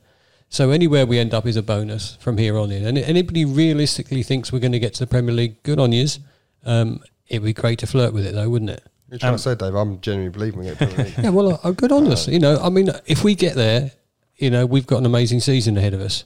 So 0.50 0.70
anywhere 0.70 1.06
we 1.06 1.18
end 1.18 1.32
up 1.32 1.46
is 1.46 1.56
a 1.56 1.62
bonus 1.62 2.16
from 2.16 2.36
here 2.36 2.58
on 2.58 2.70
in. 2.70 2.84
And 2.84 2.98
anybody 2.98 3.46
realistically 3.46 4.22
thinks 4.22 4.52
we're 4.52 4.58
going 4.58 4.72
to 4.72 4.78
get 4.78 4.92
to 4.94 5.00
the 5.00 5.06
Premier 5.06 5.34
League, 5.34 5.62
good 5.62 5.80
on 5.80 5.92
yous. 5.92 6.18
Um, 6.64 7.02
it'd 7.32 7.44
be 7.44 7.52
great 7.52 7.78
to 7.80 7.86
flirt 7.86 8.12
with 8.12 8.26
it, 8.26 8.34
though, 8.34 8.48
wouldn't 8.48 8.70
it? 8.70 8.82
You're 9.10 9.18
trying 9.18 9.32
Um, 9.32 9.36
to 9.38 9.42
say, 9.42 9.54
Dave, 9.54 9.74
I'm 9.74 10.00
genuinely 10.00 10.32
believing 10.32 10.60
we 10.60 10.66
get 10.66 10.78
Premier 10.78 11.12
Yeah, 11.18 11.30
well, 11.30 11.60
I'm 11.64 11.74
good 11.74 11.92
on 11.92 12.06
us. 12.12 12.28
You 12.28 12.38
know, 12.38 12.58
I 12.62 12.68
mean, 12.70 12.90
if 13.06 13.24
we 13.24 13.34
get 13.34 13.54
there, 13.56 13.90
you 14.36 14.50
know, 14.50 14.64
we've 14.66 14.86
got 14.86 14.98
an 14.98 15.06
amazing 15.06 15.40
season 15.40 15.76
ahead 15.76 15.92
of 15.94 16.00
us. 16.00 16.24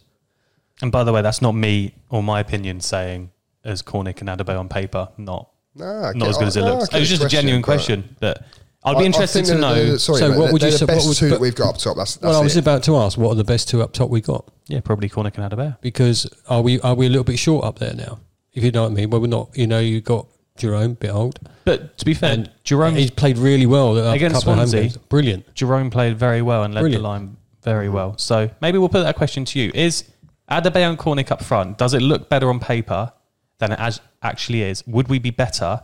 And 0.82 0.92
by 0.92 1.02
the 1.04 1.12
way, 1.12 1.22
that's 1.22 1.40
not 1.42 1.52
me 1.52 1.94
or 2.10 2.22
my 2.22 2.40
opinion 2.40 2.80
saying 2.80 3.30
as 3.64 3.82
Cornick 3.82 4.20
and 4.20 4.28
Adebayo 4.28 4.60
on 4.60 4.68
paper, 4.68 5.08
not 5.16 5.48
Nah, 5.74 6.08
I 6.08 6.12
not 6.12 6.28
as 6.28 6.38
good 6.38 6.48
as 6.48 6.56
it 6.56 6.60
no, 6.60 6.76
looks. 6.76 6.88
get 6.88 6.96
It 6.96 7.00
was 7.00 7.08
just 7.08 7.24
a 7.24 7.28
genuine 7.28 7.62
question, 7.62 8.16
but 8.20 8.44
I'd 8.84 8.96
be 8.98 9.02
I 9.02 9.06
interested 9.06 9.46
think 9.46 9.56
to 9.56 9.58
know. 9.60 9.74
they're- 9.74 9.98
Sorry, 9.98 10.18
So 10.20 10.30
mate, 10.30 10.38
what 10.38 10.52
would 10.52 10.62
you 10.62 10.68
they're 10.70 10.78
say- 10.78 10.86
The 10.86 10.92
what 10.92 10.94
best 10.96 11.08
would- 11.08 11.16
two 11.16 11.28
that 11.30 11.40
we've 11.40 11.54
got 11.54 11.68
up 11.70 11.78
top. 11.78 11.96
That's, 11.96 12.14
that's 12.16 12.22
well, 12.30 12.40
I 12.40 12.42
was 12.44 12.56
it. 12.56 12.60
about 12.60 12.82
to 12.84 12.96
ask, 12.96 13.18
what 13.18 13.30
are 13.32 13.34
the 13.34 13.44
best 13.44 13.68
two 13.68 13.82
up 13.82 13.92
top 13.92 14.08
we 14.10 14.20
got? 14.20 14.48
yeah, 14.68 14.80
probably 14.80 15.08
Cornick 15.08 15.36
and 15.38 15.50
Adebayo. 15.50 15.76
Because 15.80 16.26
are 16.48 16.62
we 16.62 16.80
are 16.80 16.94
we 16.94 17.06
a 17.06 17.08
little 17.08 17.24
bit 17.24 17.38
short 17.38 17.64
up 17.64 17.78
there 17.78 17.94
now? 17.94 18.20
If 18.54 18.62
you 18.64 18.70
know 18.70 18.82
what 18.84 18.92
I 18.92 18.94
mean. 18.94 19.10
Well, 19.10 19.20
we're 19.20 19.26
not. 19.26 19.50
You 19.54 19.66
know, 19.66 19.80
you 19.80 20.00
got 20.00 20.26
Jerome, 20.56 20.94
bit 20.94 21.10
old. 21.10 21.38
But 21.64 21.96
to 21.98 22.04
be 22.04 22.14
fair, 22.14 22.32
And 22.32 22.50
Jerome 22.64 22.94
he's 22.94 23.10
played 23.10 23.38
really 23.38 23.66
well 23.66 23.96
Against 24.12 24.36
couple 24.36 24.52
of 24.52 24.58
home 24.58 24.66
Swansea. 24.68 24.80
games. 24.82 24.96
Brilliant. 24.96 25.54
Jerome 25.54 25.90
played 25.90 26.16
very 26.18 26.42
well 26.42 26.62
and 26.64 26.74
led 26.74 26.82
Brilliant. 26.82 27.02
the 27.02 27.08
line 27.08 27.36
very 27.62 27.88
well. 27.88 28.16
So 28.18 28.50
maybe 28.60 28.78
we'll 28.78 28.88
put 28.88 29.02
that 29.02 29.16
question 29.16 29.44
to 29.46 29.58
you: 29.58 29.70
Is 29.74 30.04
Adebayo 30.50 30.88
and 30.90 30.98
Cornick 30.98 31.30
up 31.30 31.42
front? 31.42 31.78
Does 31.78 31.94
it 31.94 32.00
look 32.02 32.28
better 32.28 32.48
on 32.50 32.60
paper 32.60 33.12
than 33.58 33.72
it 33.72 33.80
as- 33.80 34.00
actually 34.22 34.62
is? 34.62 34.86
Would 34.86 35.08
we 35.08 35.18
be 35.18 35.30
better 35.30 35.80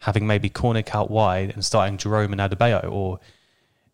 having 0.00 0.26
maybe 0.26 0.48
Cornick 0.50 0.94
out 0.94 1.10
wide 1.10 1.50
and 1.50 1.64
starting 1.64 1.96
Jerome 1.96 2.32
and 2.32 2.40
Adebayo, 2.40 2.90
or 2.90 3.18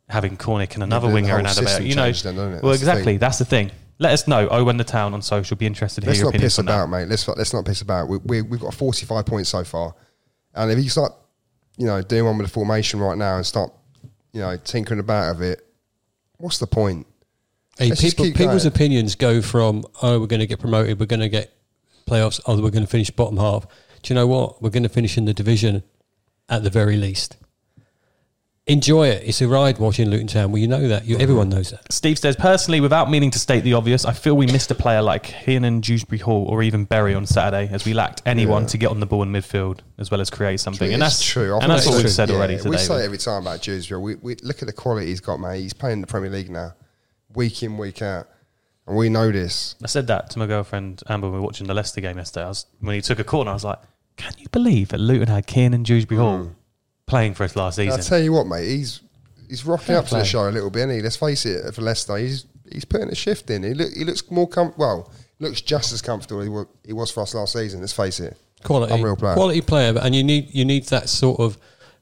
having 0.08 0.36
Cornick 0.36 0.74
and 0.74 0.82
another 0.82 1.08
the 1.08 1.14
winger 1.14 1.36
and 1.38 1.46
whole 1.46 1.56
Adebayo? 1.64 1.86
You 1.86 1.94
know, 1.94 2.12
then, 2.12 2.36
well, 2.36 2.50
That's 2.50 2.62
the 2.62 2.68
exactly. 2.74 3.04
thing. 3.04 3.18
That's 3.18 3.38
the 3.38 3.44
thing. 3.46 3.70
Let 3.98 4.12
us 4.12 4.28
know. 4.28 4.48
Oh, 4.50 4.64
when 4.64 4.76
the 4.76 4.84
town 4.84 5.12
on 5.12 5.22
social, 5.22 5.56
be 5.56 5.66
interested 5.66 6.02
to 6.02 6.06
hear 6.06 6.10
Let's 6.10 6.18
your 6.18 6.26
not 6.26 6.30
opinions 6.30 6.52
piss 6.52 6.58
on 6.60 6.66
that. 6.66 6.74
about, 6.74 6.90
mate. 6.90 7.08
Let's 7.08 7.26
let's 7.28 7.52
not 7.52 7.64
piss 7.64 7.82
about. 7.82 8.08
We, 8.08 8.18
we 8.18 8.42
we've 8.42 8.60
got 8.60 8.74
45 8.74 9.26
points 9.26 9.48
so 9.50 9.64
far, 9.64 9.94
and 10.54 10.70
if 10.70 10.78
you 10.78 10.88
start, 10.88 11.12
you 11.76 11.86
know, 11.86 12.00
doing 12.02 12.24
one 12.24 12.38
with 12.38 12.46
the 12.46 12.52
formation 12.52 13.00
right 13.00 13.18
now 13.18 13.36
and 13.36 13.44
start, 13.44 13.72
you 14.32 14.40
know, 14.40 14.56
tinkering 14.56 15.00
about 15.00 15.34
of 15.34 15.42
it, 15.42 15.66
what's 16.36 16.58
the 16.58 16.66
point? 16.66 17.06
Hey, 17.76 17.88
Let's 17.88 18.00
just 18.00 18.16
people, 18.16 18.26
keep 18.26 18.36
people's 18.36 18.64
going. 18.64 18.74
opinions 18.74 19.14
go 19.14 19.42
from 19.42 19.84
oh, 20.02 20.20
we're 20.20 20.26
going 20.26 20.40
to 20.40 20.46
get 20.46 20.60
promoted, 20.60 21.00
we're 21.00 21.06
going 21.06 21.20
to 21.20 21.28
get 21.28 21.52
playoffs, 22.06 22.40
oh, 22.46 22.54
we're 22.62 22.70
going 22.70 22.84
to 22.84 22.90
finish 22.90 23.10
bottom 23.10 23.36
half. 23.36 23.66
Do 24.02 24.12
you 24.12 24.14
know 24.14 24.26
what? 24.26 24.62
We're 24.62 24.70
going 24.70 24.84
to 24.84 24.88
finish 24.88 25.18
in 25.18 25.24
the 25.24 25.34
division 25.34 25.82
at 26.48 26.62
the 26.62 26.70
very 26.70 26.96
least. 26.96 27.36
Enjoy 28.68 29.08
it. 29.08 29.22
It's 29.24 29.40
a 29.40 29.48
ride 29.48 29.78
watching 29.78 30.10
Luton 30.10 30.26
Town. 30.26 30.52
Well, 30.52 30.58
you 30.60 30.68
know 30.68 30.88
that. 30.88 31.06
You, 31.06 31.16
everyone 31.16 31.48
knows 31.48 31.70
that. 31.70 31.90
Steve 31.90 32.18
says, 32.18 32.36
personally, 32.36 32.80
without 32.82 33.10
meaning 33.10 33.30
to 33.30 33.38
state 33.38 33.64
the 33.64 33.72
obvious, 33.72 34.04
I 34.04 34.12
feel 34.12 34.36
we 34.36 34.44
missed 34.46 34.70
a 34.70 34.74
player 34.74 35.00
like 35.00 35.22
Kiernan, 35.22 35.80
Dewsbury 35.80 36.18
Hall, 36.18 36.44
or 36.44 36.62
even 36.62 36.84
Berry 36.84 37.14
on 37.14 37.24
Saturday, 37.24 37.72
as 37.72 37.86
we 37.86 37.94
lacked 37.94 38.20
anyone 38.26 38.62
Yeah. 38.64 38.68
to 38.68 38.78
get 38.78 38.90
on 38.90 39.00
the 39.00 39.06
ball 39.06 39.22
in 39.22 39.32
midfield 39.32 39.78
as 39.96 40.10
well 40.10 40.20
as 40.20 40.28
create 40.28 40.60
something. 40.60 40.92
and 40.92 41.02
It's 41.02 41.18
that's 41.18 41.24
true. 41.24 41.56
I 41.56 41.60
And 41.60 41.70
that's 41.70 41.86
what 41.86 41.94
it's 41.94 42.04
we've 42.04 42.12
said 42.12 42.28
true. 42.28 42.36
already 42.36 42.58
today. 42.58 42.68
We 42.68 42.76
say 42.76 43.00
it 43.00 43.04
every 43.06 43.16
time 43.16 43.40
about 43.40 43.62
Dewsbury. 43.62 44.00
We, 44.02 44.14
we 44.16 44.36
look 44.42 44.60
at 44.60 44.66
the 44.66 44.74
quality 44.74 45.06
he's 45.06 45.20
got, 45.20 45.40
mate. 45.40 45.60
He's 45.62 45.72
playing 45.72 45.94
in 45.94 46.00
the 46.02 46.06
Premier 46.06 46.28
League 46.28 46.50
now, 46.50 46.74
week 47.34 47.62
in, 47.62 47.78
week 47.78 48.02
out, 48.02 48.28
and 48.86 48.98
we 48.98 49.08
know 49.08 49.32
this. 49.32 49.76
I 49.82 49.86
said 49.86 50.08
that 50.08 50.28
to 50.30 50.38
my 50.38 50.46
girlfriend 50.46 51.02
Amber 51.08 51.28
when 51.28 51.36
we 51.36 51.40
were 51.40 51.46
watching 51.46 51.66
the 51.68 51.74
Leicester 51.74 52.02
game 52.02 52.18
yesterday. 52.18 52.44
I 52.44 52.48
was, 52.48 52.66
when 52.80 52.94
he 52.96 53.00
took 53.00 53.18
a 53.18 53.24
corner, 53.24 53.50
I 53.50 53.54
was 53.54 53.64
like, 53.64 53.78
"Can 54.18 54.34
you 54.36 54.48
believe 54.50 54.88
that 54.88 55.00
Luton 55.00 55.28
had 55.28 55.46
Kiernan 55.46 55.84
Dewsbury 55.84 56.20
Hall 56.20 56.38
mm. 56.38 56.54
Playing 57.08 57.34
for 57.34 57.44
us 57.44 57.56
last 57.56 57.76
season. 57.76 57.98
I'll 57.98 58.04
tell 58.04 58.20
you 58.20 58.32
what, 58.32 58.46
mate. 58.46 58.66
He's 58.66 59.00
he's 59.48 59.64
rocking 59.64 59.86
Fair 59.86 59.98
up 59.98 60.06
to 60.06 60.14
the 60.14 60.24
show 60.24 60.48
a 60.48 60.50
little 60.50 60.70
bit. 60.70 60.84
And 60.84 60.92
he, 60.92 61.00
let's 61.00 61.16
face 61.16 61.44
it, 61.46 61.74
for 61.74 61.82
Leicester, 61.82 62.16
he's 62.16 62.46
he's 62.70 62.84
putting 62.84 63.08
a 63.08 63.14
shift 63.14 63.50
in. 63.50 63.62
He 63.62 63.74
look 63.74 63.92
he 63.92 64.04
looks 64.04 64.30
more 64.30 64.48
com- 64.48 64.74
well, 64.76 65.10
looks 65.38 65.60
just 65.60 65.92
as 65.92 66.02
comfortable 66.02 66.40
as 66.40 66.46
he 66.46 66.50
was, 66.50 66.66
he 66.84 66.92
was 66.92 67.10
for 67.10 67.22
us 67.22 67.34
last 67.34 67.52
season. 67.54 67.80
Let's 67.80 67.92
face 67.92 68.20
it. 68.20 68.36
Quality, 68.64 68.92
Unreal 68.92 69.16
player. 69.16 69.34
quality 69.34 69.60
player, 69.60 69.96
and 70.00 70.14
you 70.14 70.24
need 70.24 70.54
you 70.54 70.64
need 70.64 70.84
that 70.86 71.08
sort 71.08 71.40
of 71.40 71.58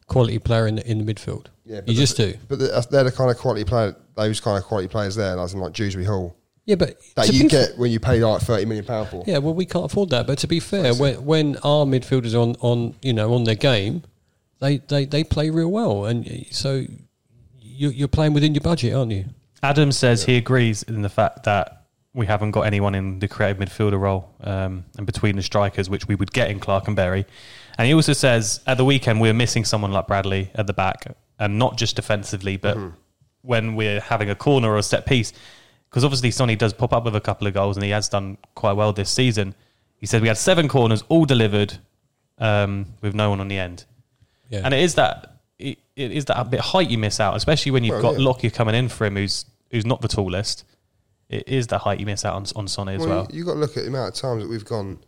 quality 0.07 0.38
player 0.38 0.66
in 0.66 0.77
the, 0.77 0.90
in 0.90 1.05
the 1.05 1.14
midfield. 1.14 1.47
Yeah, 1.64 1.81
you 1.87 1.95
just 1.95 2.16
do. 2.16 2.35
But 2.49 2.61
the, 2.61 2.75
uh, 2.75 2.83
they're 2.90 3.05
the 3.05 3.12
kind 3.12 3.31
of 3.31 3.38
quality 3.38 3.64
player. 3.64 3.97
Those 4.14 4.40
kind 4.40 4.57
of 4.57 4.64
quality 4.64 4.88
players 4.88 5.14
there, 5.14 5.38
as 5.38 5.53
in 5.53 5.61
like 5.61 5.75
Dewsbury 5.75 6.07
Hall. 6.07 6.35
Yeah, 6.64 6.75
but 6.75 6.99
that 7.14 7.33
you 7.33 7.45
be 7.45 7.49
get 7.49 7.79
when 7.79 7.90
you 7.90 8.01
pay 8.01 8.25
like 8.25 8.40
thirty 8.42 8.64
million 8.64 8.85
pound 8.85 9.09
for. 9.09 9.23
Yeah, 9.27 9.38
well, 9.38 9.55
we 9.55 9.66
can't 9.66 9.85
afford 9.85 10.11
that. 10.11 10.27
But 10.27 10.38
to 10.38 10.49
be 10.49 10.59
fair, 10.59 10.95
when, 10.95 11.25
when 11.25 11.57
our 11.59 11.85
midfielders 11.85 12.35
are 12.35 12.38
on, 12.38 12.57
on 12.61 12.95
you 13.03 13.12
know 13.12 13.35
on 13.35 13.45
their 13.45 13.55
game, 13.55 14.03
they, 14.61 14.79
they, 14.79 15.05
they 15.05 15.25
play 15.25 15.51
real 15.51 15.71
well, 15.71 16.07
and 16.07 16.47
so 16.51 16.85
you, 17.61 17.90
you're 17.90 18.09
playing 18.09 18.33
within 18.33 18.55
your 18.55 18.62
budget, 18.62 18.95
aren't 18.95 19.12
you? 19.12 19.27
Adam 19.62 19.92
says 19.92 20.25
he 20.25 20.37
agrees 20.37 20.83
in 20.83 21.03
the 21.03 21.09
fact 21.09 21.45
that 21.45 21.87
we 22.14 22.27
haven't 22.27 22.53
got 22.53 22.62
anyone 22.62 22.95
in 22.95 23.19
the 23.19 23.29
creative 23.29 23.59
midfielder 23.59 24.01
role 24.01 24.35
um, 24.40 24.85
and 24.97 25.05
between 25.05 25.37
the 25.37 25.42
strikers, 25.42 25.90
which 25.90 26.09
we 26.09 26.14
would 26.14 26.33
get 26.33 26.51
in 26.51 26.59
Clark 26.59 26.87
and 26.87 26.97
Berry. 26.97 27.27
And 27.77 27.87
he 27.87 27.92
also 27.92 28.14
says 28.14 28.61
at 28.66 28.79
the 28.79 28.85
weekend 28.85 29.21
we're 29.21 29.35
missing 29.35 29.64
someone 29.66 29.92
like 29.92 30.07
Bradley 30.07 30.51
at 30.55 30.66
the 30.66 30.73
back, 30.73 31.14
and 31.38 31.59
not 31.59 31.77
just 31.77 31.97
defensively, 31.97 32.57
but 32.57 32.79
when 33.42 33.77
we're 33.77 34.01
having 34.01 34.31
a 34.31 34.35
corner 34.35 34.71
or 34.71 34.79
a 34.79 34.83
set 34.83 35.05
piece. 35.05 35.33
Because 35.90 36.05
obviously 36.05 36.31
Sonny 36.31 36.57
does 36.57 36.73
pop 36.73 36.92
up 36.92 37.05
with 37.05 37.14
a 37.14 37.21
couple 37.21 37.47
of 37.47 37.55
goals, 37.55 37.77
and 37.77 37.85
he 37.85 37.90
has 37.90 38.09
done 38.09 38.38
quite 38.55 38.73
well 38.73 38.92
this 38.92 39.11
season. 39.11 39.55
He 39.99 40.07
said 40.07 40.23
we 40.23 40.29
had 40.29 40.38
seven 40.38 40.69
corners, 40.69 41.05
all 41.09 41.27
delivered, 41.27 41.79
um, 42.38 42.87
with 43.03 43.14
no 43.14 43.31
one 43.31 43.40
on 43.40 43.49
the 43.49 43.59
end. 43.59 43.85
Yeah. 44.51 44.61
And 44.65 44.75
it 44.75 44.81
is 44.81 44.95
that 44.95 45.41
it, 45.59 45.79
it 45.97 46.13
is 46.13 46.27
that 46.27 46.51
bit 46.51 46.61
height 46.61 46.91
you 46.91 46.99
miss 46.99 47.21
out, 47.21 47.37
especially 47.37 47.73
when 47.73 47.85
you've 47.85 48.03
Well, 48.03 48.13
got 48.13 48.21
yeah. 48.21 48.27
Lockyer 48.27 48.51
coming 48.51 48.75
in 48.75 48.89
for 48.89 49.07
him, 49.07 49.17
who's 49.17 49.45
who's 49.71 49.87
not 49.87 50.01
the 50.01 50.09
tallest. 50.09 50.65
It 51.29 51.49
is 51.49 51.67
the 51.67 51.79
height 51.79 51.99
you 51.99 52.07
miss 52.07 52.25
out 52.25 52.35
on 52.35 52.45
on 52.55 52.69
Sonny 52.69 52.95
as 52.95 53.07
well. 53.07 53.27
you, 53.33 53.41
have 53.41 53.47
got 53.47 53.55
to 53.55 53.61
look 53.61 53.77
at 53.77 53.83
the 53.83 53.89
amount 53.89 54.15
of 54.15 54.15
times 54.15 54.43
that 54.43 54.49
we've 54.49 54.65
gone. 54.65 54.99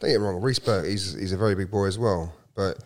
Don't 0.00 0.10
get 0.10 0.20
me 0.20 0.26
wrong, 0.26 0.40
Reece 0.40 0.58
Burke, 0.58 0.86
he's 0.86 1.14
he's 1.14 1.32
a 1.32 1.36
very 1.36 1.54
big 1.54 1.70
boy 1.70 1.86
as 1.86 1.98
well, 1.98 2.34
but 2.54 2.78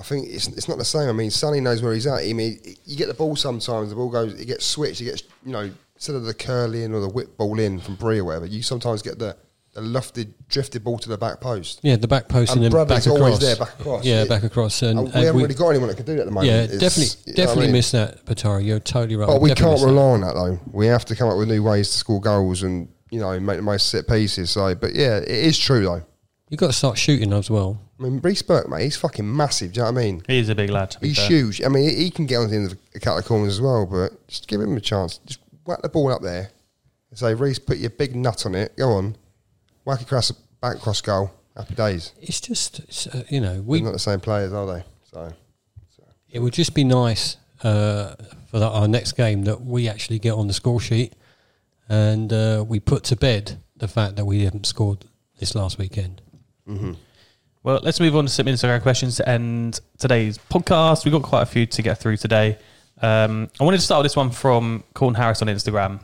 I 0.00 0.02
think 0.04 0.28
it's 0.28 0.48
it's 0.48 0.68
not 0.68 0.78
the 0.78 0.84
same. 0.84 1.08
I 1.08 1.12
mean, 1.12 1.30
Sonny 1.30 1.60
knows 1.60 1.82
where 1.82 1.92
he's 1.92 2.06
at. 2.06 2.20
I 2.22 2.32
mean, 2.32 2.58
you 2.84 2.96
get 2.96 3.08
the 3.08 3.14
ball 3.14 3.36
sometimes, 3.36 3.90
the 3.90 3.96
ball 3.96 4.08
goes, 4.08 4.32
it 4.40 4.46
gets 4.46 4.64
switched, 4.64 5.00
it 5.00 5.04
gets 5.04 5.22
you 5.44 5.52
know 5.52 5.70
instead 5.94 6.16
of 6.16 6.24
the 6.24 6.34
curl 6.34 6.74
in 6.74 6.92
or 6.92 7.00
the 7.00 7.08
whip 7.08 7.36
ball 7.36 7.58
in 7.60 7.78
from 7.78 7.94
Bree 7.94 8.18
or 8.18 8.24
whatever, 8.24 8.46
you 8.46 8.62
sometimes 8.62 9.02
get 9.02 9.20
the 9.20 9.36
the 9.74 9.80
lofted, 9.80 10.34
drifted 10.48 10.84
ball 10.84 10.98
to 10.98 11.08
the 11.08 11.16
back 11.16 11.40
post. 11.40 11.80
Yeah, 11.82 11.96
the 11.96 12.06
back 12.08 12.28
post 12.28 12.52
and, 12.52 12.58
And 12.58 12.64
then 12.64 12.70
Bradley's 12.72 13.06
back 13.06 13.14
across. 13.14 13.20
always 13.20 13.38
there, 13.40 13.56
back 13.56 13.80
across. 13.80 14.04
Yeah, 14.04 14.22
It- 14.22 14.28
back 14.28 14.42
across. 14.42 14.82
And, 14.82 14.98
And 14.98 14.98
we 15.00 15.04
and 15.06 15.14
haven't 15.24 15.36
we- 15.36 15.42
really 15.44 15.54
got 15.54 15.68
anyone 15.70 15.88
that 15.88 15.96
can 15.96 16.04
do 16.06 16.14
that 16.16 16.20
at 16.22 16.24
the 16.26 16.30
moment. 16.30 16.52
yeah, 16.52 16.62
It's- 16.64 16.78
definitely, 16.78 17.04
you 17.04 17.10
know 17.10 17.22
what 17.24 17.32
I 17.32 17.46
definitely 17.46 17.66
mean? 17.68 17.72
miss 17.72 17.90
that, 17.92 18.26
Patara. 18.26 18.64
You're 18.64 18.80
totally 18.80 19.16
right. 19.16 19.26
But 19.26 19.40
we 19.40 19.48
can't 19.54 19.72
miss 19.72 19.80
that. 19.80 19.86
rely 19.86 20.02
on 20.02 20.20
that 20.20 20.34
though. 20.34 20.60
We 20.72 20.86
have 20.88 21.04
to 21.06 21.16
come 21.16 21.28
up 21.30 21.38
with 21.38 21.48
new 21.48 21.62
ways 21.62 21.90
to 21.90 21.96
score 21.98 22.20
goals 22.20 22.62
and 22.62 22.88
you 23.10 23.20
know 23.20 23.38
make 23.40 23.56
the 23.56 23.62
most 23.62 23.88
set 23.88 24.06
pieces. 24.06 24.50
So, 24.50 24.74
but 24.74 24.94
yeah, 24.94 25.16
it 25.18 25.28
is 25.28 25.58
true 25.58 25.82
though. 25.84 26.02
You've 26.50 26.58
got 26.60 26.66
to 26.66 26.72
start 26.74 26.98
shooting 26.98 27.32
as 27.32 27.48
well. 27.50 27.80
I 27.98 28.02
mean, 28.02 28.20
Reece 28.22 28.42
Burke, 28.42 28.68
mate, 28.68 28.82
he's 28.82 28.96
fucking 28.96 29.36
massive. 29.36 29.72
Do 29.72 29.80
you 29.80 29.86
know 29.86 29.92
what 29.92 30.00
I 30.00 30.04
mean? 30.04 30.22
He's 30.26 30.50
a 30.50 30.54
big 30.54 30.68
lad. 30.68 30.96
He's 31.00 31.16
fair. 31.16 31.28
huge. 31.28 31.62
I 31.64 31.68
mean, 31.68 31.88
he- 31.88 31.96
he 31.96 32.10
can 32.10 32.26
get 32.26 32.36
on 32.36 32.50
the 32.50 32.56
end 32.56 32.72
of 32.72 32.78
a 32.94 33.00
couple 33.00 33.20
of 33.20 33.24
corners 33.24 33.54
as 33.54 33.60
well, 33.62 33.86
but 33.86 34.26
just 34.28 34.48
give 34.48 34.60
him 34.60 34.76
a 34.76 34.80
chance. 34.80 35.18
Just 35.24 35.38
whack 35.64 35.80
the 35.80 35.88
ball 35.88 36.12
up 36.12 36.20
there 36.20 36.50
and 37.10 37.18
say, 37.18 37.32
Reece, 37.32 37.58
put 37.58 37.78
your 37.78 37.88
big 37.90 38.14
nut 38.14 38.44
on 38.44 38.54
it. 38.54 38.76
Go 38.76 38.90
on. 38.90 39.16
Whack 39.84 40.00
across 40.00 40.28
the 40.28 40.36
back 40.60 40.78
cross 40.80 41.00
goal. 41.00 41.30
Happy 41.56 41.74
days. 41.74 42.12
It's 42.20 42.40
just, 42.40 42.80
it's, 42.80 43.06
uh, 43.06 43.24
you 43.28 43.40
know, 43.40 43.62
we 43.66 43.78
They're 43.78 43.86
not 43.86 43.92
the 43.92 43.98
same 43.98 44.20
players, 44.20 44.52
are 44.52 44.66
they? 44.66 44.84
So, 45.10 45.32
it 46.30 46.38
would 46.38 46.54
just 46.54 46.74
be 46.74 46.84
nice 46.84 47.36
uh, 47.62 48.14
for 48.50 48.58
the, 48.58 48.68
our 48.68 48.88
next 48.88 49.12
game 49.12 49.44
that 49.44 49.60
we 49.60 49.88
actually 49.88 50.18
get 50.18 50.32
on 50.32 50.46
the 50.46 50.54
score 50.54 50.80
sheet 50.80 51.12
and 51.88 52.32
uh, 52.32 52.64
we 52.66 52.80
put 52.80 53.04
to 53.04 53.16
bed 53.16 53.58
the 53.76 53.88
fact 53.88 54.16
that 54.16 54.24
we 54.24 54.44
haven't 54.44 54.64
scored 54.64 55.04
this 55.38 55.54
last 55.54 55.76
weekend. 55.78 56.22
Well, 57.64 57.80
let's 57.82 58.00
move 58.00 58.16
on 58.16 58.24
to 58.24 58.30
some 58.32 58.46
Instagram 58.46 58.80
questions 58.82 59.16
to 59.16 59.28
end 59.28 59.80
today's 59.98 60.38
podcast. 60.38 61.04
We've 61.04 61.12
got 61.12 61.22
quite 61.22 61.42
a 61.42 61.46
few 61.46 61.66
to 61.66 61.82
get 61.82 61.98
through 61.98 62.16
today. 62.16 62.58
Um, 63.00 63.50
I 63.60 63.64
wanted 63.64 63.78
to 63.78 63.84
start 63.84 64.02
with 64.02 64.10
this 64.10 64.16
one 64.16 64.30
from 64.30 64.84
Corn 64.94 65.14
Harris 65.14 65.42
on 65.42 65.48
Instagram. 65.48 66.00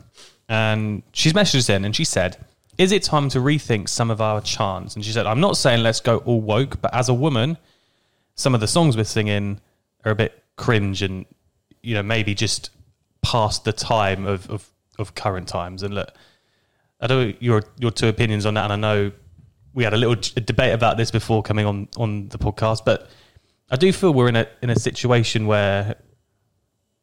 And 0.47 1.03
she's 1.11 1.33
messaged 1.33 1.55
us 1.55 1.69
in 1.69 1.85
and 1.85 1.95
she 1.95 2.03
said, 2.03 2.37
Is 2.79 2.93
it 2.93 3.03
time 3.03 3.27
to 3.29 3.39
rethink 3.39 3.89
some 3.89 4.09
of 4.09 4.21
our 4.21 4.39
chants? 4.39 4.95
And 4.95 5.03
she 5.03 5.11
said, 5.11 5.27
I'm 5.27 5.41
not 5.41 5.57
saying 5.57 5.83
let's 5.83 5.99
go 5.99 6.19
all 6.19 6.39
woke, 6.39 6.81
but 6.81 6.91
as 6.93 7.09
a 7.09 7.13
woman, 7.13 7.57
some 8.35 8.55
of 8.55 8.61
the 8.61 8.67
songs 8.67 8.95
we're 8.95 9.03
singing 9.03 9.59
are 10.05 10.13
a 10.13 10.15
bit 10.15 10.41
cringe 10.55 11.01
and, 11.01 11.25
you 11.83 11.93
know, 11.93 12.01
maybe 12.01 12.33
just 12.33 12.71
past 13.21 13.65
the 13.65 13.73
time 13.73 14.25
of, 14.25 14.49
of, 14.49 14.71
of 14.97 15.13
current 15.13 15.49
times. 15.49 15.83
And 15.83 15.93
look, 15.93 16.09
I 17.01 17.07
don't 17.07 17.29
know 17.29 17.37
your 17.39 17.63
your 17.77 17.91
two 17.91 18.07
opinions 18.07 18.45
on 18.45 18.53
that, 18.55 18.71
and 18.71 18.73
I 18.73 18.75
know 18.75 19.11
we 19.73 19.83
had 19.83 19.93
a 19.93 19.97
little 19.97 20.15
debate 20.15 20.73
about 20.73 20.97
this 20.97 21.11
before 21.11 21.41
coming 21.43 21.65
on 21.65 21.87
on 21.97 22.29
the 22.29 22.37
podcast, 22.37 22.83
but 22.85 23.09
I 23.71 23.77
do 23.77 23.91
feel 23.93 24.13
we're 24.13 24.27
in 24.27 24.35
a 24.35 24.47
in 24.61 24.69
a 24.69 24.75
situation 24.75 25.47
where 25.47 25.95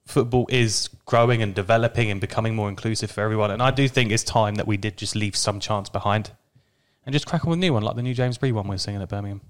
football 0.06 0.46
is 0.50 0.88
growing 1.04 1.42
and 1.42 1.54
developing 1.54 2.10
and 2.10 2.20
becoming 2.20 2.54
more 2.54 2.68
inclusive 2.68 3.10
for 3.10 3.20
everyone, 3.20 3.50
and 3.50 3.62
I 3.62 3.70
do 3.70 3.86
think 3.88 4.10
it's 4.12 4.24
time 4.24 4.54
that 4.56 4.66
we 4.66 4.76
did 4.76 4.96
just 4.96 5.14
leave 5.14 5.36
some 5.36 5.60
chance 5.60 5.88
behind 5.88 6.30
and 7.04 7.12
just 7.12 7.26
crack 7.26 7.44
on 7.44 7.50
with 7.50 7.58
a 7.58 7.60
new 7.60 7.72
one, 7.72 7.82
like 7.82 7.96
the 7.96 8.02
new 8.02 8.14
James 8.14 8.38
Bree 8.38 8.52
one 8.52 8.66
we're 8.68 8.78
singing 8.78 9.02
at 9.02 9.08
Birmingham. 9.08 9.40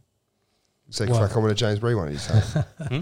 you 0.86 0.92
say 0.92 1.06
Well- 1.06 1.18
crack 1.20 1.36
on 1.36 1.42
with 1.44 1.50
the 1.50 1.56
James 1.56 1.78
Bree 1.78 1.94
one, 1.94 2.06
did 2.06 2.14
you 2.14 2.18
say? 2.18 2.40
Hmm? 2.88 3.00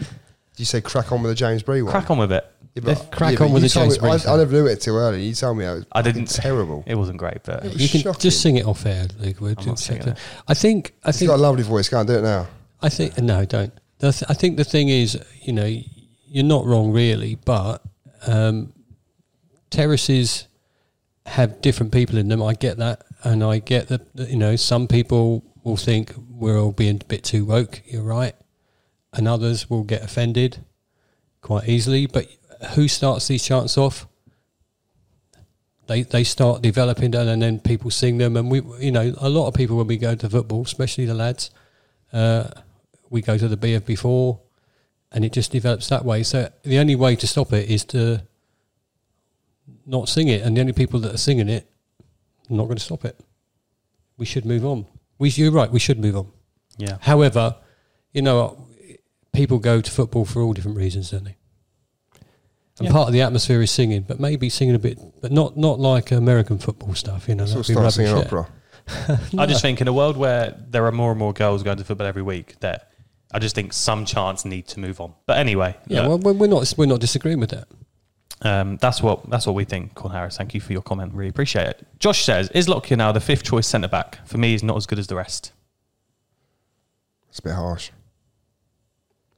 Did 0.57 0.61
you 0.61 0.65
say 0.67 0.81
crack 0.81 1.11
on 1.11 1.21
with 1.23 1.33
the 1.33 1.35
James 1.35 1.65
Bree 1.65 1.83
one? 1.83 1.91
Crack 1.91 2.11
on 2.11 2.19
with 2.19 2.31
it. 2.31 2.45
Yeah, 2.75 2.83
Let's 2.85 3.01
crack 3.07 3.39
but 3.39 3.45
on 3.47 3.53
with 3.53 3.63
you 3.65 3.69
the 3.69 3.73
told 3.75 3.85
James 3.87 3.95
me- 3.95 4.01
Bree 4.01 4.11
I, 4.11 4.17
song. 4.19 4.35
I 4.35 4.37
never 4.39 4.53
knew 4.53 4.67
it 4.67 4.81
too 4.81 4.95
early. 4.95 5.25
You 5.25 5.35
told 5.35 5.59
me 5.59 5.65
I 5.67 5.73
was 5.75 5.87
I 5.91 6.03
didn't 6.03 6.27
terrible. 6.27 6.85
It 6.87 6.95
wasn't 6.97 7.19
great, 7.19 7.43
but 7.45 7.65
was 7.65 7.77
You 7.83 7.89
can 7.89 8.01
shocking. 8.03 8.21
just 8.21 8.41
sing 8.41 8.57
it 8.57 8.65
off 8.67 8.87
air, 8.87 9.07
Luke. 9.19 9.41
We'll 9.41 9.51
I'm 9.51 9.55
do- 9.57 9.67
not 9.67 9.79
singing 9.81 10.09
it. 10.09 10.19
I 10.47 10.55
think. 10.55 10.95
I 11.05 11.09
He's 11.09 11.19
think. 11.21 11.29
got 11.31 11.37
a 11.37 11.43
lovely 11.43 11.63
voice. 11.65 11.89
Go 11.89 11.99
and 11.99 12.07
do 12.09 12.15
it 12.19 12.23
now. 12.23 12.47
I 12.83 12.89
think 12.89 13.19
no, 13.19 13.45
don't. 13.45 13.73
The 13.99 14.13
th- 14.13 14.25
I 14.29 14.35
think 14.35 14.57
the 14.57 14.65
thing 14.65 14.89
is, 14.91 15.19
you 15.43 15.53
know, 15.53 15.77
you're 16.35 16.43
not 16.43 16.67
wrong 16.67 16.91
really, 16.91 17.37
but 17.37 17.81
um, 18.27 18.73
terraces 19.71 20.49
have 21.27 21.61
different 21.61 21.93
people 21.93 22.19
in 22.19 22.27
them. 22.27 22.43
I 22.43 22.55
get 22.55 22.77
that, 22.79 23.05
and 23.23 23.45
I 23.45 23.61
get 23.61 23.87
that. 23.87 24.01
You 24.17 24.37
know, 24.37 24.57
some 24.57 24.89
people 24.89 25.45
will 25.63 25.77
think 25.77 26.13
we're 26.29 26.59
all 26.59 26.73
being 26.73 27.01
a 27.01 27.05
bit 27.05 27.23
too 27.23 27.45
woke. 27.45 27.83
You're 27.87 28.03
right, 28.03 28.35
and 29.13 29.29
others 29.29 29.71
will 29.71 29.85
get 29.85 30.03
offended 30.03 30.65
quite 31.41 31.69
easily. 31.69 32.07
But 32.07 32.27
who 32.75 32.89
starts 32.89 33.29
these 33.29 33.45
chants 33.45 33.79
off? 33.79 34.09
They 35.87 36.03
they 36.03 36.25
start 36.25 36.63
developing 36.63 37.13
them, 37.13 37.29
and 37.29 37.41
then 37.41 37.61
people 37.61 37.93
sing 37.93 38.19
them. 38.19 38.37
And 38.37 38.51
we, 38.51 38.61
you 38.81 38.91
know, 38.91 39.15
a 39.19 39.29
lot 39.29 39.47
of 39.47 39.55
people 39.55 39.77
when 39.77 39.87
we 39.87 39.99
go 39.99 40.17
to 40.17 40.29
football, 40.29 40.63
especially 40.63 41.05
the 41.05 41.15
lads, 41.15 41.53
uh, 42.13 42.49
we 43.09 43.23
go 43.23 43.39
to 43.39 43.47
the 43.47 43.57
BF 43.57 43.87
before, 43.87 44.41
and 45.15 45.25
it 45.25 45.33
just 45.33 45.53
develops 45.53 45.89
that 45.89 46.05
way. 46.05 46.23
So 46.23 46.51
the 46.65 46.79
only 46.79 46.97
way 46.97 47.17
to 47.17 47.27
stop 47.27 47.53
it 47.53 47.71
is 47.71 47.85
to 47.87 48.23
not 49.87 50.09
sing 50.09 50.29
it, 50.29 50.43
and 50.43 50.57
the 50.57 50.61
only 50.61 50.73
people 50.73 51.01
that 51.01 51.15
are 51.15 51.19
singing 51.19 51.49
it 51.49 51.71
are 52.51 52.55
not 52.57 52.65
going 52.65 52.77
to 52.77 52.83
stop 52.85 53.05
it. 53.05 53.19
We 54.19 54.27
should 54.27 54.45
move 54.45 54.65
on. 54.65 54.87
We, 55.19 55.31
you're 55.31 55.51
right. 55.53 55.71
We 55.71 55.79
should 55.79 55.99
move 55.99 56.17
on. 56.17 56.31
yeah. 56.77 56.99
However, 57.01 57.57
you 58.13 58.23
know, 58.23 58.67
people 59.33 59.59
go 59.59 59.81
to 59.81 59.91
football 59.91 60.25
for 60.25 60.43
all 60.43 60.53
different 60.53 60.77
reasons, 60.77 61.11
don't 61.11 61.25
they? 61.25 61.37
And 62.79 62.87
Yeah. 62.89 62.93
part 62.93 63.07
of 63.09 63.13
the 63.13 63.23
atmosphere 63.23 63.63
is 63.63 63.71
singing, 63.71 64.03
but 64.03 64.19
maybe 64.19 64.49
singing 64.49 64.75
a 64.75 64.79
bit, 64.81 64.99
but 65.21 65.31
not 65.31 65.57
not 65.57 65.79
like 65.79 66.11
American 66.11 66.59
football 66.59 66.95
stuff. 66.95 67.29
You 67.29 67.37
know, 67.37 67.47
So 67.47 67.55
that'd 67.63 67.67
start 67.77 67.93
singing 67.93 68.17
yeah. 68.17 68.23
opera. 68.23 68.49
I 69.39 69.47
just 69.47 69.63
think 69.63 69.81
in 69.81 69.89
a 69.89 69.93
world 69.93 70.17
where 70.17 70.55
there 70.69 70.85
are 70.87 70.93
more 70.93 71.11
and 71.11 71.19
more 71.19 71.33
girls 71.33 71.63
going 71.63 71.79
to 71.79 71.85
football 71.85 72.07
every 72.07 72.23
week, 72.23 72.59
that 72.61 72.91
I 73.35 73.41
just 73.41 73.55
think 73.57 73.73
some 73.73 74.05
chants 74.05 74.45
need 74.45 74.69
to 74.69 74.81
move 74.81 75.01
on. 75.01 75.13
But 75.27 75.39
anyway, 75.39 75.77
Yeah, 75.89 76.07
look, 76.07 76.23
well, 76.25 76.33
we're 76.35 76.41
we're 76.41 76.47
not 76.47 76.73
we're 76.79 76.87
not 76.87 77.01
disagreeing 77.01 77.41
with 77.41 77.51
that. 77.51 77.67
Um, 78.43 78.77
that's 78.77 79.03
what 79.03 79.29
that's 79.29 79.45
what 79.47 79.55
we 79.57 79.65
think, 79.65 79.95
Corn 79.95 80.15
Harris. 80.15 80.37
Thank 80.37 80.55
you 80.55 80.61
for 80.61 80.73
your 80.73 80.83
comment. 80.83 81.13
Really 81.13 81.31
appreciate 81.31 81.67
it. 81.67 81.87
Josh 81.99 82.25
says, 82.25 82.49
"Is 82.51 82.69
Lockyer 82.69 82.97
now 82.97 83.11
the 83.11 83.21
fifth 83.21 83.43
choice 83.43 83.67
centre 83.67 83.89
back? 83.89 84.25
For 84.27 84.39
me, 84.39 84.53
he's 84.53 84.63
not 84.63 84.77
as 84.77 84.87
good 84.87 84.99
as 85.01 85.09
the 85.09 85.17
rest." 85.17 85.53
It's 87.29 87.41
a 87.41 87.43
bit 87.43 87.55
harsh. 87.55 87.91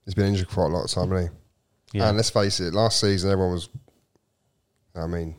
He's 0.05 0.15
been 0.15 0.27
injured 0.27 0.49
quite 0.49 0.67
a 0.67 0.69
lot 0.69 0.85
of 0.85 0.91
time, 0.91 1.11
hasn't 1.11 1.33
he? 1.93 1.99
Yeah, 1.99 2.09
And 2.09 2.17
let's 2.19 2.29
face 2.31 2.61
it, 2.61 2.75
last 2.75 3.01
season 3.01 3.31
everyone 3.31 3.55
was, 3.55 3.71
I 4.95 5.07
mean, 5.07 5.35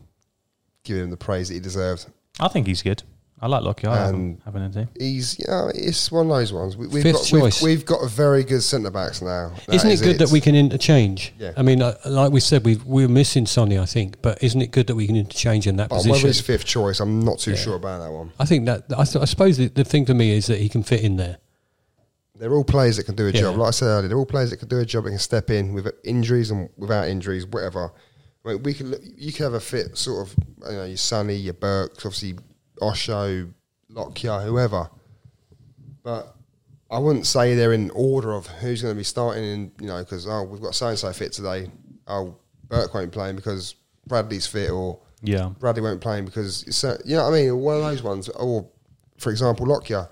giving 0.84 1.04
him 1.04 1.10
the 1.12 1.18
praise 1.18 1.50
that 1.50 1.54
he 1.54 1.60
deserved. 1.60 2.08
I 2.40 2.48
think 2.48 2.66
he's 2.66 2.82
good. 2.82 3.04
I 3.40 3.46
like 3.48 3.62
Lockyer. 3.62 3.90
I 3.90 4.08
And- 4.08 4.40
haven't 4.42 4.42
having 4.46 4.62
a 4.64 4.70
team. 4.72 4.88
He's, 5.00 5.38
you 5.38 5.46
know, 5.48 5.72
it's 5.76 6.12
one 6.12 6.26
of 6.26 6.36
those 6.36 6.52
ones. 6.52 6.76
We, 6.76 6.88
we've 6.88 7.04
Fifth 7.04 7.16
got, 7.18 7.26
choice. 7.26 7.62
We've, 7.62 7.78
we've 7.78 7.86
got 7.86 8.04
a 8.04 8.08
very 8.08 8.44
good 8.44 8.64
centre 8.64 8.90
backs 8.90 9.22
now. 9.22 9.54
That 9.68 9.76
isn't 9.76 9.90
it 9.90 9.94
is 9.94 10.02
good 10.02 10.18
that 10.20 10.32
we 10.32 10.42
can 10.42 10.56
interchange? 10.56 11.34
Yeah. 11.38 11.52
I 11.56 11.62
mean, 11.62 11.84
uh, 11.84 11.96
like 12.06 12.32
we 12.32 12.40
said, 12.40 12.66
we 12.66 12.78
we're 12.78 13.08
missing 13.08 13.46
Sonny, 13.46 13.78
I 13.78 13.86
think, 13.86 14.22
but 14.24 14.42
isn't 14.44 14.60
it 14.60 14.72
good 14.72 14.88
that 14.88 14.96
we 14.96 15.06
can 15.06 15.16
interchange 15.16 15.68
in 15.68 15.76
that 15.76 15.90
But 15.90 15.98
whether 15.98 16.10
position? 16.10 16.30
he's 16.30 16.42
fifth 16.42 16.66
choice, 16.66 17.00
I'm 17.00 17.20
not 17.20 17.38
too 17.38 17.52
Yeah. 17.52 17.58
sure 17.58 17.76
about 17.76 18.00
that 18.04 18.12
one. 18.12 18.32
I 18.40 18.46
think 18.46 18.66
that 18.66 18.86
I, 18.98 19.04
th- 19.04 19.18
I 19.22 19.26
suppose 19.26 19.58
the, 19.58 19.68
the 19.68 19.84
thing 19.84 20.06
to 20.06 20.16
me 20.16 20.32
is 20.32 20.48
that 20.48 20.60
he 20.60 20.68
can 20.68 20.82
fit 20.82 21.02
in 21.02 21.18
there. 21.18 21.38
They're 22.40 22.54
all 22.54 22.64
players 22.64 22.98
that 22.98 23.04
can 23.04 23.16
do 23.16 23.28
a 23.28 23.32
Yeah. 23.32 23.42
job. 23.42 23.58
Like 23.58 23.68
I 23.68 23.72
said 23.72 23.86
earlier, 23.88 24.08
they're 24.10 24.18
all 24.18 24.26
players 24.26 24.50
that 24.50 24.58
can 24.58 24.68
do 24.68 24.80
a 24.80 24.86
job 24.86 25.06
and 25.06 25.14
can 25.14 25.20
step 25.20 25.52
in 25.52 25.74
with 25.74 25.88
injuries 26.04 26.50
and 26.50 26.70
without 26.78 27.08
injuries, 27.08 27.46
whatever. 27.46 27.92
I 28.46 28.50
mean, 28.54 28.64
we 28.64 28.74
can 28.74 28.92
look, 28.92 29.02
you 29.16 29.32
can 29.34 29.44
have 29.44 29.54
a 29.54 29.60
fit 29.60 29.96
sort 29.98 30.28
of, 30.28 30.36
you 30.70 30.78
know, 30.78 30.86
your 30.86 30.98
Sonny, 30.98 31.36
your 31.36 31.54
Burks, 31.54 32.06
obviously 32.06 32.36
Osho, 32.82 33.48
Lockyer, 33.90 34.40
whoever. 34.40 34.90
But 36.04 36.36
I 36.90 37.00
wouldn't 37.00 37.26
say 37.28 37.56
they're 37.56 37.74
in 37.74 37.92
order 37.92 38.34
of 38.34 38.48
who's 38.48 38.82
going 38.82 38.94
to 38.94 38.98
be 38.98 39.04
starting 39.04 39.44
in, 39.44 39.72
you 39.80 39.88
know, 39.88 40.00
because, 40.00 40.28
oh, 40.28 40.44
we've 40.44 40.62
got 40.62 40.76
so 40.76 40.88
and 40.88 40.98
so 40.98 41.12
fit 41.12 41.34
today. 41.34 41.70
Oh, 42.08 42.36
Burke 42.70 42.94
won't 42.94 43.12
be 43.12 43.14
playing 43.16 43.36
because 43.36 43.76
Bradley's 44.08 44.48
fit 44.48 44.70
or 44.72 45.00
Yeah. 45.22 45.50
Bradley 45.60 45.82
won't 45.82 46.02
play 46.02 46.22
because 46.22 46.64
it's, 46.64 46.84
uh, 46.84 46.98
you 47.04 47.16
know 47.16 47.24
what 47.24 47.34
I 47.34 47.42
mean. 47.44 47.58
One 47.60 47.76
of 47.76 47.82
those 47.82 48.04
ones, 48.04 48.30
or 48.30 48.68
for 49.18 49.32
example, 49.32 49.66
Lockyer. 49.68 50.08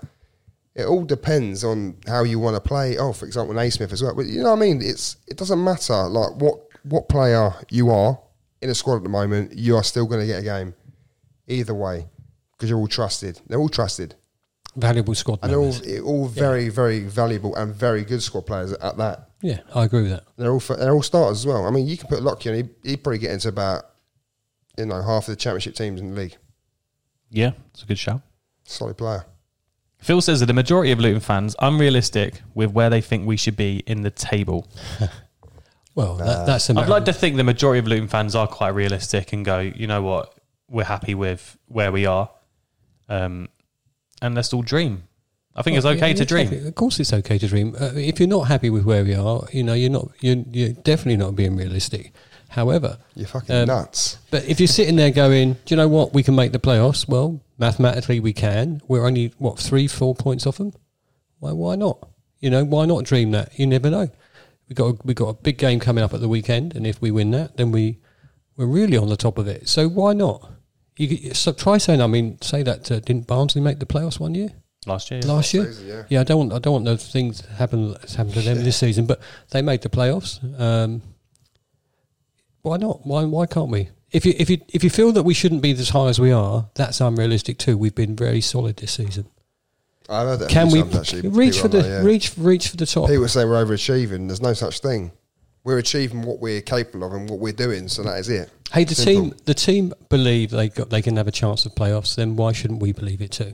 It 0.74 0.84
all 0.84 1.06
depends 1.06 1.64
on 1.64 1.96
how 2.06 2.24
you 2.24 2.38
want 2.38 2.54
to 2.56 2.60
play. 2.60 2.98
Oh, 2.98 3.14
for 3.14 3.24
example, 3.24 3.54
Naismith 3.54 3.94
as 3.94 4.02
well. 4.02 4.14
But 4.14 4.26
you 4.26 4.42
know 4.42 4.50
what 4.50 4.58
I 4.58 4.60
mean. 4.60 4.82
It's 4.82 5.16
it 5.26 5.38
doesn't 5.38 5.64
matter 5.64 5.94
like 6.06 6.34
what 6.36 6.60
what 6.82 7.08
player 7.08 7.54
you 7.70 7.88
are 7.90 8.18
in 8.60 8.68
a 8.68 8.74
squad 8.74 8.96
at 8.96 9.02
the 9.02 9.08
moment. 9.08 9.56
You 9.56 9.76
are 9.76 9.82
still 9.82 10.04
going 10.04 10.20
to 10.20 10.26
get 10.26 10.40
a 10.40 10.44
game 10.44 10.74
either 11.48 11.72
way 11.72 12.08
because 12.56 12.70
you're 12.70 12.78
all 12.78 12.88
trusted. 12.88 13.40
They're 13.46 13.58
all 13.58 13.68
trusted, 13.68 14.14
Valuable 14.76 15.14
squad 15.14 15.38
and 15.42 15.50
they're 15.50 15.58
all 15.58 15.74
eh, 15.86 16.00
all 16.00 16.26
very 16.26 16.68
very 16.68 17.00
valuable 17.00 17.56
and 17.56 17.74
very 17.74 18.04
good 18.04 18.22
squad 18.22 18.42
players 18.46 18.72
at 18.72 18.98
that. 18.98 19.30
Yeah, 19.40 19.60
I 19.74 19.84
agree 19.84 20.02
with 20.02 20.10
that. 20.10 20.24
They're 20.36 20.52
all 20.52 20.58
they're 20.58 20.92
all 20.92 21.02
starters 21.02 21.38
as 21.38 21.46
well. 21.46 21.66
I 21.66 21.70
mean, 21.70 21.86
you 21.86 21.96
can 21.96 22.08
put 22.08 22.22
Lockyer, 22.22 22.52
and 22.52 22.70
he 22.84 22.90
he'd 22.90 23.02
probably 23.02 23.18
get 23.18 23.30
into 23.30 23.48
about 23.48 23.84
you 24.76 24.84
know 24.84 25.00
half 25.00 25.28
of 25.28 25.32
the 25.32 25.36
championship 25.36 25.76
teams 25.76 26.00
in 26.00 26.10
the 26.10 26.20
league. 26.20 26.36
Yeah, 27.30 27.52
it's 27.72 27.84
a 27.84 27.86
good 27.86 27.98
shout. 27.98 28.20
Solid 28.64 28.98
player. 28.98 29.24
Phil 29.98 30.20
says 30.20 30.40
that 30.40 30.46
the 30.46 30.52
majority 30.52 30.92
of 30.92 31.00
Luton 31.00 31.20
fans 31.20 31.54
are 31.54 31.70
unrealistic 31.70 32.42
with 32.54 32.72
where 32.72 32.90
they 32.90 33.00
think 33.00 33.26
we 33.26 33.38
should 33.38 33.56
be 33.56 33.82
in 33.86 34.02
the 34.02 34.10
table. 34.10 34.68
Well, 35.96 36.16
that, 36.16 36.44
that's 36.44 36.68
I'd 36.68 36.90
like 36.90 37.06
to 37.06 37.12
think 37.14 37.36
the 37.36 37.42
majority 37.42 37.78
of 37.78 37.86
Luton 37.86 38.06
fans 38.06 38.34
are 38.34 38.46
quite 38.46 38.74
realistic 38.74 39.32
and 39.32 39.46
go, 39.46 39.60
you 39.60 39.86
know 39.86 40.02
what, 40.02 40.38
we're 40.68 40.84
happy 40.84 41.14
with 41.14 41.56
where 41.68 41.90
we 41.90 42.04
are, 42.04 42.28
um, 43.08 43.48
and 44.22 44.34
let's 44.34 44.52
all 44.52 44.62
dream. 44.62 45.04
I 45.54 45.62
think 45.62 45.72
Well, 45.82 45.92
it's 45.92 45.98
okay 46.02 46.08
yeah, 46.10 46.14
to 46.16 46.24
dream. 46.26 46.46
exactly. 46.48 46.68
Of 46.68 46.74
course, 46.74 47.00
it's 47.00 47.12
okay 47.12 47.38
to 47.38 47.46
dream. 47.48 47.74
Uh, 47.80 47.92
if 47.94 48.20
you're 48.20 48.28
not 48.28 48.42
happy 48.48 48.68
with 48.68 48.84
where 48.84 49.02
we 49.04 49.14
are, 49.14 49.44
you 49.52 49.62
know, 49.62 49.72
you're 49.72 49.90
not. 49.90 50.10
You're, 50.20 50.44
you're 50.50 50.72
definitely 50.72 51.16
not 51.16 51.34
being 51.34 51.56
realistic. 51.56 52.12
However, 52.48 52.98
You're 53.14 53.26
fucking 53.26 53.54
Um, 53.54 53.66
nuts. 53.66 54.18
but 54.30 54.44
if 54.44 54.60
you're 54.60 54.66
sitting 54.68 54.96
there 54.96 55.10
going, 55.10 55.54
do 55.54 55.60
you 55.74 55.76
know 55.76 55.88
what? 55.88 56.12
We 56.14 56.22
can 56.22 56.34
make 56.36 56.52
the 56.52 56.58
playoffs. 56.58 57.08
Well, 57.08 57.40
mathematically, 57.58 58.20
we 58.20 58.32
can. 58.32 58.80
We're 58.86 59.06
only 59.06 59.32
what 59.38 59.58
three, 59.58 59.86
four 59.88 60.14
points 60.14 60.46
off 60.46 60.58
them. 60.58 60.72
Why? 61.38 61.52
Why 61.52 61.74
not? 61.74 62.08
You 62.40 62.50
know, 62.50 62.64
why 62.64 62.84
not 62.86 63.04
dream 63.04 63.30
that? 63.32 63.58
You 63.58 63.66
never 63.66 63.90
know. 63.90 64.08
We 64.68 64.74
got 64.74 64.86
a, 64.94 64.98
we 65.04 65.14
got 65.14 65.28
a 65.28 65.34
big 65.34 65.58
game 65.58 65.80
coming 65.80 66.04
up 66.04 66.12
at 66.14 66.20
the 66.20 66.28
weekend, 66.28 66.74
and 66.76 66.86
if 66.86 67.00
we 67.00 67.10
win 67.10 67.30
that, 67.32 67.56
then 67.56 67.72
we 67.72 67.98
we're 68.56 68.66
really 68.66 68.96
on 68.98 69.08
the 69.08 69.16
top 69.16 69.38
of 69.38 69.48
it. 69.48 69.68
So 69.68 69.88
why 69.88 70.12
not? 70.12 70.50
You 70.96 71.34
so 71.34 71.52
try 71.52 71.78
saying. 71.78 72.00
I 72.00 72.06
mean, 72.06 72.40
say 72.40 72.62
that 72.62 72.90
uh, 72.90 73.00
didn't 73.00 73.26
Barnsley 73.26 73.60
make 73.60 73.78
the 73.78 73.86
playoffs 73.86 74.18
one 74.18 74.34
year? 74.34 74.50
Last 74.86 75.10
year, 75.10 75.20
last 75.22 75.52
year. 75.52 75.72
season, 75.72 76.06
yeah. 76.08 76.20
I 76.20 76.24
don't 76.24 76.38
want 76.38 76.52
I 76.52 76.58
don't 76.58 76.72
want 76.72 76.84
those 76.84 77.10
things 77.10 77.42
to 77.42 77.50
happen 77.52 77.92
that's 77.92 78.14
happened 78.14 78.34
to 78.34 78.40
them 78.40 78.62
this 78.62 78.76
season, 78.76 79.04
but 79.04 79.20
they 79.50 79.60
made 79.60 79.82
the 79.82 79.88
playoffs. 79.88 80.38
Um, 80.60 81.02
why 82.62 82.76
not? 82.76 83.04
Why 83.04 83.24
why 83.24 83.46
can't 83.46 83.70
we? 83.70 83.88
If 84.12 84.24
you 84.24 84.34
if 84.38 84.48
you 84.48 84.58
if 84.68 84.84
you 84.84 84.90
feel 84.90 85.12
that 85.12 85.24
we 85.24 85.34
shouldn't 85.34 85.60
be 85.60 85.72
as 85.72 85.88
high 85.88 86.08
as 86.08 86.20
we 86.20 86.30
are, 86.30 86.70
that's 86.74 87.00
unrealistic 87.00 87.58
too. 87.58 87.76
We've 87.76 87.94
been 87.94 88.14
very 88.14 88.40
solid 88.40 88.76
this 88.76 88.92
season. 88.92 89.26
I've 90.08 90.26
heard 90.26 90.38
that 90.38 90.48
Can 90.48 90.70
we 90.70 90.82
times, 90.82 90.96
actually. 90.96 91.28
reach 91.28 91.60
for 91.60 91.68
the 91.68 91.78
are 91.78 91.82
like, 91.82 91.90
yeah. 91.90 92.02
reach 92.02 92.38
reach 92.38 92.68
for 92.68 92.76
the 92.76 92.86
top? 92.86 93.08
People 93.08 93.26
say 93.28 93.44
we're 93.44 93.64
overachieving. 93.64 94.28
There's 94.28 94.40
no 94.40 94.52
such 94.52 94.78
thing. 94.78 95.10
We're 95.66 95.78
achieving 95.78 96.22
what 96.22 96.38
we're 96.38 96.60
capable 96.62 97.04
of 97.08 97.12
and 97.12 97.28
what 97.28 97.40
we're 97.40 97.52
doing, 97.52 97.88
so 97.88 98.04
that 98.04 98.20
is 98.20 98.28
it. 98.28 98.50
Hey, 98.72 98.84
the 98.84 98.94
Simple. 98.94 99.30
team 99.30 99.38
the 99.46 99.54
team 99.54 99.92
believe 100.08 100.50
they 100.50 100.68
got 100.68 100.90
they 100.90 101.02
can 101.02 101.16
have 101.16 101.26
a 101.26 101.32
chance 101.32 101.66
of 101.66 101.74
playoffs. 101.74 102.14
Then 102.14 102.36
why 102.36 102.52
shouldn't 102.52 102.80
we 102.80 102.92
believe 102.92 103.20
it 103.20 103.32
too? 103.32 103.52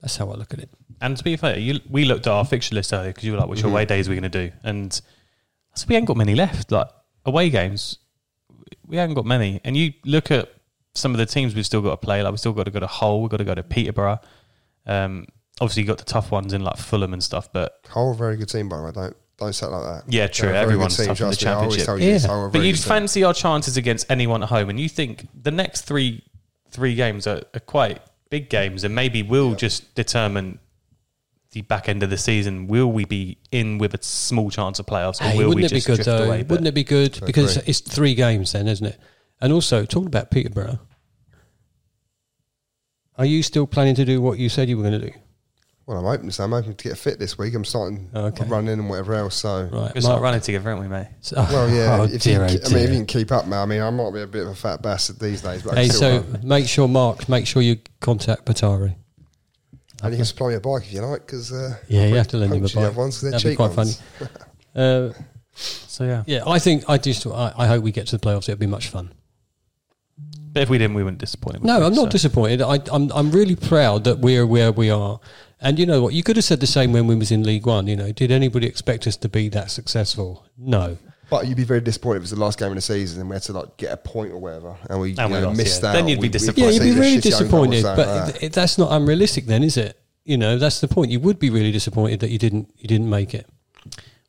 That's 0.00 0.16
how 0.16 0.30
I 0.30 0.34
look 0.36 0.54
at 0.54 0.60
it. 0.60 0.70
And 1.00 1.16
to 1.16 1.24
be 1.24 1.36
fair, 1.36 1.58
you, 1.58 1.80
we 1.90 2.04
looked 2.04 2.28
at 2.28 2.32
our 2.32 2.44
fixture 2.44 2.76
list 2.76 2.92
earlier 2.92 3.10
because 3.10 3.24
you 3.24 3.32
were 3.32 3.38
like, 3.38 3.48
which 3.48 3.60
Mm-hmm. 3.60 3.68
away 3.68 3.84
days 3.84 4.06
are 4.06 4.10
we 4.12 4.16
going 4.20 4.30
to 4.30 4.48
do? 4.48 4.54
And 4.62 5.00
I 5.74 5.78
said, 5.78 5.88
we 5.88 5.96
ain't 5.96 6.06
got 6.06 6.16
many 6.16 6.36
left. 6.36 6.70
Like, 6.70 6.86
away 7.26 7.50
games, 7.50 7.98
we 8.86 8.96
haven't 8.96 9.14
got 9.16 9.26
many. 9.26 9.60
And 9.64 9.76
you 9.76 9.92
look 10.04 10.30
at 10.30 10.52
some 10.94 11.10
of 11.12 11.18
the 11.18 11.26
teams 11.26 11.54
we've 11.54 11.66
still 11.66 11.82
got 11.82 11.90
to 11.90 11.96
play. 11.96 12.22
Like, 12.22 12.30
we've 12.32 12.38
still 12.38 12.52
got 12.52 12.64
to 12.64 12.70
go 12.70 12.78
to 12.80 12.86
Hull, 12.86 13.22
we've 13.22 13.30
got 13.30 13.38
to 13.38 13.44
go 13.44 13.54
to 13.56 13.62
Peterborough. 13.64 14.20
Um, 14.86 15.26
obviously, 15.60 15.82
you 15.82 15.88
got 15.88 15.98
the 15.98 16.04
tough 16.04 16.30
ones 16.30 16.52
in 16.52 16.62
like 16.62 16.76
Fulham 16.76 17.12
and 17.12 17.22
stuff. 17.24 17.52
But 17.52 17.72
Hull, 17.88 18.12
a 18.12 18.14
very 18.14 18.36
good 18.36 18.48
team, 18.48 18.68
by 18.68 18.76
the 18.76 18.82
way. 18.84 18.92
Don't 18.92 19.16
don't 19.38 19.52
say 19.52 19.66
it 19.66 19.70
like 19.70 19.82
that. 20.04 20.12
Yeah, 20.12 20.26
true. 20.28 20.48
They're 20.48 20.50
a 20.50 20.60
very 20.60 20.64
Everyone's 20.72 20.96
tough 20.96 21.08
in 21.08 21.14
the 21.14 21.14
me. 21.14 21.20
I 21.20 21.24
always 21.26 21.38
Championship. 21.38 21.86
tell 21.86 21.98
you 21.98 22.12
this, 22.12 22.22
Yeah. 22.22 22.28
Hull 22.28 22.46
but 22.46 22.52
very 22.52 22.66
you'd 22.66 22.72
good 22.74 22.82
team. 22.82 22.88
fancy 22.88 23.24
our 23.24 23.34
chances 23.34 23.76
against 23.76 24.10
anyone 24.10 24.42
at 24.42 24.48
home. 24.48 24.70
And 24.70 24.78
you 24.78 24.88
think 24.88 25.26
the 25.42 25.50
next 25.50 25.82
three 25.82 26.22
three 26.70 26.94
games 26.94 27.26
are, 27.26 27.42
are 27.54 27.60
quite 27.60 28.00
big 28.30 28.48
games 28.50 28.82
and 28.84 28.94
maybe 28.94 29.22
will 29.22 29.54
just 29.54 29.94
determine 29.94 30.58
the 31.52 31.60
back 31.62 31.88
end 31.88 32.02
of 32.02 32.10
the 32.10 32.18
season. 32.18 32.66
Will 32.66 32.90
we 32.90 33.04
be 33.04 33.38
in 33.52 33.78
with 33.78 33.94
a 33.94 34.02
small 34.02 34.50
chance 34.50 34.78
of 34.80 34.86
playoffs 34.86 35.20
or 35.20 35.24
Hey, 35.24 35.38
will 35.38 35.50
we 35.50 35.54
wouldn't 35.62 35.66
it 35.66 35.74
be 35.74 35.76
just 35.76 35.86
good 35.86 35.94
drift 35.96 36.06
though? 36.06 36.24
away? 36.24 36.38
But- 36.42 36.50
Wouldn't 36.50 36.66
it 36.68 36.74
be 36.74 36.82
good 36.84 37.20
because 37.24 37.56
agree. 37.56 37.68
it's 37.70 37.80
three 37.80 38.14
games 38.16 38.52
then, 38.52 38.66
isn't 38.66 38.86
it? 38.86 38.98
And 39.40 39.52
also 39.52 39.84
talking 39.84 40.06
about 40.08 40.30
Peterborough, 40.32 40.80
are 43.16 43.24
you 43.26 43.42
still 43.42 43.66
planning 43.66 43.94
to 43.94 44.04
do 44.04 44.20
what 44.20 44.38
you 44.38 44.48
said 44.48 44.68
you 44.68 44.76
were 44.76 44.82
going 44.82 45.00
to 45.00 45.10
do? 45.10 45.16
Well, 45.86 45.98
I'm 45.98 46.04
hoping 46.04 46.30
so. 46.30 46.44
I'm 46.44 46.52
hoping 46.52 46.74
to 46.74 46.88
get 46.88 46.96
fit 46.96 47.18
this 47.18 47.36
week. 47.36 47.54
I'm 47.54 47.64
starting 47.64 48.08
Okay. 48.14 48.46
running 48.46 48.72
and 48.78 48.88
whatever 48.88 49.14
else. 49.14 49.34
So, 49.34 49.64
Right, 49.64 49.70
We'll 49.94 50.00
start 50.00 50.04
Mark- 50.04 50.22
running 50.22 50.40
together, 50.40 50.70
aren't 50.70 50.80
we, 50.80 50.88
mate? 50.88 51.08
So- 51.20 51.36
well, 51.50 51.68
yeah. 51.68 51.98
Oh, 52.00 52.04
if 52.04 52.12
you, 52.12 52.18
dear, 52.18 52.46
can- 52.48 52.58
oh, 52.64 52.70
I 52.70 52.74
mean, 52.74 52.82
if 52.84 52.90
you 52.90 52.96
can 52.96 53.06
keep 53.06 53.30
up, 53.30 53.46
mate. 53.46 53.56
I 53.58 53.66
mean, 53.66 53.82
I 53.82 53.90
might 53.90 54.12
be 54.14 54.22
a 54.22 54.26
bit 54.26 54.42
of 54.44 54.48
a 54.48 54.54
fat 54.54 54.80
bastard 54.80 55.18
these 55.18 55.42
days, 55.42 55.62
but 55.62 55.76
Hey, 55.76 55.88
so 55.90 56.20
run. 56.20 56.40
make 56.42 56.66
sure, 56.68 56.88
Mark, 56.88 57.28
make 57.28 57.46
sure 57.46 57.60
you 57.60 57.76
contact 58.00 58.46
Batari. 58.46 58.94
and 60.02 60.12
you 60.12 60.16
can 60.16 60.24
supply 60.24 60.48
me 60.48 60.54
a 60.54 60.60
bike 60.60 60.84
if 60.84 60.92
you 60.94 61.02
like, 61.02 61.26
because 61.26 61.52
uh, 61.52 61.76
Yeah, 61.88 62.06
you 62.06 62.14
have 62.14 62.28
to 62.28 62.38
lend 62.38 62.52
him 62.54 62.64
a 62.64 62.68
bike. 62.68 62.76
other 62.78 62.90
ones 62.92 63.16
'cause 63.16 63.22
they're 63.22 63.30
That'd 63.32 63.50
be 63.52 63.56
quite 63.56 63.76
ones. 63.76 64.00
funny. 64.18 64.30
Uh, 64.76 65.12
So 65.54 66.04
yeah. 66.04 66.24
yeah, 66.26 66.42
I 66.46 66.58
think 66.58 66.82
I 66.88 66.96
just 66.98 67.26
I, 67.26 67.52
I 67.56 67.66
hope 67.68 67.84
we 67.84 67.92
get 67.92 68.06
to 68.08 68.18
the 68.18 68.26
playoffs. 68.26 68.48
It'll 68.48 68.56
be 68.58 68.66
much 68.66 68.88
fun. 68.88 69.12
But 70.52 70.62
if 70.64 70.68
we 70.68 70.78
didn't, 70.78 70.94
we 70.94 71.04
wouldn't 71.04 71.20
disappoint. 71.20 71.60
would 71.60 71.66
No, 71.66 71.78
we? 71.80 71.86
I'm 71.86 71.94
not 71.94 72.04
So- 72.06 72.10
disappointed. 72.10 72.60
I, 72.62 72.80
I'm 72.92 73.10
I'm 73.12 73.30
really 73.30 73.54
proud 73.54 74.02
that 74.04 74.18
we're 74.18 74.46
where 74.46 74.72
we 74.72 74.90
are. 74.90 75.20
And 75.60 75.78
you 75.78 75.86
know 75.86 76.02
what? 76.02 76.12
You 76.14 76.22
could 76.22 76.36
have 76.36 76.44
said 76.44 76.60
the 76.60 76.66
same 76.66 76.92
when 76.92 77.06
we 77.06 77.14
was 77.14 77.30
in 77.30 77.42
League 77.42 77.66
One. 77.66 77.86
You 77.86 77.96
know, 77.96 78.12
did 78.12 78.30
anybody 78.30 78.66
expect 78.66 79.06
us 79.06 79.16
to 79.18 79.28
be 79.28 79.48
that 79.50 79.70
successful? 79.70 80.44
No. 80.58 80.98
But 81.30 81.46
you'd 81.46 81.56
be 81.56 81.64
very 81.64 81.80
disappointed 81.80 82.16
if 82.16 82.20
it 82.20 82.24
was 82.24 82.30
the 82.32 82.40
last 82.40 82.58
game 82.58 82.68
of 82.68 82.74
the 82.74 82.80
season 82.82 83.20
and 83.20 83.30
we 83.30 83.34
had 83.34 83.42
to 83.44 83.52
like 83.54 83.76
get 83.78 83.92
a 83.92 83.96
point 83.96 84.32
or 84.32 84.38
whatever, 84.38 84.76
and 84.90 85.00
we, 85.00 85.10
And 85.10 85.18
you 85.18 85.24
we 85.26 85.32
know, 85.40 85.46
lost, 85.48 85.56
missed 85.56 85.82
yeah. 85.82 85.88
out. 85.88 85.92
Then 85.94 86.08
you'd 86.08 86.16
be 86.16 86.22
We- 86.22 86.28
we 86.28 86.32
disappointed. 86.32 86.64
Yeah, 86.66 86.70
you'd 86.84 86.94
be 86.94 87.00
really 87.00 87.16
shitty 87.16 87.40
own 87.40 87.48
goal, 87.50 87.64
disappointed. 87.64 87.82
But 87.82 88.08
uh, 88.08 88.26
it, 88.34 88.42
it- 88.42 88.52
that's 88.52 88.76
not 88.78 88.92
unrealistic, 88.92 89.46
then, 89.46 89.62
is 89.62 89.76
it? 89.78 89.98
You 90.24 90.36
know, 90.36 90.58
that's 90.58 90.80
the 90.80 90.88
point. 90.88 91.10
You 91.10 91.20
would 91.20 91.38
be 91.38 91.50
really 91.50 91.72
disappointed 91.72 92.20
that 92.20 92.30
you 92.30 92.38
didn't 92.38 92.70
you 92.76 92.88
didn't 92.88 93.08
make 93.10 93.32
it. 93.34 93.46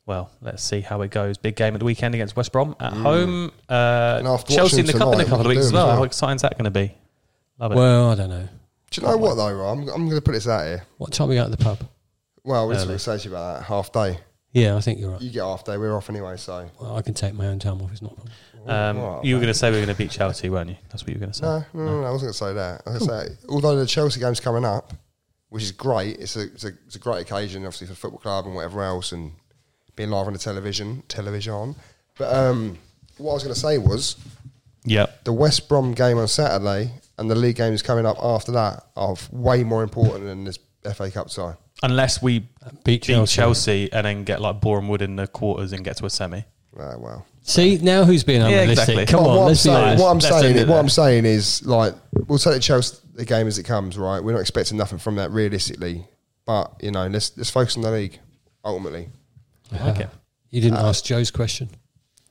Well, 0.06 0.30
let's 0.40 0.62
see 0.62 0.80
how 0.82 1.02
it 1.02 1.10
goes. 1.10 1.36
Big 1.36 1.56
game 1.56 1.74
at 1.74 1.80
the 1.80 1.84
weekend 1.86 2.14
against 2.14 2.36
West 2.36 2.52
Brom 2.52 2.76
at 2.80 2.92
home. 2.92 3.50
Uh, 3.68 4.22
Chelsea 4.44 4.80
in 4.80 4.86
the 4.86 4.92
watching 4.92 4.98
cup 4.98 5.14
in 5.14 5.20
a 5.20 5.24
couple 5.24 5.40
of 5.40 5.46
weeks 5.46 5.64
as 5.66 5.72
well. 5.72 5.90
as 5.90 5.96
How 5.98 6.02
exciting 6.04 6.36
is 6.36 6.42
that 6.42 6.52
going 6.56 6.64
to 6.64 6.70
be? 6.70 6.94
Love 7.58 7.72
it. 7.72 7.74
Well, 7.76 8.10
I 8.10 8.14
don't 8.14 8.30
know. 8.30 8.48
Do 8.90 9.00
you 9.00 9.06
know 9.06 9.16
what 9.16 9.34
though? 9.34 9.52
Rob? 9.52 9.78
I'm, 9.78 9.88
I'm 9.88 10.04
going 10.08 10.16
to 10.16 10.20
put 10.22 10.32
this 10.32 10.48
out 10.48 10.64
here. 10.64 10.84
What 10.98 11.12
time 11.12 11.26
are 11.26 11.30
we 11.30 11.38
out 11.38 11.46
of 11.46 11.56
the 11.56 11.62
pub? 11.64 11.78
Well, 12.44 12.66
we're 12.68 12.74
just 12.74 12.82
Early. 12.84 12.88
going 12.90 12.98
to 12.98 13.04
say 13.04 13.18
to 13.18 13.28
you 13.28 13.34
about 13.34 13.58
that 13.58 13.64
half 13.66 13.92
day. 13.92 14.18
Yeah, 14.52 14.76
I 14.76 14.80
think 14.80 15.00
you're 15.00 15.10
right. 15.10 15.20
You 15.20 15.30
get 15.30 15.42
half 15.42 15.64
day. 15.64 15.76
We're 15.76 15.94
off 15.96 16.08
anyway, 16.08 16.36
so 16.36 16.70
Well, 16.80 16.96
I 16.96 17.02
can 17.02 17.12
take 17.12 17.34
my 17.34 17.46
own 17.46 17.58
time 17.58 17.82
off. 17.82 17.90
It's 17.92 18.00
not 18.00 18.12
a 18.12 18.14
problem. 18.14 18.32
Um, 18.66 18.98
Alright, 18.98 19.24
you 19.24 19.34
were 19.34 19.40
going 19.40 19.52
to 19.52 19.58
say 19.58 19.70
we 19.70 19.76
were 19.78 19.84
going 19.84 19.94
to 19.94 19.98
beat 20.02 20.10
Chelsea, 20.10 20.48
weren't 20.48 20.70
you? 20.70 20.76
That's 20.88 21.02
what 21.02 21.08
you 21.08 21.14
were 21.14 21.20
going 21.20 21.32
to 21.32 21.38
say. 21.38 21.44
No, 21.44 21.64
no, 21.74 21.84
no, 21.84 22.00
no, 22.00 22.06
I 22.06 22.10
wasn't 22.10 22.22
going 22.22 22.32
to 22.32 22.38
say 22.38 22.52
that. 22.54 22.82
I 22.86 22.90
was 22.90 23.06
going 23.06 23.20
to 23.28 23.34
say, 23.34 23.36
although 23.48 23.76
the 23.76 23.86
Chelsea 23.86 24.18
game's 24.20 24.40
coming 24.40 24.64
up, 24.64 24.92
which 25.50 25.62
is 25.62 25.72
great, 25.72 26.18
it's 26.18 26.36
a, 26.36 26.42
it's 26.42 26.64
a 26.64 26.68
it's 26.86 26.96
a 26.96 26.98
great 26.98 27.20
occasion, 27.20 27.64
obviously 27.64 27.86
for 27.88 27.92
the 27.92 27.98
football 27.98 28.18
club 28.20 28.46
and 28.46 28.54
whatever 28.54 28.82
else, 28.82 29.12
and 29.12 29.32
being 29.94 30.10
live 30.10 30.26
on 30.26 30.32
the 30.32 30.38
television, 30.38 31.02
television. 31.08 31.76
But 32.18 32.34
um, 32.34 32.78
what 33.18 33.32
I 33.32 33.34
was 33.34 33.42
going 33.42 33.54
to 33.54 33.60
say 33.60 33.78
was 33.78 34.16
Yep. 34.84 35.24
the 35.24 35.32
West 35.32 35.68
Brom 35.68 35.92
game 35.94 36.18
on 36.18 36.28
Saturday 36.28 36.92
and 37.18 37.30
the 37.30 37.34
league 37.34 37.56
games 37.56 37.82
coming 37.82 38.06
up 38.06 38.16
after 38.20 38.52
that 38.52 38.84
are 38.96 39.14
way 39.32 39.64
more 39.64 39.82
important 39.82 40.24
than 40.24 40.44
this 40.44 40.58
FA 40.94 41.10
Cup 41.10 41.28
tie. 41.28 41.54
Unless 41.82 42.22
we 42.22 42.40
Beat 42.40 42.48
beat 42.84 43.02
Chelsea. 43.02 43.36
Chelsea. 43.36 43.92
and 43.92 44.06
then 44.06 44.24
get 44.24 44.40
like 44.40 44.60
Boreham 44.60 44.88
Wood 44.88 45.02
in 45.02 45.16
the 45.16 45.26
quarters 45.26 45.72
and 45.72 45.84
get 45.84 45.96
to 45.98 46.06
a 46.06 46.10
semi. 46.10 46.42
Ah, 46.78 46.94
well. 46.98 47.26
See, 47.42 47.78
now 47.78 48.04
who's 48.04 48.24
being 48.24 48.40
Yeah, 48.40 48.48
unrealistic? 48.48 48.98
exactly. 48.98 49.06
Come 49.06 49.24
But 49.24 49.30
on, 49.30 49.36
what 49.36 49.42
I'm 49.42 49.48
let's 49.48 49.62
be 49.62 49.68
saying, 49.70 49.84
honest. 49.84 50.02
what 50.02 50.10
I'm 50.10 50.18
Let's 50.18 50.28
saying, 50.28 50.50
admit 50.52 50.68
what. 50.68 50.78
I'm 50.78 50.88
saying 50.88 51.24
is 51.26 51.66
like 51.66 51.94
we'll 52.26 52.38
take 52.38 52.54
the 52.54 52.60
Chelsea 52.60 52.96
the 53.14 53.24
game 53.24 53.46
as 53.46 53.58
it 53.58 53.62
comes, 53.64 53.96
right? 53.96 54.22
We're 54.22 54.32
not 54.32 54.40
expecting 54.40 54.76
nothing 54.76 54.98
from 54.98 55.16
that 55.16 55.30
realistically, 55.30 56.06
but 56.44 56.72
you 56.82 56.90
know, 56.90 57.06
let's 57.06 57.36
let's 57.36 57.50
focus 57.50 57.76
on 57.76 57.82
the 57.82 57.90
league 57.90 58.18
ultimately. 58.64 59.08
Okay. 59.74 60.06
You 60.50 60.60
didn't 60.60 60.78
ask 60.78 61.04
Joe's 61.04 61.30
question. 61.30 61.70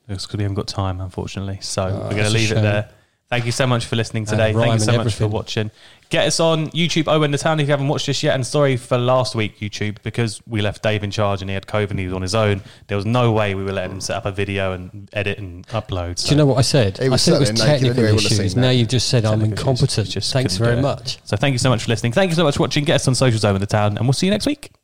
It's 0.08 0.26
because 0.26 0.38
we 0.38 0.44
haven't 0.44 0.56
got 0.56 0.68
time, 0.68 1.02
unfortunately. 1.02 1.60
So 1.62 1.86
we're 1.86 2.10
going 2.12 2.24
to 2.26 2.30
leave 2.30 2.52
it 2.52 2.56
there. 2.62 2.90
Thank 3.30 3.46
you 3.46 3.52
so 3.52 3.66
much 3.66 3.86
for 3.86 3.96
listening 3.96 4.26
today. 4.26 4.54
Thank 4.54 4.74
you 4.74 4.80
so 4.80 4.94
and 4.94 5.04
much 5.04 5.16
for 5.16 5.28
watching. 5.28 5.72
Get 6.10 6.28
us 6.28 6.40
on 6.40 6.68
YouTube, 6.68 7.08
Owen 7.08 7.32
the 7.32 7.40
Town, 7.40 7.60
if 7.60 7.68
you 7.68 7.72
haven't 7.72 7.88
watched 7.88 8.06
this 8.06 8.22
yet. 8.22 8.36
And 8.36 8.46
sorry 8.46 8.78
for 8.78 9.00
last 9.00 9.34
week, 9.34 9.58
YouTube, 9.60 9.98
because 10.04 10.40
we 10.46 10.62
left 10.62 10.84
Dave 10.84 11.04
in 11.04 11.10
charge 11.10 11.42
and 11.42 11.50
he 11.50 11.56
had 11.56 11.66
COVID 11.66 11.90
and 11.90 12.00
he 12.00 12.06
was 12.06 12.14
on 12.14 12.22
his 12.22 12.36
own. 12.36 12.62
There 12.86 12.96
was 12.96 13.08
no 13.08 13.32
way 13.32 13.56
we 13.56 13.64
were 13.64 13.72
letting 13.72 13.94
him 13.94 14.02
set 14.02 14.18
up 14.18 14.26
a 14.26 14.32
video 14.32 14.74
and 14.74 15.10
edit 15.14 15.40
and 15.40 15.68
upload. 15.70 16.24
Do 16.24 16.30
you 16.30 16.38
know 16.38 16.46
what 16.46 16.60
I 16.60 16.62
said? 16.62 17.00
I 17.02 17.16
said 17.16 17.34
it 17.34 17.40
was 17.40 17.52
technical 17.60 18.04
anyway, 18.04 18.16
issues. 18.18 18.56
Now 18.56 18.70
you've 18.70 18.90
just 18.90 19.10
said 19.10 19.26
I'm 19.26 19.40
Technical 19.40 19.70
incompetent. 19.70 20.10
just 20.10 20.32
Thanks 20.32 20.58
very 20.58 20.80
much. 20.80 21.18
So 21.24 21.36
thank 21.36 21.54
you 21.54 21.60
so 21.60 21.70
much 21.70 21.84
for 21.84 21.90
listening. 21.90 22.12
Thank 22.12 22.30
you 22.30 22.36
so 22.36 22.44
much 22.44 22.58
for 22.58 22.62
watching. 22.62 22.84
Get 22.84 22.96
us 22.96 23.08
on 23.08 23.16
socials, 23.16 23.44
Owen 23.44 23.60
the 23.60 23.66
Town, 23.66 23.98
and 23.98 24.06
we'll 24.06 24.14
see 24.14 24.28
you 24.28 24.32
next 24.32 24.46
week. 24.46 24.76